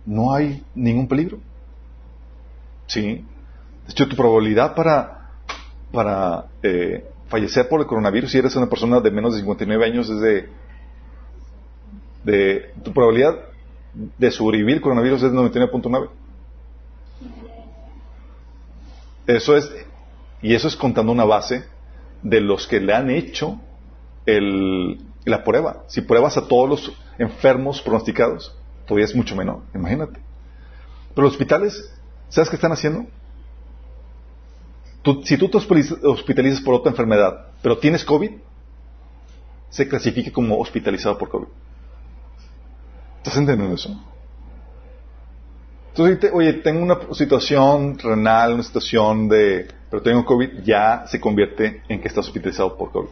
[0.05, 1.39] no hay ningún peligro.
[2.89, 3.25] Sí.
[3.85, 5.31] De hecho, tu probabilidad para,
[5.91, 10.09] para eh, fallecer por el coronavirus, si eres una persona de menos de 59 años,
[10.09, 10.49] es de
[12.23, 13.39] de tu probabilidad
[13.93, 16.09] de sobrevivir coronavirus es 99.9.
[19.27, 19.71] Eso es,
[20.41, 21.65] y eso es contando una base
[22.21, 23.59] de los que le han hecho
[24.25, 25.83] el, la prueba.
[25.87, 28.55] Si pruebas a todos los enfermos pronosticados,
[28.85, 30.19] todavía es mucho menor, imagínate.
[31.13, 31.91] Pero los hospitales
[32.29, 33.05] ¿Sabes qué están haciendo?
[35.23, 38.31] si tú te hospitalizas por otra enfermedad, pero tienes COVID,
[39.69, 41.47] se clasifica como hospitalizado por COVID.
[43.17, 43.99] ¿Estás entendiendo eso?
[45.89, 51.81] Entonces, oye, tengo una situación renal, una situación de, pero tengo COVID, ya se convierte
[51.89, 53.09] en que estás hospitalizado por COVID.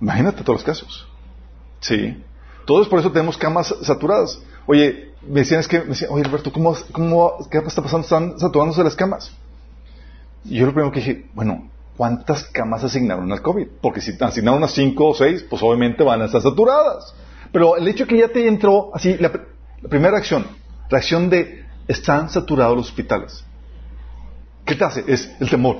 [0.00, 1.08] Imagínate todos los casos.
[1.80, 2.20] Sí.
[2.66, 4.42] Todos por eso tenemos camas saturadas.
[4.66, 8.02] Oye, me decían, es que, me decían, oye Alberto, ¿cómo, cómo, ¿qué está pasando?
[8.04, 9.32] Están saturándose las camas.
[10.44, 13.66] Y yo lo primero que dije, bueno, ¿cuántas camas asignaron al COVID?
[13.80, 17.14] Porque si asignaron unas cinco o seis, pues obviamente van a estar saturadas.
[17.52, 19.30] Pero el hecho que ya te entró, así, la,
[19.88, 20.46] primera reacción,
[20.88, 23.44] reacción de, están saturados los hospitales.
[24.64, 25.04] ¿Qué te hace?
[25.06, 25.78] Es el temor.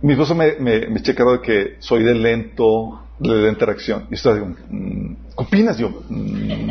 [0.00, 4.06] Mi esposo me, me, me checa de que soy de lento, de lenta reacción.
[4.10, 5.78] Y estoy digo, mm, ¿qué opinas?
[5.78, 6.70] Yo, mm".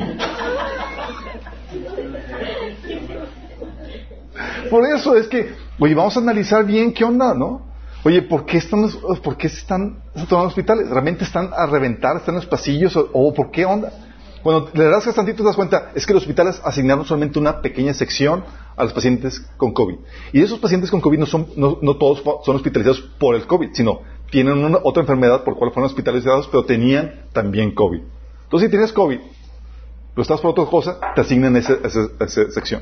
[4.70, 7.68] Por eso es que, oye, vamos a analizar bien qué onda, ¿no?
[8.04, 8.90] Oye, ¿por qué están,
[9.24, 10.90] por qué están saturados hospitales?
[10.90, 13.92] ¿Realmente están a reventar, están en los pasillos o, por qué onda?
[14.44, 17.94] Cuando le das tantito te das cuenta, es que los hospitales asignaron solamente una pequeña
[17.94, 18.46] sección
[18.78, 19.96] a los pacientes con COVID.
[20.32, 23.70] Y esos pacientes con COVID no son, no, no todos son hospitalizados por el COVID,
[23.74, 28.02] sino tienen otra enfermedad por la cual fueron hospitalizados, pero tenían también COVID.
[28.44, 29.20] Entonces, si tienes COVID,
[30.14, 32.82] pero estás por otra cosa, te asignan esa, esa, sección.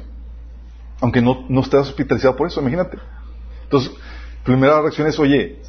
[1.02, 2.98] Aunque no, no estés hospitalizado por eso, imagínate.
[3.64, 3.92] Entonces,
[4.44, 5.60] primera reacción es, oye,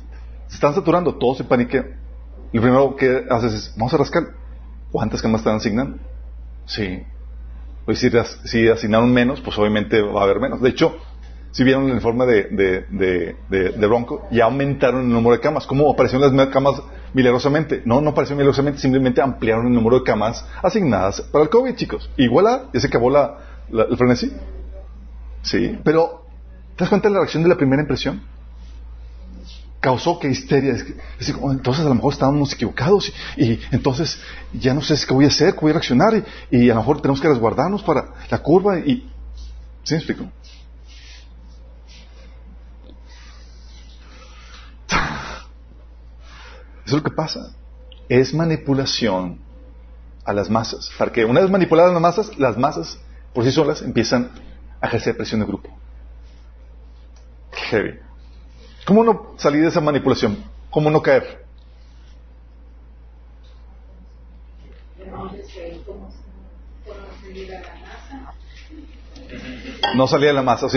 [0.47, 1.85] se están saturando, todo se paniquea.
[2.53, 4.23] Y lo primero que haces es, vamos a rascar.
[4.93, 5.98] ¿Cuántas camas están asignando?
[6.66, 7.03] Sí.
[7.85, 8.11] Pues si,
[8.44, 10.61] si asignaron menos, pues obviamente va a haber menos.
[10.61, 10.97] De hecho,
[11.56, 12.84] si vieron el informe de,
[13.48, 15.66] de, Bronco, ya aumentaron el número de camas.
[15.66, 16.82] ¿Cómo aparecieron las camas
[17.14, 17.80] milagrosamente?
[17.86, 22.10] No, no aparecieron milagrosamente, simplemente ampliaron el número de camas asignadas para el COVID, chicos.
[22.18, 23.38] Igual ya se acabó la,
[23.72, 24.30] el frenesí.
[25.40, 26.26] Sí, pero
[26.76, 28.20] ¿te das cuenta de la reacción de la primera impresión?
[29.80, 30.76] Causó que histeria.
[31.18, 34.20] entonces a lo mejor estábamos equivocados y, entonces
[34.52, 37.00] ya no sé qué voy a hacer, qué voy a reaccionar y, a lo mejor
[37.00, 39.10] tenemos que resguardarnos para la curva y...
[39.84, 40.26] ¿Sí me explico?
[46.86, 47.52] Eso es lo que pasa.
[48.08, 49.40] Es manipulación
[50.24, 50.88] a las masas.
[50.96, 52.98] Para que una vez manipuladas las masas, las masas
[53.34, 54.30] por sí solas empiezan
[54.80, 55.68] a ejercer presión de grupo.
[57.50, 57.98] Heavy.
[58.86, 60.38] ¿Cómo no salir de esa manipulación?
[60.70, 61.44] ¿Cómo no caer?
[69.96, 70.68] No salía de la masa,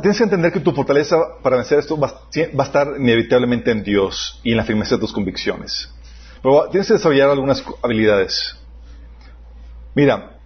[0.00, 4.40] tienes que entender que tu fortaleza para vencer esto va, a estar inevitablemente en Dios
[4.42, 5.92] y en la firmeza de tus convicciones.
[6.42, 8.58] Pero tienes que desarrollar algunas habilidades.
[9.94, 10.38] Mira,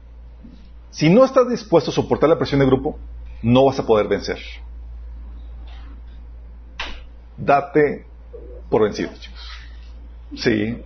[0.90, 2.98] si no estás dispuesto a soportar la presión de grupo,
[3.43, 4.38] no vas a poder vencer.
[7.36, 8.06] Date
[8.70, 9.48] por vencido, chicos.
[10.36, 10.82] Sí.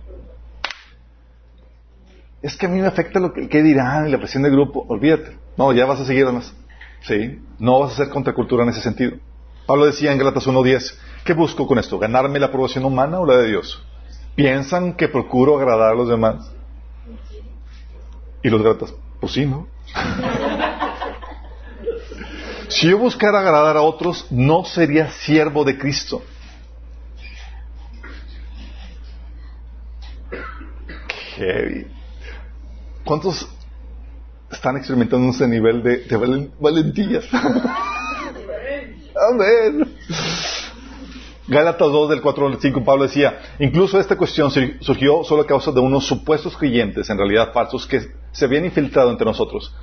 [2.41, 4.85] Es que a mí me afecta lo que, dirán y la presión de grupo.
[4.87, 5.37] Olvídate.
[5.57, 6.53] No, ya vas a seguir además.
[7.01, 7.39] ¿Sí?
[7.59, 9.17] No vas a ser contracultura en ese sentido.
[9.65, 11.99] Pablo decía en Galatas 1.10, ¿qué busco con esto?
[11.99, 13.83] ¿Ganarme la aprobación humana o la de Dios?
[14.35, 16.51] ¿Piensan que procuro agradar a los demás?
[18.43, 19.67] Y los Galatas, pues sí, ¿no?
[22.69, 26.23] si yo buscara agradar a otros, no sería siervo de Cristo.
[33.03, 33.47] ¿Cuántos
[34.51, 37.25] están experimentando ese nivel de, de valentías.
[39.31, 39.95] Amén.
[41.47, 45.71] Gálatas 2 del 4 al 5 Pablo decía, incluso esta cuestión surgió solo a causa
[45.71, 49.75] de unos supuestos creyentes, en realidad falsos, que se habían infiltrado entre nosotros.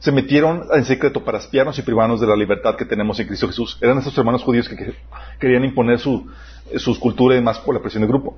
[0.00, 3.46] Se metieron en secreto para espiarnos y privarnos de la libertad que tenemos en Cristo
[3.46, 3.78] Jesús.
[3.80, 4.94] Eran esos hermanos judíos que
[5.40, 6.30] querían imponer su,
[6.76, 8.36] sus culturas y demás por la presión del grupo.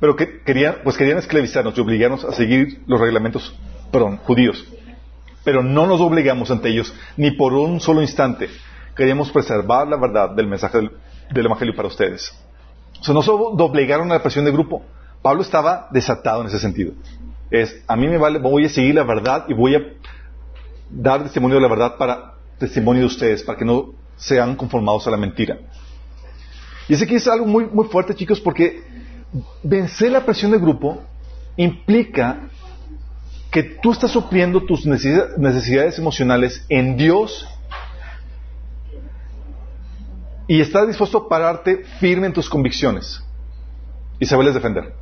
[0.00, 3.54] Pero que querían, pues querían esclavizarnos y obligarnos a seguir los reglamentos
[3.94, 4.66] perdón, judíos.
[5.44, 8.48] Pero no nos obligamos ante ellos ni por un solo instante.
[8.96, 12.34] Queríamos preservar la verdad del mensaje del, Evangelio para ustedes.
[13.00, 14.82] O sea, no solo doblegaron a la presión de grupo.
[15.22, 16.92] Pablo estaba desatado en ese sentido.
[17.50, 19.80] Es, a mí me vale, voy a seguir la verdad y voy a
[20.90, 25.10] dar testimonio de la verdad para testimonio de ustedes, para que no sean conformados a
[25.12, 25.58] la mentira.
[26.88, 28.82] Y ese aquí es algo muy, muy fuerte, chicos, porque
[29.62, 31.00] vencer la presión de grupo
[31.56, 32.48] implica
[33.54, 37.46] que tú estás supliendo tus necesidades emocionales en Dios
[40.48, 43.22] y estás dispuesto a pararte firme en tus convicciones.
[44.18, 44.92] y saberles defender.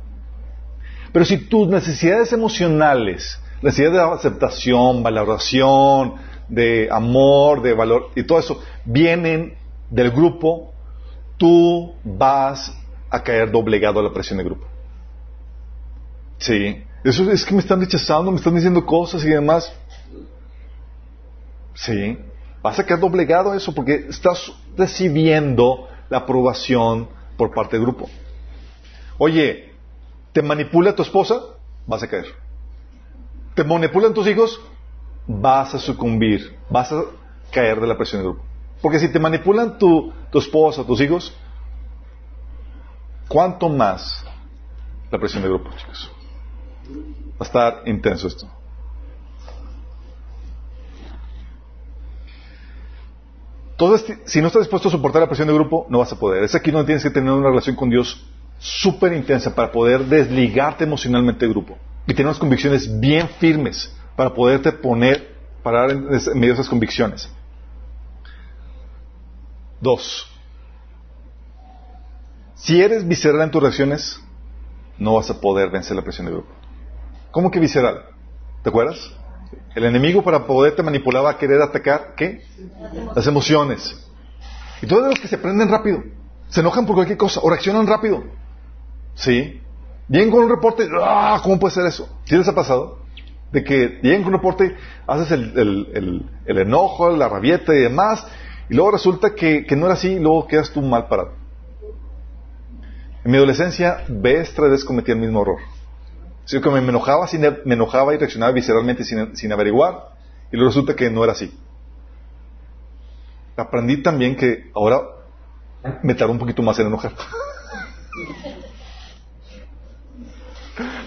[1.11, 6.15] Pero si tus necesidades emocionales, necesidades de aceptación, valoración,
[6.47, 9.55] de amor, de valor y todo eso vienen
[9.89, 10.73] del grupo,
[11.37, 12.71] tú vas
[13.09, 14.67] a caer doblegado a la presión del grupo.
[16.37, 16.83] Sí.
[17.03, 19.71] Eso es que me están rechazando, me están diciendo cosas y demás.
[21.73, 22.17] Sí.
[22.61, 28.09] Vas a quedar doblegado a eso porque estás recibiendo la aprobación por parte del grupo.
[29.17, 29.73] Oye,
[30.31, 31.41] ¿te manipula tu esposa?
[31.85, 32.27] Vas a caer.
[33.53, 34.61] ¿Te manipulan tus hijos?
[35.27, 37.03] Vas a sucumbir, vas a
[37.51, 38.45] caer de la presión del grupo.
[38.81, 41.33] Porque si te manipulan tu, tu esposa, tus hijos,
[43.27, 44.25] ¿cuánto más
[45.11, 46.11] la presión del grupo, chicos?
[46.89, 48.47] Va a estar intenso esto.
[53.71, 56.43] Entonces, si no estás dispuesto a soportar la presión del grupo, no vas a poder.
[56.43, 58.23] Es aquí donde tienes que tener una relación con Dios
[58.59, 64.33] súper intensa para poder desligarte emocionalmente del grupo y tener unas convicciones bien firmes para
[64.33, 67.29] poderte poner, parar en, medio de esas convicciones.
[69.81, 70.29] Dos,
[72.55, 74.21] si eres visceral en tus reacciones,
[74.97, 76.62] no vas a poder vencer la presión del grupo.
[77.33, 78.03] ¿Cómo que visceral?
[78.61, 79.11] ¿Te acuerdas?
[79.73, 82.43] El enemigo para poderte manipular va a querer atacar, ¿qué?
[83.15, 83.99] Las emociones.
[84.83, 86.03] Y todos los que se prenden rápido,
[86.49, 88.23] se enojan por cualquier cosa o reaccionan rápido.
[89.15, 89.59] ¿Sí?
[90.07, 91.41] Vienen con un reporte, ¡ah!
[91.41, 92.07] ¿cómo puede ser eso?
[92.25, 92.99] ¿Sí les ha pasado?
[93.51, 94.77] De que vienen con un reporte,
[95.07, 98.27] haces el, enojo, la rabieta y demás,
[98.69, 101.31] y luego resulta que, no era así y luego quedas tú mal parado.
[103.25, 105.72] En mi adolescencia, vez tras vez cometí el mismo error.
[106.45, 110.09] Si que me enojaba, sin, me enojaba y reaccionaba visceralmente sin, averiguar,
[110.51, 111.57] y luego resulta que no era así.
[113.55, 115.01] Aprendí también que ahora
[116.01, 117.13] me tardó un poquito más en enojar.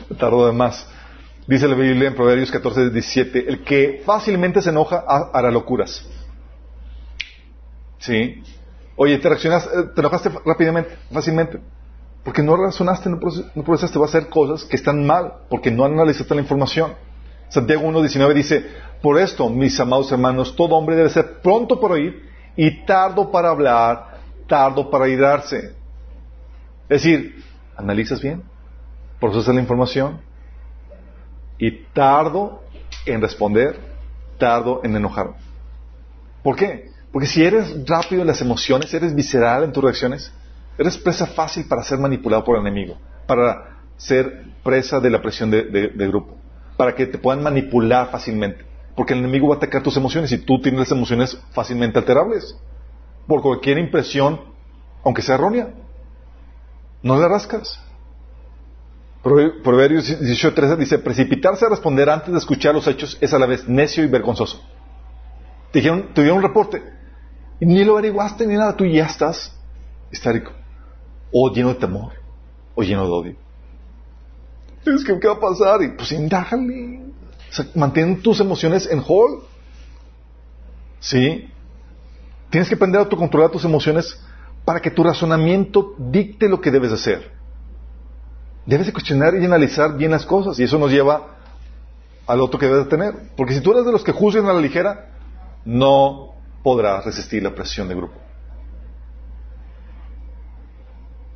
[0.09, 0.89] me tardó de más.
[1.47, 6.05] Dice la Biblia en Proverbios 14, 17, el que fácilmente se enoja hará locuras.
[7.99, 8.43] ¿Sí?
[8.97, 11.61] Oye, te reaccionas, eh, te enojaste rápidamente, fácilmente.
[12.27, 16.35] Porque no razonaste, no procesaste, va a hacer cosas que están mal, porque no analizaste
[16.35, 16.93] la información.
[17.49, 18.67] Santiago 1.19 dice,
[19.01, 23.51] por esto, mis amados hermanos, todo hombre debe ser pronto para oír y tardo para
[23.51, 25.77] hablar, tardo para irarse.
[26.89, 27.45] Es decir,
[27.77, 28.43] analizas bien,
[29.21, 30.21] procesas la información
[31.59, 32.65] y tardo
[33.07, 33.79] en responder,
[34.37, 35.35] tardo en enojar.
[36.43, 36.91] ¿Por qué?
[37.13, 40.33] Porque si eres rápido en las emociones, eres visceral en tus reacciones,
[40.79, 45.51] Eres presa fácil para ser manipulado por el enemigo, para ser presa de la presión
[45.51, 46.37] de, grupo,
[46.77, 48.65] para que te puedan manipular fácilmente.
[48.95, 52.57] Porque el enemigo va a atacar tus emociones y tú tienes las emociones fácilmente alterables.
[53.27, 54.41] Por cualquier impresión,
[55.05, 55.69] aunque sea errónea.
[57.03, 57.81] No le rascas.
[59.23, 63.69] Proverbios 18.13 dice, precipitarse a responder antes de escuchar los hechos es a la vez
[63.69, 64.63] necio y vergonzoso.
[65.73, 66.83] Te dijeron, te dieron un reporte
[67.59, 69.53] y ni lo averiguaste ni nada, tú ya estás
[70.13, 70.53] histérico
[71.39, 72.13] o lleno de temor,
[72.75, 73.37] o lleno de odio.
[74.87, 75.83] Es que, ¿qué va a pasar?
[75.83, 77.01] Y pues indájale.
[77.75, 79.43] mantén tus emociones en hold.
[81.01, 81.51] ¿Sí?
[82.51, 84.19] Tienes que aprender a autocontrolar tus emociones
[84.65, 87.33] para que tu razonamiento dicte lo que debes hacer.
[88.65, 91.37] Debes de cuestionar y analizar bien las cosas y eso nos lleva
[92.27, 93.15] al otro que debes tener.
[93.37, 95.11] Porque si tú eres de los que juzgan a la ligera,
[95.65, 98.26] no podrás resistir la presión del grupo.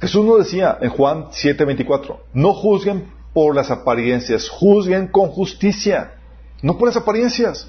[0.01, 6.14] Jesús nos decía en Juan 7:24, no juzguen por las apariencias, juzguen con justicia,
[6.62, 7.68] no por las apariencias.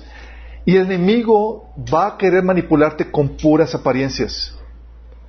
[0.65, 4.55] Y el enemigo va a querer manipularte con puras apariencias,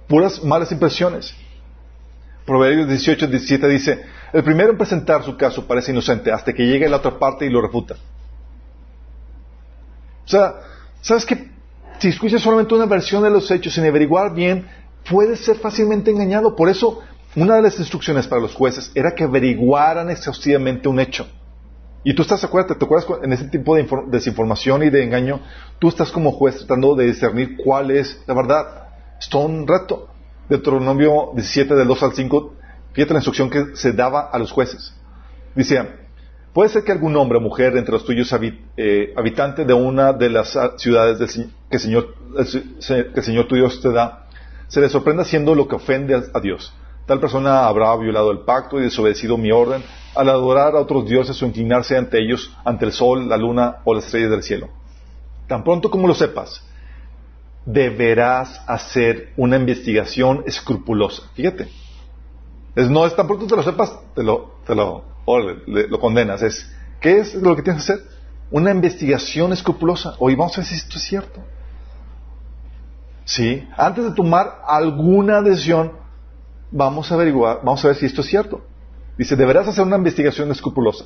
[0.06, 1.34] puras malas impresiones.
[2.44, 4.02] Proverbios 18, 17 dice,
[4.32, 7.50] el primero en presentar su caso parece inocente hasta que llegue la otra parte y
[7.50, 7.94] lo refuta.
[10.24, 10.54] O sea,
[11.00, 11.50] ¿sabes que
[11.98, 14.66] Si escuchas solamente una versión de los hechos sin averiguar bien,
[15.08, 16.56] puede ser fácilmente engañado.
[16.56, 17.00] Por eso,
[17.36, 21.26] una de las instrucciones para los jueces era que averiguaran exhaustivamente un hecho.
[22.04, 25.40] Y tú estás, acuérdate, ¿te acuerdas en ese tipo de desinformación y de engaño?
[25.78, 28.88] Tú estás como juez tratando de discernir cuál es la verdad.
[29.20, 30.08] Es todo un reto.
[30.48, 32.54] Deuteronomio 17 del 2 al 5,
[32.92, 34.94] fíjate la instrucción que se daba a los jueces.
[35.54, 35.82] Dice,
[36.52, 38.34] puede ser que algún hombre o mujer entre los tuyos
[38.76, 44.21] eh, habitante de una de las ciudades que, Señor, que el Señor tuyo te da,
[44.72, 46.72] se le sorprenda haciendo lo que ofende a Dios.
[47.04, 49.84] Tal persona habrá violado el pacto y desobedecido mi orden
[50.14, 53.92] al adorar a otros dioses o inclinarse ante ellos, ante el sol, la luna o
[53.92, 54.70] las estrellas del cielo.
[55.46, 56.64] Tan pronto como lo sepas,
[57.66, 61.24] deberás hacer una investigación escrupulosa.
[61.34, 61.68] Fíjate.
[62.74, 65.04] Es, no es tan pronto te lo sepas, te lo, te lo,
[65.66, 66.40] lo condenas.
[66.40, 66.66] Es,
[66.98, 68.06] ¿qué es lo que tienes que hacer?
[68.50, 70.14] Una investigación escrupulosa.
[70.18, 71.42] Hoy vamos a ver si esto es cierto.
[73.24, 75.92] Sí, antes de tomar alguna decisión,
[76.70, 78.62] vamos a averiguar, vamos a ver si esto es cierto.
[79.16, 81.04] Dice, deberás hacer una investigación escrupulosa.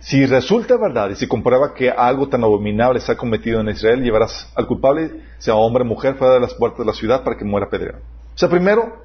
[0.00, 4.02] Si resulta verdad y si comprueba que algo tan abominable se ha cometido en Israel,
[4.02, 7.36] llevarás al culpable, sea hombre o mujer, fuera de las puertas de la ciudad para
[7.36, 8.00] que muera pedreado.
[8.34, 9.04] O sea, primero,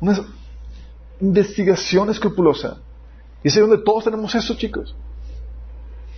[0.00, 0.20] una
[1.20, 2.78] investigación escrupulosa.
[3.42, 4.94] Y es donde todos tenemos eso, chicos.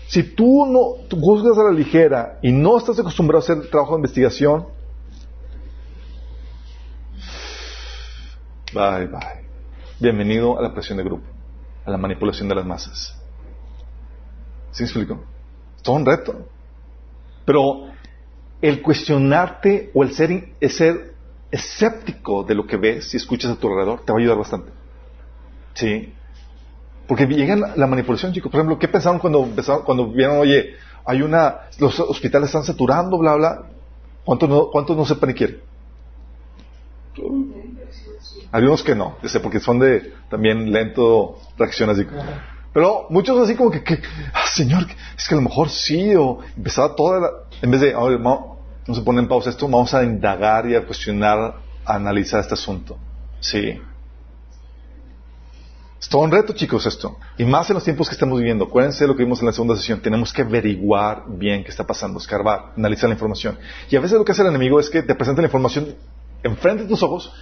[0.08, 4.00] Si tú no juzgas a la ligera y no estás acostumbrado a hacer trabajo de
[4.00, 4.66] investigación,
[8.72, 9.44] bye bye.
[9.98, 11.26] Bienvenido a la presión de grupo,
[11.84, 13.16] a la manipulación de las masas.
[14.70, 15.24] ¿Sí me explico?
[15.76, 16.46] Es todo un reto.
[17.44, 17.88] Pero
[18.60, 21.14] el cuestionarte o el ser, el ser
[21.50, 24.70] escéptico de lo que ves y escuchas a tu alrededor te va a ayudar bastante.
[25.74, 26.12] Sí.
[27.06, 28.52] Porque llega la, manipulación, chicos.
[28.52, 29.48] Por ejemplo, ¿qué pensaron cuando,
[29.84, 30.74] cuando vieron, oye,
[31.06, 33.62] hay una, los hospitales están saturando, bla, bla?
[34.24, 35.56] ¿Cuántos no, cuántos no se paniquean?
[38.50, 42.06] Hay unos que no, porque son de también lento reacción así.
[42.72, 44.00] Pero muchos así como que, que
[44.32, 47.30] ah, Señor, es que a lo mejor sí, o empezaba toda la,
[47.60, 50.86] en vez de, vamos, no se pone en pausa esto, vamos a indagar y a
[50.86, 52.96] cuestionar, a analizar este asunto.
[53.40, 53.80] Sí.
[56.00, 57.18] Es todo un reto, chicos, esto.
[57.36, 58.66] Y más en los tiempos que estamos viviendo.
[58.66, 60.00] Acuérdense de lo que vimos en la segunda sesión.
[60.00, 63.58] Tenemos que averiguar bien qué está pasando, escarbar, analizar la información.
[63.90, 65.96] Y a veces lo que hace el enemigo es que te presenta la información
[66.42, 67.32] enfrente de tus ojos,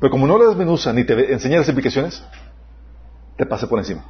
[0.00, 2.22] pero como no la desmenuza ni te enseña las implicaciones,
[3.36, 4.04] te pasa por encima.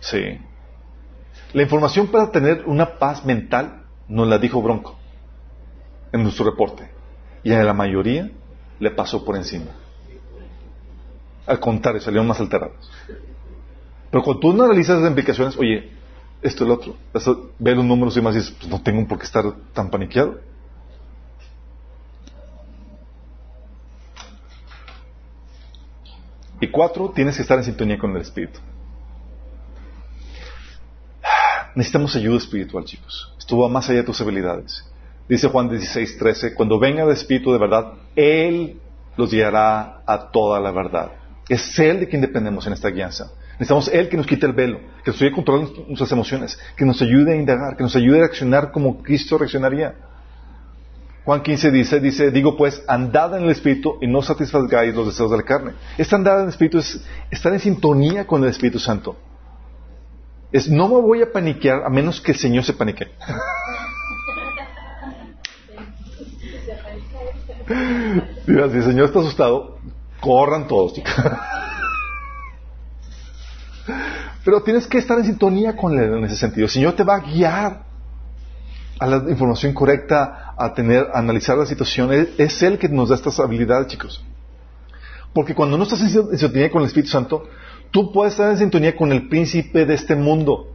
[0.00, 0.38] Sí.
[1.52, 4.96] La información para tener una paz mental nos la dijo Bronco
[6.12, 6.90] en nuestro reporte.
[7.42, 8.30] Y a la mayoría
[8.78, 9.72] le pasó por encima.
[11.46, 12.90] Al contrario, salieron más alterados.
[14.10, 15.90] Pero cuando tú no analizas las implicaciones, oye,
[16.42, 16.96] esto es lo otro,
[17.58, 20.40] ve los números y más dices, pues no tengo por qué estar tan paniqueado.
[26.60, 28.60] Y cuatro, tienes que estar en sintonía con el Espíritu.
[31.74, 33.32] Necesitamos ayuda espiritual, chicos.
[33.38, 34.84] Esto va más allá de tus habilidades.
[35.28, 38.80] Dice Juan 16, 13, cuando venga el Espíritu de verdad, Él
[39.16, 41.12] los guiará a toda la verdad.
[41.48, 43.32] Es Él de quien dependemos en esta guianza.
[43.52, 46.84] Necesitamos Él que nos quite el velo, que nos ayude a controlar nuestras emociones, que
[46.84, 49.94] nos ayude a indagar, que nos ayude a reaccionar como Cristo reaccionaría.
[51.30, 55.30] Juan 15 dice, dice, digo pues, andad en el Espíritu y no satisfagáis los deseos
[55.30, 55.74] de la carne.
[55.96, 59.16] Esta andada en el Espíritu es estar en sintonía con el Espíritu Santo.
[60.50, 63.12] Es, no me voy a paniquear a menos que el Señor se panique.
[68.48, 69.78] Mira, si el Señor está asustado,
[70.18, 71.00] corran todos.
[74.44, 76.64] Pero tienes que estar en sintonía con Él en ese sentido.
[76.64, 77.84] El Señor te va a guiar
[79.00, 82.10] a la información correcta, a tener, a analizar la situación.
[82.38, 84.24] Es Él que nos da estas habilidades, chicos.
[85.32, 87.48] Porque cuando no estás en sintonía con el Espíritu Santo,
[87.90, 90.68] tú puedes estar en sintonía con el príncipe de este mundo.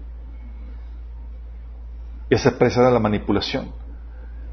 [2.30, 3.72] Y se presa a la manipulación.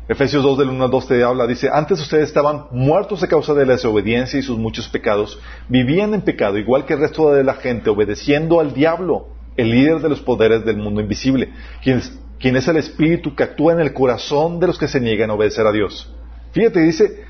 [0.09, 3.55] Efesios 2 del 1 al 2 te habla, dice, antes ustedes estaban muertos a causa
[3.55, 5.39] de la desobediencia y sus muchos pecados,
[5.69, 10.01] vivían en pecado igual que el resto de la gente, obedeciendo al diablo, el líder
[10.01, 11.53] de los poderes del mundo invisible,
[11.85, 12.03] quien
[12.43, 15.35] quien es el espíritu que actúa en el corazón de los que se niegan a
[15.35, 16.13] obedecer a Dios.
[16.51, 17.25] Fíjate, dice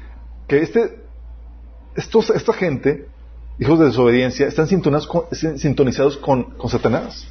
[0.48, 1.02] que este,
[1.94, 3.08] esta gente,
[3.58, 7.28] hijos de desobediencia, están sintonizados con, con Satanás.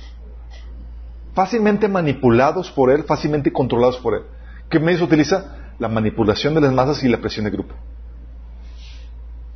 [1.33, 4.21] Fácilmente manipulados por él, fácilmente controlados por él.
[4.69, 5.73] ¿Qué medios utiliza?
[5.79, 7.73] La manipulación de las masas y la presión de grupo.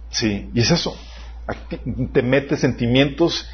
[0.09, 0.97] Sí, y es eso.
[2.11, 3.47] Te metes sentimientos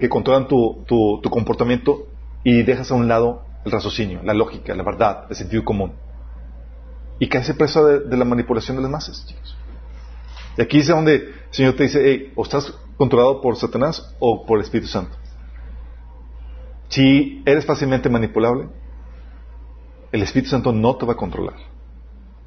[0.00, 2.06] que controlan tu, tu, tu comportamiento
[2.44, 5.92] y dejas a un lado el raciocinio, la lógica, la verdad, el sentido común.
[7.18, 9.56] Y cae preso de, de, la manipulación de las masas, chicos.
[10.56, 14.46] Y aquí es donde el Señor te dice, hey, o estás controlado por Satanás o
[14.46, 15.16] por el Espíritu Santo.
[16.88, 18.68] Si eres fácilmente manipulable,
[20.12, 21.56] el Espíritu Santo no te va a controlar.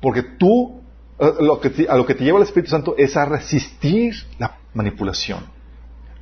[0.02, 0.82] Porque tú,
[1.18, 1.70] a lo que
[2.16, 5.46] te lleva el Espíritu Santo es a resistir la manipulación,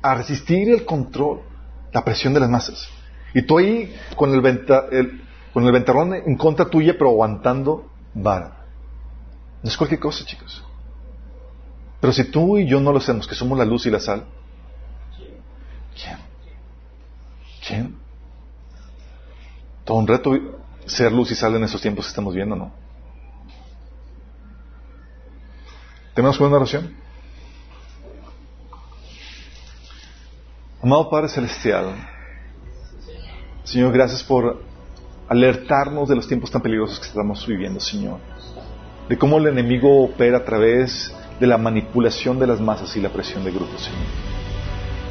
[0.02, 1.40] a resistir el control,
[1.92, 2.88] la presión de las masas.
[3.34, 5.22] Y tú ahí con el,
[5.52, 8.66] con el ventarrón en contra tuya, pero aguantando vara.
[9.62, 10.62] No es cualquier cosa, chicos.
[12.00, 14.24] Pero si tú y yo no lo hacemos, que somos la luz y la sal,
[15.94, 16.18] ¿quién?
[17.66, 17.96] ¿Quién?
[19.84, 20.32] Todo un reto
[20.84, 22.72] ser luz y sal en esos tiempos que estamos viendo, ¿no?
[26.14, 26.94] ¿Tenemos una oración?
[30.82, 31.94] Amado Padre Celestial,
[33.64, 34.62] Señor, gracias por
[35.28, 38.18] alertarnos de los tiempos tan peligrosos que estamos viviendo, Señor.
[39.08, 43.08] De cómo el enemigo opera a través de la manipulación de las masas y la
[43.08, 44.06] presión de grupos, Señor.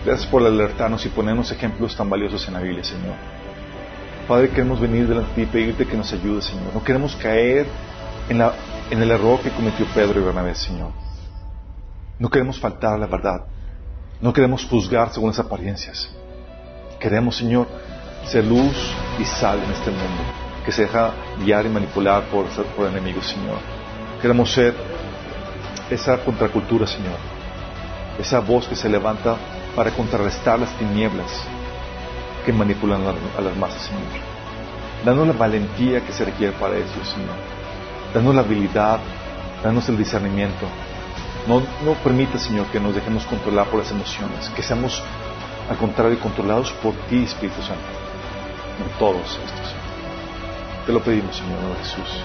[0.06, 3.16] Gracias por alertarnos y ponernos ejemplos tan valiosos en la Biblia, Señor.
[4.28, 6.74] Padre, queremos venir delante de ti y pedirte que nos ayudes, Señor.
[6.74, 7.68] No queremos caer
[8.30, 8.54] en, la,
[8.90, 10.92] en el error que cometió Pedro y Bernabé, Señor.
[12.20, 13.46] No queremos faltar a la verdad.
[14.22, 16.14] No queremos juzgar según las apariencias.
[17.00, 17.68] Queremos, Señor,
[18.26, 18.76] ser luz
[19.20, 20.24] y sal en este mundo,
[20.66, 21.12] que se deja
[21.44, 23.58] guiar y manipular por, por enemigos, Señor.
[24.22, 24.76] Queremos ser
[25.90, 27.18] esa contracultura, Señor.
[28.20, 29.36] Esa voz que se levanta
[29.76, 31.32] para contrarrestar las tinieblas
[32.46, 34.02] que manipulan a las masas, Señor.
[35.06, 37.36] Danos la valentía que se requiere para eso, Señor.
[38.14, 39.00] Danos la habilidad,
[39.64, 40.68] danos el discernimiento.
[41.48, 45.02] No, no permita, Señor, que nos dejemos controlar por las emociones, que seamos,
[45.70, 48.01] al contrario, controlados por ti, Espíritu Santo,
[48.80, 49.76] en todos estos.
[50.86, 52.24] Te lo pedimos, Señor, Jesús.